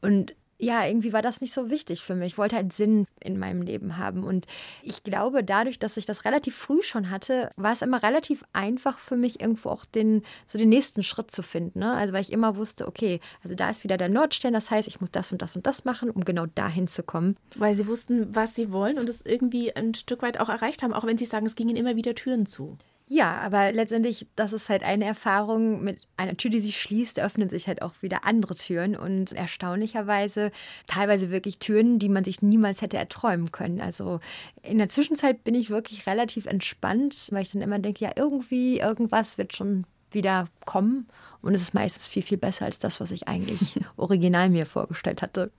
Und 0.03 0.35
ja, 0.59 0.87
irgendwie 0.87 1.13
war 1.13 1.23
das 1.23 1.41
nicht 1.41 1.53
so 1.53 1.71
wichtig 1.71 2.03
für 2.03 2.15
mich. 2.15 2.33
Ich 2.33 2.39
wollte 2.39 2.57
halt 2.57 2.73
Sinn 2.73 3.07
in 3.21 3.39
meinem 3.39 3.63
Leben 3.63 3.99
haben. 3.99 4.25
Und 4.25 4.47
ich 4.83 5.03
glaube, 5.03 5.43
dadurch, 5.43 5.79
dass 5.79 5.97
ich 5.97 6.07
das 6.07 6.25
relativ 6.25 6.55
früh 6.57 6.83
schon 6.83 7.11
hatte, 7.11 7.51
war 7.57 7.73
es 7.73 7.83
immer 7.83 8.03
relativ 8.03 8.45
einfach 8.53 8.99
für 8.99 9.17
mich, 9.17 9.41
irgendwo 9.41 9.71
auch 9.71 9.85
den, 9.85 10.23
so 10.47 10.59
den 10.59 10.69
nächsten 10.69 11.03
Schritt 11.03 11.31
zu 11.31 11.43
finden. 11.43 11.81
Ne? 11.81 11.93
Also, 11.93 12.13
weil 12.13 12.23
ich 12.23 12.33
immer 12.33 12.57
wusste, 12.57 12.87
okay, 12.87 13.21
also 13.43 13.55
da 13.55 13.71
ist 13.71 13.85
wieder 13.85 13.97
der 13.97 14.09
Nordstern, 14.09 14.53
das 14.53 14.71
heißt, 14.71 14.89
ich 14.89 15.01
muss 15.01 15.11
das 15.11 15.33
und 15.33 15.43
das 15.43 15.57
und 15.57 15.67
das 15.67 15.85
machen, 15.85 16.11
um 16.11 16.25
genau 16.25 16.47
dahin 16.47 16.89
zu 16.89 17.03
kommen. 17.03 17.37
Weil 17.57 17.75
sie 17.75 17.87
wussten, 17.87 18.35
was 18.35 18.55
sie 18.55 18.71
wollen 18.71 18.99
und 18.99 19.09
es 19.09 19.23
irgendwie 19.25 19.75
ein 19.75 19.95
Stück 19.95 20.23
weit 20.23 20.39
auch 20.39 20.49
erreicht 20.49 20.83
haben, 20.83 20.93
auch 20.93 21.05
wenn 21.05 21.19
sie 21.19 21.25
sagen, 21.25 21.47
es 21.47 21.57
gingen 21.57 21.77
immer 21.77 21.97
wieder 21.97 22.15
Türen 22.15 22.47
zu. 22.47 22.79
Ja, 23.07 23.37
aber 23.43 23.71
letztendlich, 23.73 24.27
das 24.35 24.55
ist 24.55 24.71
halt 24.71 24.83
eine 24.83 25.05
Erfahrung. 25.05 25.85
Mit 25.85 26.07
einer 26.17 26.37
Tür, 26.39 26.51
die 26.51 26.61
sich 26.61 26.81
schließt, 26.81 27.21
öffnen 27.21 27.51
sich 27.51 27.69
halt 27.69 27.83
auch 27.83 27.95
wieder 28.01 28.25
andere 28.25 28.55
Türen 28.55 28.97
und 28.97 29.33
erstaunlicherweise 29.33 30.51
teilweise 30.87 31.31
wirklich 31.31 31.59
Türen, 31.59 31.99
die 31.99 32.09
man 32.09 32.25
sich 32.25 32.41
niemals 32.41 32.81
hätte 32.81 32.97
erträumen 32.97 33.53
können. 33.53 33.83
Also 33.83 34.21
in 34.63 34.79
der 34.79 34.89
Zwischenzeit 34.89 35.45
bin 35.45 35.55
ich 35.55 35.69
wirklich 35.69 36.07
relativ 36.07 36.47
entspannt, 36.47 37.29
weil 37.31 37.43
ich 37.43 37.53
dann 37.53 37.61
immer 37.61 37.79
denke, 37.79 38.05
ja, 38.05 38.13
irgendwie, 38.17 38.79
irgendwas 38.79 39.37
wird 39.37 39.55
schon 39.55 39.85
wieder 40.15 40.49
kommen. 40.65 41.07
Und 41.45 41.55
es 41.55 41.61
ist 41.61 41.75
meistens 41.75 42.07
viel, 42.07 42.23
viel 42.23 42.39
besser 42.39 42.65
als 42.65 42.79
das, 42.79 43.01
was 43.01 43.11
ich 43.11 43.29
eigentlich 43.29 43.79
original 43.99 44.49
mir 44.49 44.65
vorgestellt 44.65 45.21
hatte. 45.21 45.51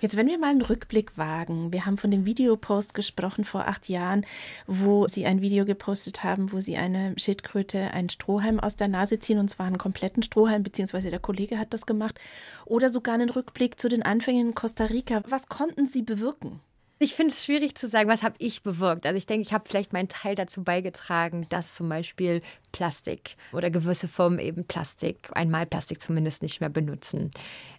Jetzt, 0.00 0.16
wenn 0.16 0.28
wir 0.28 0.38
mal 0.38 0.50
einen 0.50 0.62
Rückblick 0.62 1.18
wagen. 1.18 1.72
Wir 1.72 1.84
haben 1.84 1.98
von 1.98 2.12
dem 2.12 2.24
Videopost 2.24 2.94
gesprochen 2.94 3.42
vor 3.42 3.66
acht 3.66 3.88
Jahren, 3.88 4.24
wo 4.68 5.08
Sie 5.08 5.26
ein 5.26 5.40
Video 5.40 5.64
gepostet 5.64 6.22
haben, 6.22 6.52
wo 6.52 6.60
Sie 6.60 6.76
eine 6.76 7.14
Schildkröte 7.18 7.90
einen 7.90 8.08
Strohhalm 8.08 8.60
aus 8.60 8.76
der 8.76 8.86
Nase 8.86 9.18
ziehen, 9.18 9.40
und 9.40 9.48
zwar 9.48 9.66
einen 9.66 9.78
kompletten 9.78 10.22
Strohhalm, 10.22 10.62
beziehungsweise 10.62 11.10
der 11.10 11.18
Kollege 11.18 11.58
hat 11.58 11.74
das 11.74 11.86
gemacht. 11.86 12.20
Oder 12.64 12.88
sogar 12.88 13.14
einen 13.14 13.30
Rückblick 13.30 13.80
zu 13.80 13.88
den 13.88 14.04
Anfängen 14.04 14.48
in 14.50 14.54
Costa 14.54 14.84
Rica. 14.84 15.22
Was 15.26 15.48
konnten 15.48 15.88
Sie 15.88 16.02
bewirken? 16.02 16.60
Ich 17.02 17.16
finde 17.16 17.32
es 17.32 17.44
schwierig 17.44 17.74
zu 17.74 17.88
sagen, 17.88 18.08
was 18.08 18.22
habe 18.22 18.36
ich 18.38 18.62
bewirkt. 18.62 19.06
Also 19.06 19.16
ich 19.16 19.26
denke, 19.26 19.42
ich 19.42 19.52
habe 19.52 19.68
vielleicht 19.68 19.92
meinen 19.92 20.08
Teil 20.08 20.36
dazu 20.36 20.62
beigetragen, 20.62 21.46
dass 21.48 21.74
zum 21.74 21.88
Beispiel 21.88 22.42
Plastik 22.72 23.36
oder 23.52 23.70
gewisse 23.70 24.08
Formen 24.08 24.38
eben 24.38 24.64
Plastik, 24.64 25.30
einmal 25.34 25.66
Plastik 25.66 26.02
zumindest 26.02 26.42
nicht 26.42 26.60
mehr 26.60 26.70
benutzen. 26.70 27.30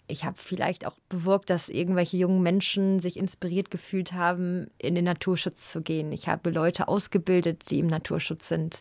Ich 0.06 0.24
habe 0.24 0.36
vielleicht 0.36 0.86
auch 0.86 0.98
bewirkt, 1.08 1.48
dass 1.48 1.70
irgendwelche 1.70 2.18
jungen 2.18 2.42
Menschen 2.42 3.00
sich 3.00 3.16
inspiriert 3.16 3.70
gefühlt 3.70 4.12
haben, 4.12 4.70
in 4.76 4.94
den 4.94 5.04
Naturschutz 5.04 5.72
zu 5.72 5.80
gehen. 5.80 6.12
Ich 6.12 6.28
habe 6.28 6.50
Leute 6.50 6.88
ausgebildet, 6.88 7.70
die 7.70 7.78
im 7.78 7.86
Naturschutz 7.86 8.48
sind. 8.48 8.80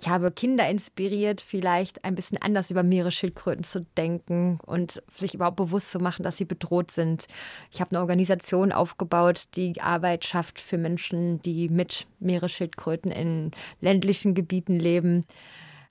Ich 0.00 0.08
habe 0.08 0.30
Kinder 0.30 0.68
inspiriert, 0.68 1.42
vielleicht 1.42 2.04
ein 2.06 2.14
bisschen 2.14 2.40
anders 2.40 2.70
über 2.70 2.82
Meeresschildkröten 2.82 3.64
zu 3.64 3.84
denken 3.98 4.58
und 4.64 5.02
sich 5.12 5.34
überhaupt 5.34 5.56
bewusst 5.56 5.90
zu 5.90 5.98
machen, 5.98 6.22
dass 6.22 6.38
sie 6.38 6.46
bedroht 6.46 6.90
sind. 6.90 7.26
Ich 7.70 7.80
habe 7.80 7.90
eine 7.90 8.00
Organisation 8.00 8.72
aufgebaut, 8.72 9.48
die 9.56 9.78
Arbeit 9.80 10.24
schafft 10.24 10.58
für 10.58 10.78
Menschen, 10.78 11.42
die 11.42 11.68
mit 11.68 12.06
Meeresschildkröten 12.18 13.10
in 13.10 13.50
ländlichen 13.82 14.34
Gebieten 14.34 14.78
leben. 14.78 15.26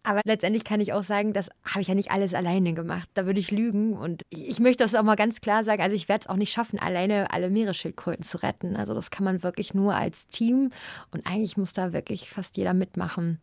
Aber 0.03 0.21
letztendlich 0.25 0.63
kann 0.63 0.81
ich 0.81 0.93
auch 0.93 1.03
sagen, 1.03 1.31
das 1.31 1.49
habe 1.63 1.81
ich 1.81 1.87
ja 1.87 1.93
nicht 1.93 2.09
alles 2.09 2.33
alleine 2.33 2.73
gemacht. 2.73 3.07
Da 3.13 3.27
würde 3.27 3.39
ich 3.39 3.51
lügen. 3.51 3.93
Und 3.93 4.23
ich, 4.29 4.49
ich 4.49 4.59
möchte 4.59 4.83
das 4.83 4.95
auch 4.95 5.03
mal 5.03 5.15
ganz 5.15 5.41
klar 5.41 5.63
sagen. 5.63 5.81
Also 5.83 5.95
ich 5.95 6.09
werde 6.09 6.23
es 6.23 6.27
auch 6.27 6.37
nicht 6.37 6.51
schaffen, 6.51 6.79
alleine 6.79 7.31
alle 7.31 7.51
Meeresschildkröten 7.51 8.25
zu 8.25 8.41
retten. 8.41 8.75
Also 8.75 8.95
das 8.95 9.11
kann 9.11 9.25
man 9.25 9.43
wirklich 9.43 9.75
nur 9.75 9.93
als 9.93 10.27
Team. 10.27 10.71
Und 11.11 11.27
eigentlich 11.27 11.55
muss 11.55 11.73
da 11.73 11.93
wirklich 11.93 12.31
fast 12.31 12.57
jeder 12.57 12.73
mitmachen. 12.73 13.39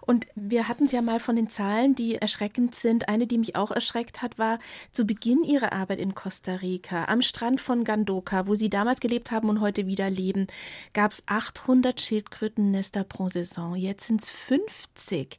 Und 0.00 0.28
wir 0.36 0.68
hatten 0.68 0.84
es 0.84 0.92
ja 0.92 1.02
mal 1.02 1.18
von 1.18 1.34
den 1.34 1.48
Zahlen, 1.48 1.96
die 1.96 2.14
erschreckend 2.14 2.76
sind. 2.76 3.08
Eine, 3.08 3.26
die 3.26 3.38
mich 3.38 3.56
auch 3.56 3.72
erschreckt 3.72 4.22
hat, 4.22 4.38
war 4.38 4.60
zu 4.92 5.06
Beginn 5.06 5.42
ihrer 5.42 5.72
Arbeit 5.72 5.98
in 5.98 6.14
Costa 6.14 6.54
Rica, 6.54 7.06
am 7.06 7.20
Strand 7.20 7.60
von 7.60 7.82
Gandoka, 7.82 8.46
wo 8.46 8.54
sie 8.54 8.70
damals 8.70 9.00
gelebt 9.00 9.32
haben 9.32 9.48
und 9.48 9.60
heute 9.60 9.88
wieder 9.88 10.08
leben, 10.08 10.46
gab 10.92 11.10
es 11.10 11.24
800 11.26 12.00
Schildkrötennester 12.00 13.02
pro 13.02 13.28
Saison. 13.28 13.74
Jetzt 13.74 14.06
sind 14.06 14.22
es 14.22 14.30
50. 14.30 15.36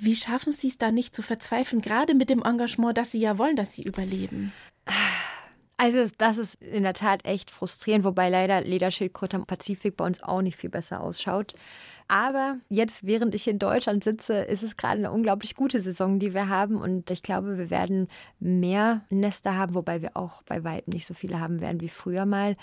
Wie 0.00 0.14
schaffen 0.14 0.52
Sie 0.52 0.68
es 0.68 0.78
da 0.78 0.90
nicht 0.90 1.14
zu 1.14 1.22
verzweifeln, 1.22 1.82
gerade 1.82 2.14
mit 2.14 2.30
dem 2.30 2.42
Engagement, 2.42 2.96
dass 2.96 3.10
Sie 3.10 3.20
ja 3.20 3.38
wollen, 3.38 3.56
dass 3.56 3.72
Sie 3.72 3.82
überleben? 3.82 4.52
Also 5.80 6.12
das 6.18 6.38
ist 6.38 6.60
in 6.60 6.82
der 6.82 6.92
Tat 6.92 7.24
echt 7.24 7.52
frustrierend, 7.52 8.04
wobei 8.04 8.28
leider 8.28 8.60
Lederschildkröte 8.60 9.36
am 9.36 9.46
Pazifik 9.46 9.96
bei 9.96 10.04
uns 10.04 10.20
auch 10.20 10.42
nicht 10.42 10.56
viel 10.56 10.70
besser 10.70 11.00
ausschaut. 11.00 11.54
Aber 12.08 12.56
jetzt, 12.68 13.06
während 13.06 13.34
ich 13.34 13.46
in 13.46 13.60
Deutschland 13.60 14.02
sitze, 14.02 14.38
ist 14.38 14.64
es 14.64 14.76
gerade 14.76 14.98
eine 14.98 15.12
unglaublich 15.12 15.54
gute 15.54 15.80
Saison, 15.80 16.18
die 16.18 16.34
wir 16.34 16.48
haben. 16.48 16.76
Und 16.76 17.10
ich 17.12 17.22
glaube, 17.22 17.58
wir 17.58 17.70
werden 17.70 18.08
mehr 18.40 19.02
Nester 19.10 19.56
haben, 19.56 19.74
wobei 19.74 20.02
wir 20.02 20.16
auch 20.16 20.42
bei 20.42 20.64
weitem 20.64 20.94
nicht 20.94 21.06
so 21.06 21.14
viele 21.14 21.38
haben 21.38 21.60
werden 21.60 21.80
wie 21.80 21.88
früher 21.88 22.26
mal. 22.26 22.56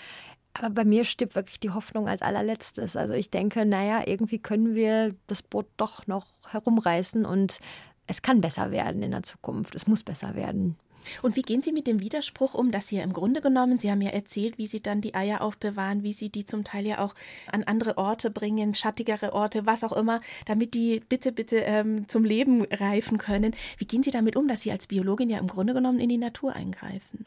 Aber 0.57 0.69
bei 0.69 0.85
mir 0.85 1.03
stirbt 1.03 1.35
wirklich 1.35 1.59
die 1.59 1.71
Hoffnung 1.71 2.07
als 2.07 2.21
allerletztes. 2.21 2.95
Also 2.95 3.13
ich 3.13 3.29
denke, 3.29 3.65
naja, 3.65 4.03
irgendwie 4.05 4.39
können 4.39 4.73
wir 4.73 5.13
das 5.27 5.43
Boot 5.43 5.67
doch 5.77 6.07
noch 6.07 6.27
herumreißen 6.49 7.25
und 7.25 7.59
es 8.07 8.21
kann 8.21 8.39
besser 8.39 8.71
werden 8.71 9.03
in 9.03 9.11
der 9.11 9.23
Zukunft. 9.23 9.75
Es 9.75 9.87
muss 9.87 10.03
besser 10.03 10.35
werden. 10.35 10.77
Und 11.21 11.35
wie 11.35 11.41
gehen 11.41 11.61
Sie 11.61 11.71
mit 11.71 11.87
dem 11.87 11.99
Widerspruch 11.99 12.53
um, 12.53 12.71
dass 12.71 12.87
Sie 12.87 12.97
ja 12.97 13.03
im 13.03 13.13
Grunde 13.13 13.41
genommen, 13.41 13.79
Sie 13.79 13.91
haben 13.91 14.01
ja 14.01 14.11
erzählt, 14.11 14.57
wie 14.57 14.65
Sie 14.65 14.81
dann 14.81 15.01
die 15.01 15.13
Eier 15.13 15.41
aufbewahren, 15.41 16.03
wie 16.03 16.13
Sie 16.13 16.29
die 16.29 16.45
zum 16.45 16.63
Teil 16.63 16.85
ja 16.85 16.99
auch 16.99 17.13
an 17.51 17.63
andere 17.63 17.97
Orte 17.97 18.31
bringen, 18.31 18.73
schattigere 18.73 19.33
Orte, 19.33 19.65
was 19.65 19.83
auch 19.83 19.93
immer, 19.93 20.21
damit 20.45 20.73
die 20.73 21.01
bitte, 21.01 21.31
bitte 21.31 21.57
ähm, 21.57 22.07
zum 22.07 22.23
Leben 22.23 22.63
reifen 22.63 23.17
können. 23.17 23.55
Wie 23.77 23.85
gehen 23.85 24.03
Sie 24.03 24.11
damit 24.11 24.35
um, 24.35 24.47
dass 24.47 24.61
Sie 24.61 24.71
als 24.71 24.87
Biologin 24.87 25.29
ja 25.29 25.37
im 25.37 25.47
Grunde 25.47 25.73
genommen 25.73 25.99
in 25.99 26.09
die 26.09 26.17
Natur 26.17 26.53
eingreifen? 26.53 27.25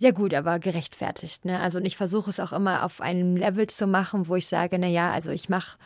Ja 0.00 0.10
gut, 0.10 0.34
aber 0.34 0.58
gerechtfertigt. 0.58 1.44
Ne? 1.44 1.58
Also 1.60 1.78
ich 1.78 1.96
versuche 1.96 2.30
es 2.30 2.40
auch 2.40 2.52
immer 2.52 2.84
auf 2.84 3.00
einem 3.00 3.36
Level 3.36 3.66
zu 3.66 3.86
machen, 3.86 4.28
wo 4.28 4.36
ich 4.36 4.46
sage, 4.46 4.78
na 4.78 4.86
ja, 4.86 5.10
also 5.12 5.30
ich 5.30 5.48
mache 5.48 5.78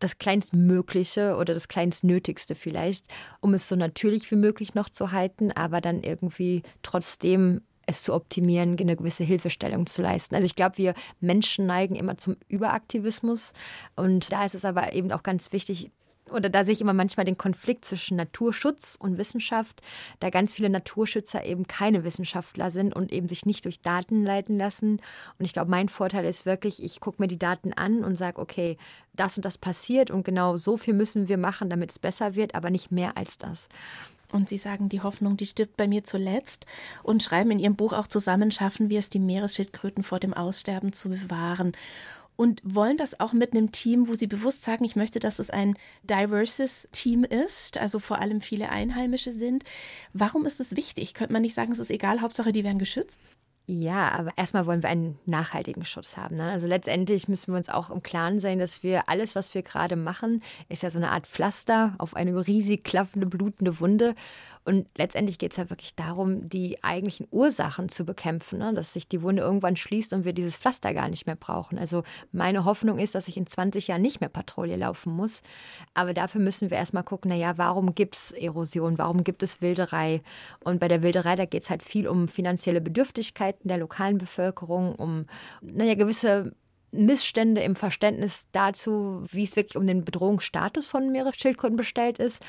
das 0.00 0.18
kleinstmögliche 0.18 1.36
oder 1.36 1.54
das 1.54 1.68
kleinstnötigste 1.68 2.54
vielleicht, 2.54 3.06
um 3.40 3.54
es 3.54 3.68
so 3.68 3.76
natürlich 3.76 4.28
wie 4.30 4.36
möglich 4.36 4.74
noch 4.74 4.88
zu 4.88 5.12
halten, 5.12 5.52
aber 5.52 5.80
dann 5.80 6.02
irgendwie 6.02 6.62
trotzdem 6.82 7.62
es 7.86 8.02
zu 8.02 8.14
optimieren, 8.14 8.76
eine 8.78 8.96
gewisse 8.96 9.24
Hilfestellung 9.24 9.86
zu 9.86 10.02
leisten. 10.02 10.34
Also 10.34 10.46
ich 10.46 10.56
glaube, 10.56 10.78
wir 10.78 10.94
Menschen 11.20 11.66
neigen 11.66 11.94
immer 11.94 12.16
zum 12.16 12.36
Überaktivismus 12.48 13.52
und 13.96 14.32
da 14.32 14.44
ist 14.44 14.54
es 14.54 14.64
aber 14.64 14.92
eben 14.92 15.12
auch 15.12 15.22
ganz 15.22 15.52
wichtig, 15.52 15.90
oder 16.32 16.48
da 16.48 16.64
sehe 16.64 16.72
ich 16.72 16.80
immer 16.80 16.92
manchmal 16.92 17.26
den 17.26 17.38
Konflikt 17.38 17.84
zwischen 17.84 18.16
Naturschutz 18.16 18.96
und 18.98 19.18
Wissenschaft, 19.18 19.82
da 20.20 20.30
ganz 20.30 20.54
viele 20.54 20.70
Naturschützer 20.70 21.44
eben 21.44 21.66
keine 21.66 22.04
Wissenschaftler 22.04 22.70
sind 22.70 22.94
und 22.94 23.12
eben 23.12 23.28
sich 23.28 23.46
nicht 23.46 23.64
durch 23.64 23.80
Daten 23.80 24.24
leiten 24.24 24.58
lassen. 24.58 25.00
Und 25.38 25.44
ich 25.44 25.52
glaube, 25.52 25.70
mein 25.70 25.88
Vorteil 25.88 26.24
ist 26.24 26.46
wirklich, 26.46 26.82
ich 26.82 27.00
gucke 27.00 27.20
mir 27.22 27.28
die 27.28 27.38
Daten 27.38 27.72
an 27.72 28.04
und 28.04 28.16
sage, 28.16 28.40
okay, 28.40 28.76
das 29.14 29.36
und 29.36 29.44
das 29.44 29.58
passiert 29.58 30.10
und 30.10 30.24
genau 30.24 30.56
so 30.56 30.76
viel 30.76 30.94
müssen 30.94 31.28
wir 31.28 31.38
machen, 31.38 31.70
damit 31.70 31.90
es 31.90 31.98
besser 31.98 32.34
wird, 32.34 32.54
aber 32.54 32.70
nicht 32.70 32.90
mehr 32.90 33.16
als 33.16 33.38
das. 33.38 33.68
Und 34.32 34.48
Sie 34.48 34.56
sagen, 34.56 34.88
die 34.88 35.02
Hoffnung, 35.02 35.36
die 35.36 35.46
stirbt 35.46 35.76
bei 35.76 35.86
mir 35.86 36.04
zuletzt 36.04 36.64
und 37.02 37.22
schreiben 37.22 37.50
in 37.50 37.58
Ihrem 37.58 37.76
Buch 37.76 37.92
auch 37.92 38.06
zusammen, 38.06 38.50
schaffen 38.50 38.88
wir 38.88 38.98
es, 38.98 39.10
die 39.10 39.18
Meeresschildkröten 39.18 40.02
vor 40.02 40.20
dem 40.20 40.32
Aussterben 40.32 40.92
zu 40.94 41.10
bewahren 41.10 41.72
und 42.42 42.60
wollen 42.64 42.96
das 42.96 43.20
auch 43.20 43.32
mit 43.32 43.52
einem 43.52 43.70
Team, 43.70 44.08
wo 44.08 44.14
sie 44.14 44.26
bewusst 44.26 44.64
sagen, 44.64 44.82
ich 44.82 44.96
möchte, 44.96 45.20
dass 45.20 45.38
es 45.38 45.48
ein 45.48 45.76
diverses 46.02 46.88
Team 46.90 47.22
ist, 47.22 47.78
also 47.78 48.00
vor 48.00 48.18
allem 48.20 48.40
viele 48.40 48.68
Einheimische 48.68 49.30
sind. 49.30 49.62
Warum 50.12 50.44
ist 50.44 50.58
es 50.58 50.74
wichtig? 50.74 51.14
Könnte 51.14 51.32
man 51.32 51.42
nicht 51.42 51.54
sagen, 51.54 51.70
es 51.70 51.78
ist 51.78 51.92
egal, 51.92 52.20
Hauptsache, 52.20 52.50
die 52.50 52.64
werden 52.64 52.80
geschützt? 52.80 53.20
Ja, 53.66 54.10
aber 54.10 54.32
erstmal 54.34 54.66
wollen 54.66 54.82
wir 54.82 54.90
einen 54.90 55.20
nachhaltigen 55.24 55.84
Schutz 55.84 56.16
haben. 56.16 56.34
Ne? 56.34 56.50
Also 56.50 56.66
letztendlich 56.66 57.28
müssen 57.28 57.52
wir 57.52 57.58
uns 57.58 57.68
auch 57.68 57.90
im 57.90 58.02
Klaren 58.02 58.40
sein, 58.40 58.58
dass 58.58 58.82
wir 58.82 59.08
alles, 59.08 59.36
was 59.36 59.54
wir 59.54 59.62
gerade 59.62 59.94
machen, 59.94 60.42
ist 60.68 60.82
ja 60.82 60.90
so 60.90 60.98
eine 60.98 61.12
Art 61.12 61.28
Pflaster 61.28 61.94
auf 61.98 62.16
eine 62.16 62.44
riesig 62.44 62.82
klaffende, 62.82 63.28
blutende 63.28 63.78
Wunde. 63.78 64.16
Und 64.64 64.86
letztendlich 64.96 65.38
geht 65.38 65.52
es 65.52 65.56
ja 65.56 65.70
wirklich 65.70 65.96
darum, 65.96 66.48
die 66.48 66.82
eigentlichen 66.84 67.26
Ursachen 67.30 67.88
zu 67.88 68.04
bekämpfen, 68.04 68.60
ne? 68.60 68.72
dass 68.72 68.92
sich 68.92 69.08
die 69.08 69.20
Wunde 69.22 69.42
irgendwann 69.42 69.74
schließt 69.74 70.12
und 70.12 70.24
wir 70.24 70.32
dieses 70.32 70.56
Pflaster 70.56 70.94
gar 70.94 71.08
nicht 71.08 71.26
mehr 71.26 71.34
brauchen. 71.34 71.78
Also 71.78 72.04
meine 72.30 72.64
Hoffnung 72.64 73.00
ist, 73.00 73.16
dass 73.16 73.26
ich 73.26 73.36
in 73.36 73.46
20 73.46 73.88
Jahren 73.88 74.02
nicht 74.02 74.20
mehr 74.20 74.28
Patrouille 74.28 74.76
laufen 74.76 75.12
muss. 75.14 75.42
Aber 75.94 76.14
dafür 76.14 76.40
müssen 76.40 76.70
wir 76.70 76.76
erstmal 76.76 77.02
gucken, 77.02 77.30
naja, 77.30 77.58
warum 77.58 77.96
gibt 77.96 78.14
es 78.14 78.30
Erosion, 78.30 78.98
warum 78.98 79.24
gibt 79.24 79.42
es 79.42 79.60
Wilderei? 79.60 80.22
Und 80.60 80.78
bei 80.78 80.86
der 80.86 81.02
Wilderei, 81.02 81.34
da 81.34 81.44
geht 81.44 81.64
es 81.64 81.70
halt 81.70 81.82
viel 81.82 82.06
um 82.06 82.28
finanzielle 82.28 82.80
Bedürftigkeiten 82.80 83.66
der 83.66 83.78
lokalen 83.78 84.18
Bevölkerung, 84.18 84.94
um 84.94 85.26
naja, 85.60 85.94
gewisse 85.94 86.54
Missstände 86.92 87.62
im 87.62 87.74
Verständnis 87.74 88.46
dazu, 88.52 89.24
wie 89.30 89.44
es 89.44 89.56
wirklich 89.56 89.76
um 89.76 89.86
den 89.86 90.04
Bedrohungsstatus 90.04 90.86
von 90.86 91.10
Meeresschildkröten 91.10 91.76
bestellt 91.76 92.18
ist. 92.18 92.44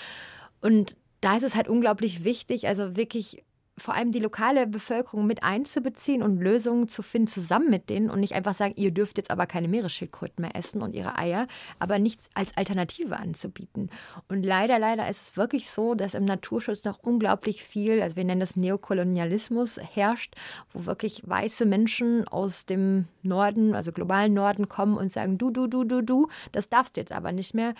Und 0.61 0.95
da 1.23 1.37
ist 1.37 1.43
es 1.43 1.55
halt 1.55 1.69
unglaublich 1.69 2.23
wichtig, 2.23 2.67
also 2.67 2.95
wirklich 2.97 3.43
vor 3.77 3.95
allem 3.95 4.11
die 4.11 4.19
lokale 4.19 4.67
Bevölkerung 4.67 5.25
mit 5.25 5.43
einzubeziehen 5.43 6.21
und 6.21 6.39
Lösungen 6.39 6.87
zu 6.87 7.01
finden 7.01 7.27
zusammen 7.27 7.71
mit 7.71 7.89
denen 7.89 8.11
und 8.11 8.19
nicht 8.19 8.33
einfach 8.33 8.53
sagen, 8.53 8.75
ihr 8.75 8.91
dürft 8.91 9.17
jetzt 9.17 9.31
aber 9.31 9.47
keine 9.47 9.67
Meeresschildkröten 9.67 10.43
mehr 10.43 10.55
essen 10.55 10.83
und 10.83 10.93
ihre 10.93 11.17
Eier, 11.17 11.47
aber 11.79 11.97
nichts 11.97 12.29
als 12.35 12.55
Alternative 12.55 13.17
anzubieten. 13.17 13.89
Und 14.27 14.43
leider, 14.43 14.77
leider 14.77 15.09
ist 15.09 15.21
es 15.23 15.37
wirklich 15.37 15.69
so, 15.69 15.95
dass 15.95 16.13
im 16.13 16.25
Naturschutz 16.25 16.83
noch 16.83 16.99
unglaublich 16.99 17.63
viel, 17.63 18.01
also 18.01 18.15
wir 18.15 18.25
nennen 18.25 18.41
das 18.41 18.55
Neokolonialismus, 18.55 19.79
herrscht, 19.79 20.35
wo 20.71 20.85
wirklich 20.85 21.23
weiße 21.25 21.65
Menschen 21.65 22.27
aus 22.27 22.67
dem 22.67 23.07
Norden, 23.23 23.73
also 23.73 23.91
globalen 23.91 24.35
Norden 24.35 24.69
kommen 24.69 24.97
und 24.97 25.11
sagen, 25.11 25.39
du, 25.39 25.49
du, 25.49 25.65
du, 25.65 25.83
du, 25.83 26.01
du, 26.03 26.27
das 26.51 26.69
darfst 26.69 26.95
du 26.95 27.01
jetzt 27.01 27.11
aber 27.11 27.31
nicht 27.31 27.55
mehr, 27.55 27.73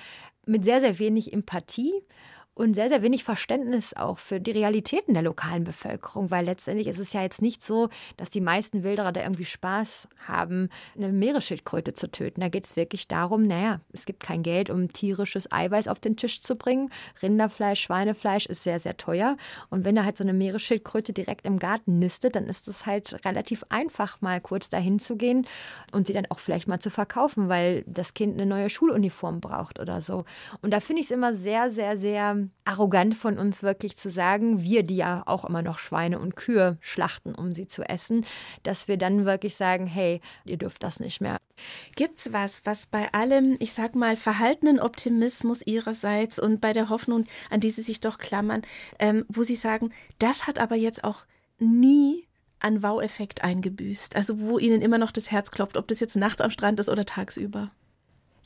mit 0.46 0.66
sehr, 0.66 0.82
sehr 0.82 0.98
wenig 0.98 1.32
Empathie 1.32 1.94
und 2.56 2.76
sehr, 2.76 2.90
sehr 2.90 3.02
wenig 3.02 3.24
Verständnis 3.24 3.96
auch 3.96 4.20
für 4.20 4.40
die 4.40 4.52
Realitäten 4.52 5.14
der 5.14 5.24
lokalen 5.24 5.64
Bevölkerung, 5.64 6.30
weil 6.30 6.46
letztendlich 6.46 6.88
ist 6.88 7.00
es 7.00 7.12
ja 7.12 7.24
jetzt 7.24 7.42
nicht 7.42 7.64
so, 7.64 7.90
dass 8.18 8.30
die 8.30 8.42
meisten 8.42 8.84
Wilderer 8.84 9.12
da 9.12 9.22
irgendwie 9.22 9.46
Spaß 9.46 10.08
haben, 10.28 10.70
eine 10.96 11.10
Meeresschildkröte 11.10 11.94
zu 11.94 12.12
töten. 12.12 12.42
Da 12.42 12.50
geht 12.50 12.66
es 12.66 12.76
wirklich 12.76 13.08
darum, 13.08 13.48
naja, 13.48 13.82
es 13.92 14.06
gibt 14.06 14.22
kein 14.22 14.44
Geld, 14.44 14.70
um 14.70 14.94
tierisches 14.94 15.52
Eiweiß 15.52 15.88
auf 15.88 16.00
den 16.00 16.16
Tisch 16.16 16.42
zu 16.42 16.56
bringen. 16.56 16.92
Rinderfleisch, 17.24 17.82
Schweinefleisch 17.82 18.46
ist 18.46 18.64
sehr, 18.64 18.80
sehr 18.80 18.98
teuer. 18.98 19.36
Und 19.72 19.84
wenn 19.84 19.96
da 19.96 20.06
halt 20.06 20.18
so 20.18 20.24
eine 20.24 20.34
Meeresschildkröte 20.34 21.12
direkt 21.12 21.48
im 21.48 21.58
Garten 21.58 21.98
nistet, 21.98 22.36
dann 22.36 22.46
ist 22.46 22.68
es 22.68 22.86
halt 22.86 23.26
relativ 23.26 23.64
einfach, 23.70 24.22
mal 24.22 24.40
kurz 24.40 24.70
dahin 24.70 25.00
zu 25.00 25.16
gehen 25.16 25.48
und 25.92 26.06
sie 26.06 26.14
dann 26.14 26.28
auch 26.30 26.40
vielleicht 26.40 26.68
mal 26.68 26.80
zu 26.80 26.92
verkaufen, 26.92 27.50
weil 27.50 27.84
das 27.88 28.14
Kind 28.14 28.34
eine 28.34 28.46
neue 28.46 28.70
Schuluniform 28.70 29.42
braucht 29.42 29.80
oder 29.80 30.02
so. 30.02 30.26
Und 30.62 30.72
da 30.72 30.80
finde 30.80 31.00
ich 31.00 31.08
es 31.08 31.12
immer 31.12 31.34
sehr, 31.34 31.72
sehr, 31.72 31.98
sehr 31.98 32.43
arrogant 32.66 33.16
von 33.16 33.38
uns 33.38 33.64
wirklich 33.64 33.98
zu 33.98 34.10
sagen, 34.10 34.64
wir, 34.64 34.84
die 34.84 34.98
ja 34.98 35.24
auch 35.26 35.46
immer 35.46 35.62
noch 35.62 35.80
Schweine 35.80 36.20
und 36.20 36.36
Kühe 36.36 36.78
schlachten, 36.82 37.36
um 37.36 37.54
sie 37.54 37.68
zu 37.68 37.84
essen, 37.88 38.26
dass 38.64 38.88
wir 38.88 38.98
dann 38.98 39.26
wirklich 39.26 39.56
sagen, 39.56 39.88
hey, 39.88 40.22
ihr 40.46 40.58
dürft 40.58 40.84
das 40.84 41.00
nicht 41.00 41.22
mehr. 41.22 41.38
Gibt's 41.96 42.34
was, 42.34 42.66
was 42.66 42.88
bei 42.88 43.14
allem, 43.14 43.58
ich 43.60 43.74
sag 43.74 43.96
mal, 43.96 44.16
verhaltenen 44.16 44.80
Optimismus 44.80 45.66
ihrerseits 45.66 46.40
und 46.40 46.62
bei 46.62 46.74
der 46.74 46.90
Hoffnung, 46.90 47.26
an 47.50 47.60
die 47.60 47.70
Sie 47.70 47.82
sich 47.82 48.02
doch 48.02 48.18
klammern, 48.18 48.64
ähm, 49.00 49.26
wo 49.28 49.44
Sie 49.44 49.56
sagen, 49.56 49.94
das 50.20 50.48
hat 50.48 50.60
aber 50.60 50.76
jetzt 50.76 51.04
auch 51.04 51.26
nie 51.60 52.28
an 52.60 52.82
Wow-Effekt 52.82 53.44
eingebüßt? 53.44 54.16
Also 54.16 54.40
wo 54.40 54.58
Ihnen 54.58 54.82
immer 54.82 54.98
noch 54.98 55.12
das 55.12 55.32
Herz 55.32 55.52
klopft, 55.52 55.78
ob 55.78 55.88
das 55.88 56.00
jetzt 56.00 56.16
nachts 56.16 56.42
am 56.42 56.50
Strand 56.50 56.80
ist 56.80 56.90
oder 56.90 57.06
tagsüber? 57.06 57.72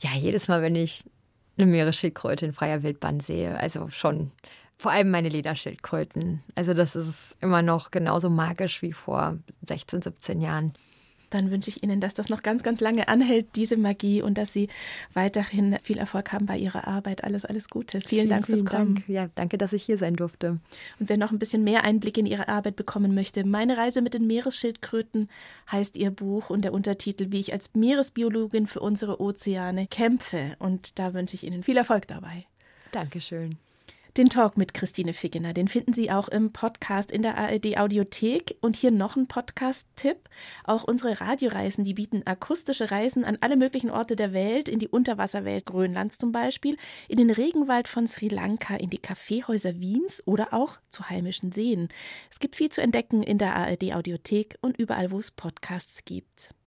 Ja, 0.00 0.10
jedes 0.14 0.48
Mal, 0.48 0.62
wenn 0.62 0.76
ich 0.76 1.04
eine 1.58 1.70
Meeresschildkröte 1.70 2.46
in 2.46 2.52
freier 2.52 2.82
Wildbahn 2.82 3.20
sehe. 3.20 3.58
Also 3.58 3.88
schon 3.88 4.30
vor 4.78 4.92
allem 4.92 5.10
meine 5.10 5.28
Lederschildkröten. 5.28 6.42
Also 6.54 6.72
das 6.72 6.94
ist 6.96 7.36
immer 7.40 7.62
noch 7.62 7.90
genauso 7.90 8.30
magisch 8.30 8.80
wie 8.82 8.92
vor 8.92 9.38
16, 9.66 10.02
17 10.02 10.40
Jahren. 10.40 10.72
Dann 11.30 11.50
wünsche 11.50 11.70
ich 11.70 11.82
Ihnen, 11.82 12.00
dass 12.00 12.14
das 12.14 12.28
noch 12.28 12.42
ganz, 12.42 12.62
ganz 12.62 12.80
lange 12.80 13.08
anhält, 13.08 13.56
diese 13.56 13.76
Magie, 13.76 14.22
und 14.22 14.38
dass 14.38 14.52
Sie 14.52 14.68
weiterhin 15.14 15.76
viel 15.82 15.98
Erfolg 15.98 16.32
haben 16.32 16.46
bei 16.46 16.56
Ihrer 16.56 16.86
Arbeit. 16.86 17.24
Alles, 17.24 17.44
alles 17.44 17.68
Gute. 17.68 18.00
Vielen, 18.00 18.08
vielen 18.08 18.28
Dank 18.30 18.46
fürs 18.46 18.64
Kommen. 18.64 18.96
Dank. 18.96 19.08
Ja, 19.08 19.28
danke, 19.34 19.58
dass 19.58 19.72
ich 19.72 19.82
hier 19.82 19.98
sein 19.98 20.16
durfte. 20.16 20.58
Und 20.98 21.08
wer 21.08 21.16
noch 21.16 21.32
ein 21.32 21.38
bisschen 21.38 21.64
mehr 21.64 21.84
Einblick 21.84 22.18
in 22.18 22.26
Ihre 22.26 22.48
Arbeit 22.48 22.76
bekommen 22.76 23.14
möchte, 23.14 23.44
Meine 23.44 23.76
Reise 23.76 24.02
mit 24.02 24.14
den 24.14 24.26
Meeresschildkröten 24.26 25.28
heißt 25.70 25.96
Ihr 25.96 26.10
Buch 26.10 26.50
und 26.50 26.62
der 26.62 26.72
Untertitel, 26.72 27.30
wie 27.30 27.40
ich 27.40 27.52
als 27.52 27.74
Meeresbiologin 27.74 28.66
für 28.66 28.80
unsere 28.80 29.20
Ozeane 29.20 29.86
kämpfe. 29.86 30.56
Und 30.58 30.98
da 30.98 31.14
wünsche 31.14 31.34
ich 31.34 31.44
Ihnen 31.44 31.62
viel 31.62 31.76
Erfolg 31.76 32.06
dabei. 32.06 32.46
Dankeschön. 32.92 33.56
Den 34.18 34.30
Talk 34.30 34.58
mit 34.58 34.74
Christine 34.74 35.12
Figgener, 35.12 35.52
den 35.54 35.68
finden 35.68 35.92
Sie 35.92 36.10
auch 36.10 36.26
im 36.26 36.52
Podcast 36.52 37.12
in 37.12 37.22
der 37.22 37.38
ARD 37.38 37.78
Audiothek. 37.78 38.56
Und 38.60 38.74
hier 38.74 38.90
noch 38.90 39.14
ein 39.14 39.28
Podcast-Tipp. 39.28 40.28
Auch 40.64 40.82
unsere 40.82 41.20
Radioreisen, 41.20 41.84
die 41.84 41.94
bieten 41.94 42.22
akustische 42.26 42.90
Reisen 42.90 43.24
an 43.24 43.38
alle 43.40 43.56
möglichen 43.56 43.90
Orte 43.90 44.16
der 44.16 44.32
Welt, 44.32 44.68
in 44.68 44.80
die 44.80 44.88
Unterwasserwelt 44.88 45.66
Grönlands 45.66 46.18
zum 46.18 46.32
Beispiel, 46.32 46.76
in 47.06 47.18
den 47.18 47.30
Regenwald 47.30 47.86
von 47.86 48.08
Sri 48.08 48.26
Lanka, 48.26 48.74
in 48.74 48.90
die 48.90 48.98
Kaffeehäuser 48.98 49.78
Wiens 49.78 50.20
oder 50.26 50.52
auch 50.52 50.78
zu 50.88 51.08
heimischen 51.08 51.52
Seen. 51.52 51.88
Es 52.28 52.40
gibt 52.40 52.56
viel 52.56 52.70
zu 52.70 52.82
entdecken 52.82 53.22
in 53.22 53.38
der 53.38 53.54
ARD 53.54 53.94
Audiothek 53.94 54.58
und 54.60 54.76
überall, 54.78 55.12
wo 55.12 55.20
es 55.20 55.30
Podcasts 55.30 56.04
gibt. 56.04 56.50